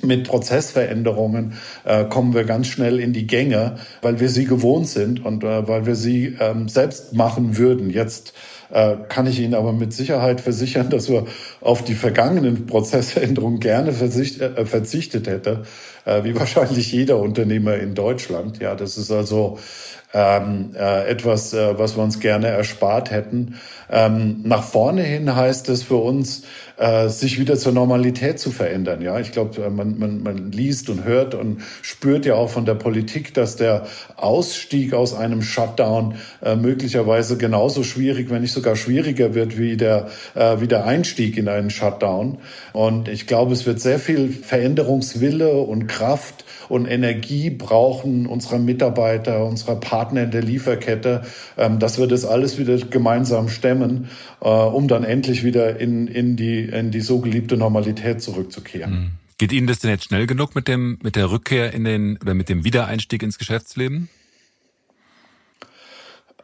mit 0.00 0.28
Prozessveränderungen 0.28 1.54
äh, 1.84 2.04
kommen 2.04 2.34
wir 2.34 2.44
ganz 2.44 2.68
schnell 2.68 3.00
in 3.00 3.12
die 3.12 3.26
Gänge, 3.26 3.78
weil 4.00 4.20
wir 4.20 4.28
sie 4.28 4.44
gewohnt 4.44 4.88
sind 4.88 5.24
und 5.24 5.42
äh, 5.42 5.66
weil 5.66 5.86
wir 5.86 5.96
sie 5.96 6.36
ähm, 6.38 6.68
selbst 6.68 7.14
machen 7.14 7.56
würden. 7.56 7.90
Jetzt 7.90 8.32
äh, 8.70 8.96
kann 9.08 9.26
ich 9.26 9.40
Ihnen 9.40 9.54
aber 9.54 9.72
mit 9.72 9.92
Sicherheit 9.92 10.40
versichern, 10.40 10.90
dass 10.90 11.08
wir 11.08 11.26
auf 11.60 11.82
die 11.82 11.94
vergangenen 11.94 12.66
Prozessveränderungen 12.66 13.60
gerne 13.60 13.92
versicht, 13.92 14.40
äh, 14.40 14.66
verzichtet 14.66 15.26
hätte, 15.26 15.62
äh, 16.04 16.22
wie 16.24 16.34
wahrscheinlich 16.38 16.92
jeder 16.92 17.18
Unternehmer 17.18 17.76
in 17.76 17.94
Deutschland. 17.94 18.60
Ja, 18.60 18.74
das 18.74 18.98
ist 18.98 19.10
also 19.10 19.58
ähm, 20.14 20.70
äh, 20.74 21.08
etwas, 21.08 21.52
äh, 21.52 21.78
was 21.78 21.96
wir 21.96 22.02
uns 22.02 22.20
gerne 22.20 22.48
erspart 22.48 23.10
hätten. 23.10 23.56
Ähm, 23.90 24.40
nach 24.44 24.62
vorne 24.62 25.02
hin 25.02 25.34
heißt 25.34 25.68
es 25.68 25.82
für 25.82 25.96
uns, 25.96 26.42
äh, 26.78 27.08
sich 27.08 27.38
wieder 27.38 27.56
zur 27.56 27.72
Normalität 27.72 28.38
zu 28.38 28.50
verändern. 28.50 29.02
Ja, 29.02 29.18
ich 29.18 29.32
glaube, 29.32 29.62
äh, 29.62 29.70
man, 29.70 29.98
man, 29.98 30.22
man 30.22 30.52
liest 30.52 30.88
und 30.88 31.04
hört 31.04 31.34
und 31.34 31.60
spürt 31.82 32.24
ja 32.24 32.34
auch 32.34 32.50
von 32.50 32.64
der 32.64 32.74
Politik, 32.74 33.34
dass 33.34 33.56
der 33.56 33.86
Ausstieg 34.16 34.94
aus 34.94 35.14
einem 35.14 35.42
Shutdown 35.42 36.14
äh, 36.42 36.56
möglicherweise 36.56 37.36
genauso 37.36 37.82
schwierig, 37.82 38.30
wenn 38.30 38.42
nicht 38.42 38.52
sogar 38.52 38.76
schwieriger 38.76 39.34
wird 39.34 39.58
wie 39.58 39.76
der, 39.76 40.08
äh, 40.34 40.60
wie 40.60 40.68
der 40.68 40.86
Einstieg 40.86 41.36
in 41.36 41.48
einen 41.48 41.70
Shutdown. 41.70 42.38
Und 42.72 43.08
ich 43.08 43.26
glaube, 43.26 43.52
es 43.52 43.66
wird 43.66 43.80
sehr 43.80 43.98
viel 43.98 44.30
Veränderungswille 44.30 45.52
und 45.52 45.86
Kraft 45.86 46.44
und 46.68 46.86
Energie 46.86 47.50
brauchen 47.50 48.26
unserer 48.26 48.58
Mitarbeiter, 48.58 49.44
unserer 49.44 49.76
Partner 49.76 50.24
in 50.24 50.30
der 50.30 50.42
Lieferkette, 50.42 51.22
ähm, 51.56 51.78
dass 51.78 51.98
wir 51.98 52.06
das 52.06 52.24
alles 52.24 52.58
wieder 52.58 52.76
gemeinsam 52.78 53.48
stemmen, 53.48 54.08
äh, 54.40 54.48
um 54.48 54.88
dann 54.88 55.04
endlich 55.04 55.44
wieder 55.44 55.78
in, 55.80 56.08
in, 56.08 56.36
die, 56.36 56.60
in 56.60 56.90
die 56.90 57.00
so 57.00 57.20
geliebte 57.20 57.56
Normalität 57.56 58.22
zurückzukehren. 58.22 58.92
Mhm. 58.92 59.10
Geht 59.38 59.52
Ihnen 59.52 59.68
das 59.68 59.78
denn 59.78 59.90
jetzt 59.90 60.04
schnell 60.04 60.26
genug 60.26 60.56
mit 60.56 60.66
dem, 60.66 60.98
mit 61.02 61.14
der 61.14 61.30
Rückkehr 61.30 61.72
in 61.72 61.84
den, 61.84 62.18
oder 62.20 62.34
mit 62.34 62.48
dem 62.48 62.64
Wiedereinstieg 62.64 63.22
ins 63.22 63.38
Geschäftsleben? 63.38 64.08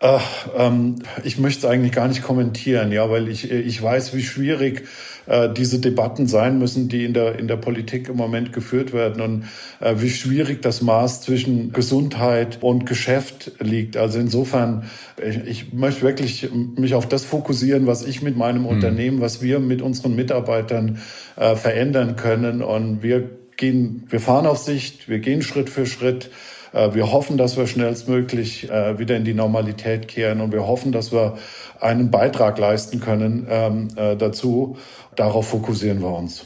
Äh, 0.00 0.18
ähm, 0.56 0.96
ich 1.24 1.38
möchte 1.38 1.66
es 1.66 1.72
eigentlich 1.72 1.92
gar 1.92 2.08
nicht 2.08 2.22
kommentieren, 2.22 2.92
ja, 2.92 3.10
weil 3.10 3.28
ich, 3.28 3.50
ich 3.50 3.82
weiß, 3.82 4.14
wie 4.14 4.22
schwierig 4.22 4.86
äh, 5.26 5.48
diese 5.52 5.78
Debatten 5.78 6.26
sein 6.26 6.58
müssen, 6.58 6.88
die 6.88 7.04
in 7.04 7.14
der, 7.14 7.38
in 7.38 7.48
der 7.48 7.56
Politik 7.56 8.08
im 8.08 8.16
Moment 8.16 8.52
geführt 8.52 8.92
werden 8.92 9.22
und 9.22 9.44
äh, 9.80 9.94
wie 9.98 10.10
schwierig 10.10 10.62
das 10.62 10.82
Maß 10.82 11.22
zwischen 11.22 11.72
Gesundheit 11.72 12.58
und 12.60 12.86
Geschäft 12.86 13.52
liegt. 13.60 13.96
Also 13.96 14.18
insofern, 14.18 14.84
ich, 15.22 15.46
ich 15.46 15.72
möchte 15.72 16.02
wirklich 16.02 16.48
mich 16.76 16.94
auf 16.94 17.08
das 17.08 17.24
fokussieren, 17.24 17.86
was 17.86 18.04
ich 18.04 18.22
mit 18.22 18.36
meinem 18.36 18.62
mhm. 18.62 18.68
Unternehmen, 18.68 19.20
was 19.20 19.42
wir 19.42 19.60
mit 19.60 19.82
unseren 19.82 20.14
Mitarbeitern 20.14 20.98
äh, 21.36 21.56
verändern 21.56 22.16
können. 22.16 22.62
Und 22.62 23.02
wir 23.02 23.30
gehen, 23.56 24.04
wir 24.08 24.20
fahren 24.20 24.46
auf 24.46 24.58
Sicht, 24.58 25.08
wir 25.08 25.18
gehen 25.18 25.42
Schritt 25.42 25.70
für 25.70 25.86
Schritt. 25.86 26.30
Äh, 26.74 26.94
wir 26.94 27.12
hoffen, 27.12 27.36
dass 27.36 27.56
wir 27.56 27.66
schnellstmöglich 27.66 28.70
äh, 28.70 28.98
wieder 28.98 29.16
in 29.16 29.24
die 29.24 29.34
Normalität 29.34 30.08
kehren 30.08 30.40
und 30.40 30.52
wir 30.52 30.66
hoffen, 30.66 30.92
dass 30.92 31.12
wir 31.12 31.38
einen 31.80 32.10
Beitrag 32.10 32.58
leisten 32.58 33.00
können 33.00 33.46
ähm, 33.48 33.88
äh, 33.96 34.16
dazu. 34.16 34.76
Darauf 35.16 35.48
fokussieren 35.48 36.00
wir 36.00 36.10
uns. 36.10 36.44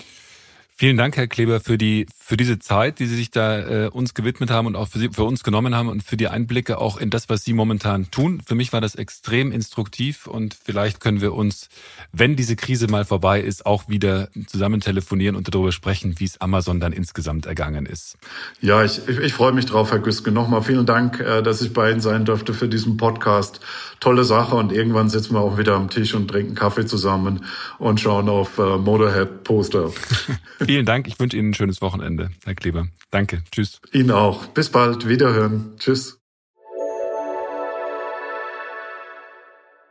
Vielen 0.81 0.97
Dank, 0.97 1.17
Herr 1.17 1.27
Kleber, 1.27 1.59
für 1.59 1.77
die 1.77 2.07
für 2.29 2.37
diese 2.37 2.61
Zeit, 2.61 2.99
die 2.99 3.07
Sie 3.07 3.17
sich 3.17 3.31
da 3.31 3.87
äh, 3.87 3.89
uns 3.89 4.13
gewidmet 4.13 4.51
haben 4.51 4.67
und 4.67 4.77
auch 4.77 4.87
für, 4.87 4.99
Sie, 4.99 5.09
für 5.09 5.25
uns 5.25 5.43
genommen 5.43 5.75
haben 5.75 5.89
und 5.89 6.05
für 6.05 6.19
die 6.19 6.29
Einblicke 6.29 6.79
auch 6.79 6.99
in 6.99 7.09
das, 7.09 7.31
was 7.31 7.43
Sie 7.43 7.55
momentan 7.55 8.11
tun. 8.11 8.43
Für 8.47 8.55
mich 8.55 8.73
war 8.73 8.83
das 8.83 8.95
extrem 8.95 9.51
instruktiv 9.51 10.27
und 10.27 10.55
vielleicht 10.63 11.01
können 11.01 11.23
wir 11.23 11.33
uns, 11.33 11.71
wenn 12.13 12.37
diese 12.37 12.55
Krise 12.55 12.87
mal 12.87 13.07
vorbei 13.07 13.41
ist, 13.41 13.65
auch 13.65 13.89
wieder 13.89 14.29
zusammen 14.47 14.81
telefonieren 14.81 15.37
und 15.37 15.53
darüber 15.53 15.73
sprechen, 15.73 16.17
wie 16.19 16.27
es 16.27 16.41
Amazon 16.41 16.81
dann 16.81 16.93
insgesamt 16.93 17.47
ergangen 17.47 17.87
ist. 17.87 18.19
Ja, 18.61 18.85
ich, 18.85 19.01
ich, 19.09 19.19
ich 19.19 19.33
freue 19.33 19.53
mich 19.53 19.65
drauf, 19.65 19.91
Herr 19.91 20.01
Güske. 20.01 20.31
Nochmal 20.31 20.63
vielen 20.63 20.85
Dank, 20.85 21.19
äh, 21.19 21.43
dass 21.43 21.63
ich 21.63 21.73
bei 21.73 21.91
Ihnen 21.91 22.01
sein 22.01 22.27
durfte 22.27 22.53
für 22.53 22.69
diesen 22.69 22.99
Podcast. 22.99 23.61
Tolle 24.01 24.23
Sache 24.23 24.55
und 24.55 24.71
irgendwann 24.71 25.09
sitzen 25.09 25.33
wir 25.33 25.41
auch 25.41 25.57
wieder 25.57 25.75
am 25.75 25.89
Tisch 25.89 26.15
und 26.15 26.29
trinken 26.29 26.55
Kaffee 26.55 26.85
zusammen 26.85 27.47
und 27.79 28.01
schauen 28.01 28.29
auf 28.29 28.59
äh, 28.59 28.77
Motorhead-Poster. 28.77 29.91
Vielen 30.69 30.85
Dank. 30.85 31.09
Ich 31.09 31.19
wünsche 31.19 31.39
Ihnen 31.39 31.53
ein 31.53 31.55
schönes 31.55 31.81
Wochenende, 31.81 32.31
Herr 32.45 32.55
Kleber. 32.55 32.89
Danke. 33.11 33.43
Tschüss. 33.51 33.81
Ihnen 33.91 34.11
auch. 34.11 34.49
Bis 34.49 34.69
bald. 34.69 35.09
Wiederhören. 35.09 35.79
Tschüss. 35.79 36.21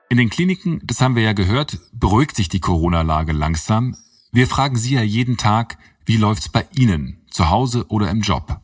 In 0.08 0.18
den 0.18 0.30
Kliniken, 0.30 0.80
das 0.84 1.02
haben 1.02 1.16
wir 1.16 1.24
ja 1.24 1.34
gehört, 1.34 1.80
beruhigt 1.94 2.36
sich 2.36 2.48
die 2.48 2.60
Corona-Lage 2.60 3.32
langsam. 3.32 3.96
Wir 4.32 4.46
fragen 4.46 4.76
Sie 4.76 4.94
ja 4.94 5.02
jeden 5.02 5.38
Tag, 5.38 5.80
wie 6.06 6.18
läuft's 6.18 6.50
bei 6.50 6.68
Ihnen, 6.78 7.26
zu 7.32 7.50
Hause 7.50 7.88
oder 7.88 8.12
im 8.12 8.22
Job? 8.22 8.62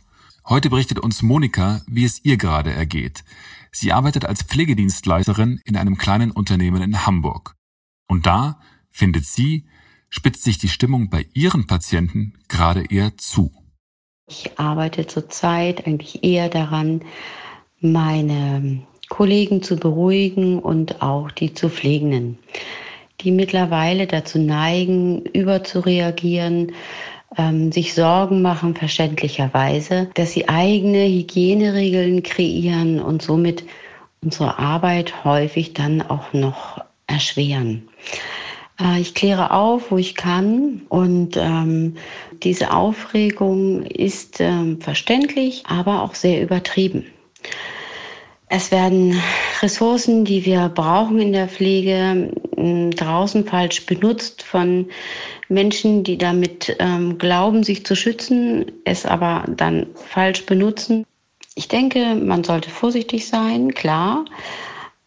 Heute 0.47 0.69
berichtet 0.69 0.99
uns 0.99 1.23
Monika, 1.23 1.81
wie 1.87 2.05
es 2.05 2.23
ihr 2.23 2.37
gerade 2.37 2.71
ergeht. 2.71 3.23
Sie 3.71 3.91
arbeitet 3.91 4.25
als 4.25 4.43
Pflegedienstleiterin 4.43 5.61
in 5.65 5.75
einem 5.75 5.97
kleinen 5.97 6.29
Unternehmen 6.29 6.83
in 6.83 7.07
Hamburg. 7.07 7.55
Und 8.07 8.27
da 8.27 8.59
findet 8.91 9.25
sie 9.25 9.65
spitzt 10.13 10.43
sich 10.43 10.59
die 10.59 10.69
Stimmung 10.69 11.09
bei 11.09 11.25
Ihren 11.33 11.65
Patienten 11.65 12.33
gerade 12.47 12.83
eher 12.91 13.17
zu? 13.17 13.51
Ich 14.29 14.59
arbeite 14.59 15.07
zurzeit 15.07 15.87
eigentlich 15.87 16.23
eher 16.23 16.49
daran, 16.49 17.01
meine 17.79 18.83
Kollegen 19.09 19.63
zu 19.63 19.75
beruhigen 19.75 20.59
und 20.59 21.01
auch 21.01 21.31
die 21.31 21.55
zu 21.55 21.67
Pflegenden, 21.67 22.37
die 23.21 23.31
mittlerweile 23.31 24.05
dazu 24.05 24.37
neigen, 24.37 25.23
überzureagieren, 25.25 26.73
ähm, 27.35 27.71
sich 27.71 27.95
Sorgen 27.95 28.43
machen, 28.43 28.75
verständlicherweise, 28.75 30.11
dass 30.13 30.31
sie 30.33 30.47
eigene 30.47 31.05
Hygieneregeln 31.07 32.21
kreieren 32.21 33.01
und 33.01 33.23
somit 33.23 33.65
unsere 34.21 34.59
Arbeit 34.59 35.25
häufig 35.25 35.73
dann 35.73 36.03
auch 36.03 36.33
noch 36.33 36.79
erschweren. 37.07 37.89
Äh, 38.79 39.01
ich 39.01 39.13
kläre 39.13 39.51
auf, 39.51 39.91
wo 39.91 39.97
ich 39.97 40.15
kann. 40.15 40.81
Und 40.89 41.37
ähm, 41.37 41.95
diese 42.43 42.71
Aufregung 42.71 43.83
ist 43.85 44.39
ähm, 44.39 44.79
verständlich, 44.81 45.63
aber 45.67 46.01
auch 46.01 46.15
sehr 46.15 46.41
übertrieben. 46.41 47.05
Es 48.55 48.69
werden 48.69 49.19
Ressourcen, 49.63 50.25
die 50.25 50.45
wir 50.45 50.69
brauchen 50.69 51.19
in 51.19 51.33
der 51.33 51.47
Pflege, 51.47 52.29
draußen 52.55 53.45
falsch 53.45 53.85
benutzt 53.87 54.43
von 54.43 54.89
Menschen, 55.49 56.03
die 56.03 56.19
damit 56.19 56.75
ähm, 56.77 57.17
glauben, 57.17 57.63
sich 57.63 57.83
zu 57.83 57.95
schützen, 57.95 58.71
es 58.85 59.07
aber 59.07 59.45
dann 59.57 59.87
falsch 59.95 60.45
benutzen. 60.45 61.03
Ich 61.55 61.67
denke, 61.67 62.13
man 62.13 62.43
sollte 62.43 62.69
vorsichtig 62.69 63.27
sein, 63.27 63.73
klar, 63.73 64.25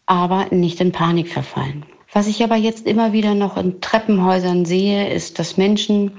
aber 0.07 0.47
nicht 0.51 0.81
in 0.81 0.91
Panik 0.91 1.29
verfallen. 1.31 1.85
Was 2.17 2.25
ich 2.25 2.43
aber 2.43 2.55
jetzt 2.55 2.87
immer 2.87 3.13
wieder 3.13 3.35
noch 3.35 3.57
in 3.57 3.79
Treppenhäusern 3.79 4.65
sehe, 4.65 5.07
ist, 5.13 5.37
dass 5.37 5.55
Menschen 5.55 6.13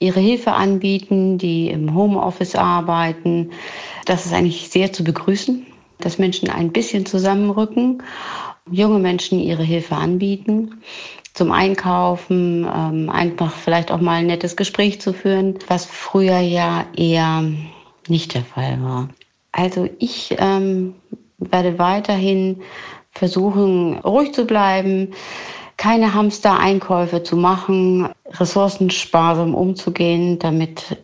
ihre 0.00 0.18
Hilfe 0.18 0.50
anbieten, 0.50 1.38
die 1.38 1.70
im 1.70 1.94
Homeoffice 1.94 2.56
arbeiten. 2.56 3.52
Das 4.04 4.26
ist 4.26 4.32
eigentlich 4.32 4.68
sehr 4.68 4.92
zu 4.92 5.04
begrüßen, 5.04 5.64
dass 5.98 6.18
Menschen 6.18 6.50
ein 6.50 6.72
bisschen 6.72 7.06
zusammenrücken, 7.06 8.02
junge 8.68 8.98
Menschen 8.98 9.38
ihre 9.38 9.62
Hilfe 9.62 9.94
anbieten 9.94 10.82
zum 11.34 11.52
Einkaufen, 11.52 12.64
ähm, 12.64 13.08
einfach 13.08 13.52
vielleicht 13.52 13.92
auch 13.92 14.00
mal 14.00 14.14
ein 14.14 14.26
nettes 14.26 14.56
Gespräch 14.56 15.00
zu 15.00 15.12
führen, 15.12 15.60
was 15.68 15.84
früher 15.84 16.40
ja 16.40 16.84
eher 16.96 17.44
nicht 18.08 18.34
der 18.34 18.42
Fall 18.42 18.82
war. 18.82 19.08
Also 19.52 19.88
ich 20.00 20.34
ähm, 20.40 20.96
werde 21.38 21.78
weiterhin 21.78 22.62
versuchen, 23.18 23.98
ruhig 23.98 24.32
zu 24.32 24.46
bleiben, 24.46 25.12
keine 25.76 26.14
Hamster-Einkäufe 26.14 27.22
zu 27.22 27.36
machen, 27.36 28.08
ressourcensparsam 28.32 29.54
umzugehen, 29.54 30.38
damit 30.38 30.96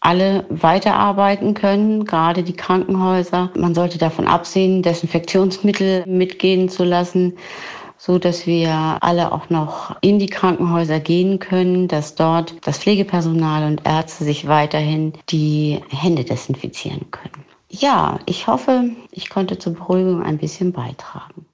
alle 0.00 0.44
weiterarbeiten 0.50 1.54
können, 1.54 2.04
gerade 2.04 2.42
die 2.42 2.52
Krankenhäuser. 2.52 3.50
Man 3.56 3.74
sollte 3.74 3.98
davon 3.98 4.26
absehen, 4.26 4.82
Desinfektionsmittel 4.82 6.04
mitgehen 6.06 6.68
zu 6.68 6.84
lassen, 6.84 7.38
so 7.96 8.18
dass 8.18 8.46
wir 8.46 8.98
alle 9.00 9.32
auch 9.32 9.48
noch 9.48 9.96
in 10.02 10.18
die 10.18 10.26
Krankenhäuser 10.26 11.00
gehen 11.00 11.38
können, 11.38 11.88
dass 11.88 12.14
dort 12.14 12.54
das 12.66 12.78
Pflegepersonal 12.78 13.66
und 13.66 13.86
Ärzte 13.86 14.24
sich 14.24 14.46
weiterhin 14.46 15.14
die 15.30 15.80
Hände 15.88 16.24
desinfizieren 16.24 17.10
können. 17.10 17.43
Ja, 17.80 18.20
ich 18.26 18.46
hoffe, 18.46 18.94
ich 19.10 19.28
konnte 19.30 19.58
zur 19.58 19.74
Beruhigung 19.74 20.22
ein 20.22 20.38
bisschen 20.38 20.72
beitragen. 20.72 21.46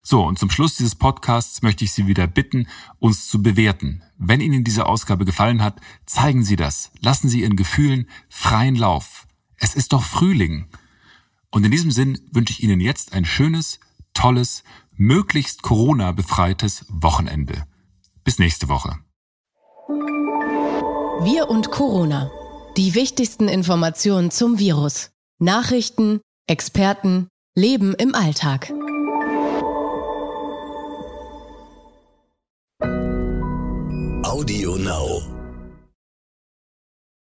So, 0.00 0.22
und 0.24 0.38
zum 0.38 0.50
Schluss 0.50 0.76
dieses 0.76 0.94
Podcasts 0.94 1.62
möchte 1.62 1.84
ich 1.84 1.90
Sie 1.90 2.06
wieder 2.06 2.28
bitten, 2.28 2.68
uns 3.00 3.28
zu 3.28 3.42
bewerten. 3.42 4.04
Wenn 4.18 4.40
Ihnen 4.40 4.62
diese 4.62 4.86
Ausgabe 4.86 5.24
gefallen 5.24 5.64
hat, 5.64 5.80
zeigen 6.04 6.44
Sie 6.44 6.54
das. 6.54 6.92
Lassen 7.00 7.28
Sie 7.28 7.40
Ihren 7.40 7.56
Gefühlen 7.56 8.08
freien 8.28 8.76
Lauf. 8.76 9.26
Es 9.56 9.74
ist 9.74 9.92
doch 9.92 10.04
Frühling. 10.04 10.68
Und 11.50 11.64
in 11.64 11.72
diesem 11.72 11.90
Sinn 11.90 12.20
wünsche 12.30 12.52
ich 12.52 12.62
Ihnen 12.62 12.78
jetzt 12.78 13.12
ein 13.12 13.24
schönes, 13.24 13.80
tolles, 14.14 14.62
möglichst 14.92 15.62
Corona-befreites 15.62 16.86
Wochenende. 16.88 17.64
Bis 18.22 18.38
nächste 18.38 18.68
Woche. 18.68 18.96
Wir 21.24 21.50
und 21.50 21.72
Corona. 21.72 22.30
Die 22.76 22.94
wichtigsten 22.94 23.48
Informationen 23.48 24.30
zum 24.30 24.60
Virus. 24.60 25.10
Nachrichten, 25.38 26.20
Experten, 26.46 27.28
Leben 27.54 27.94
im 27.94 28.14
Alltag. 28.14 28.72
Audio 34.24 34.76
Now. 34.76 35.35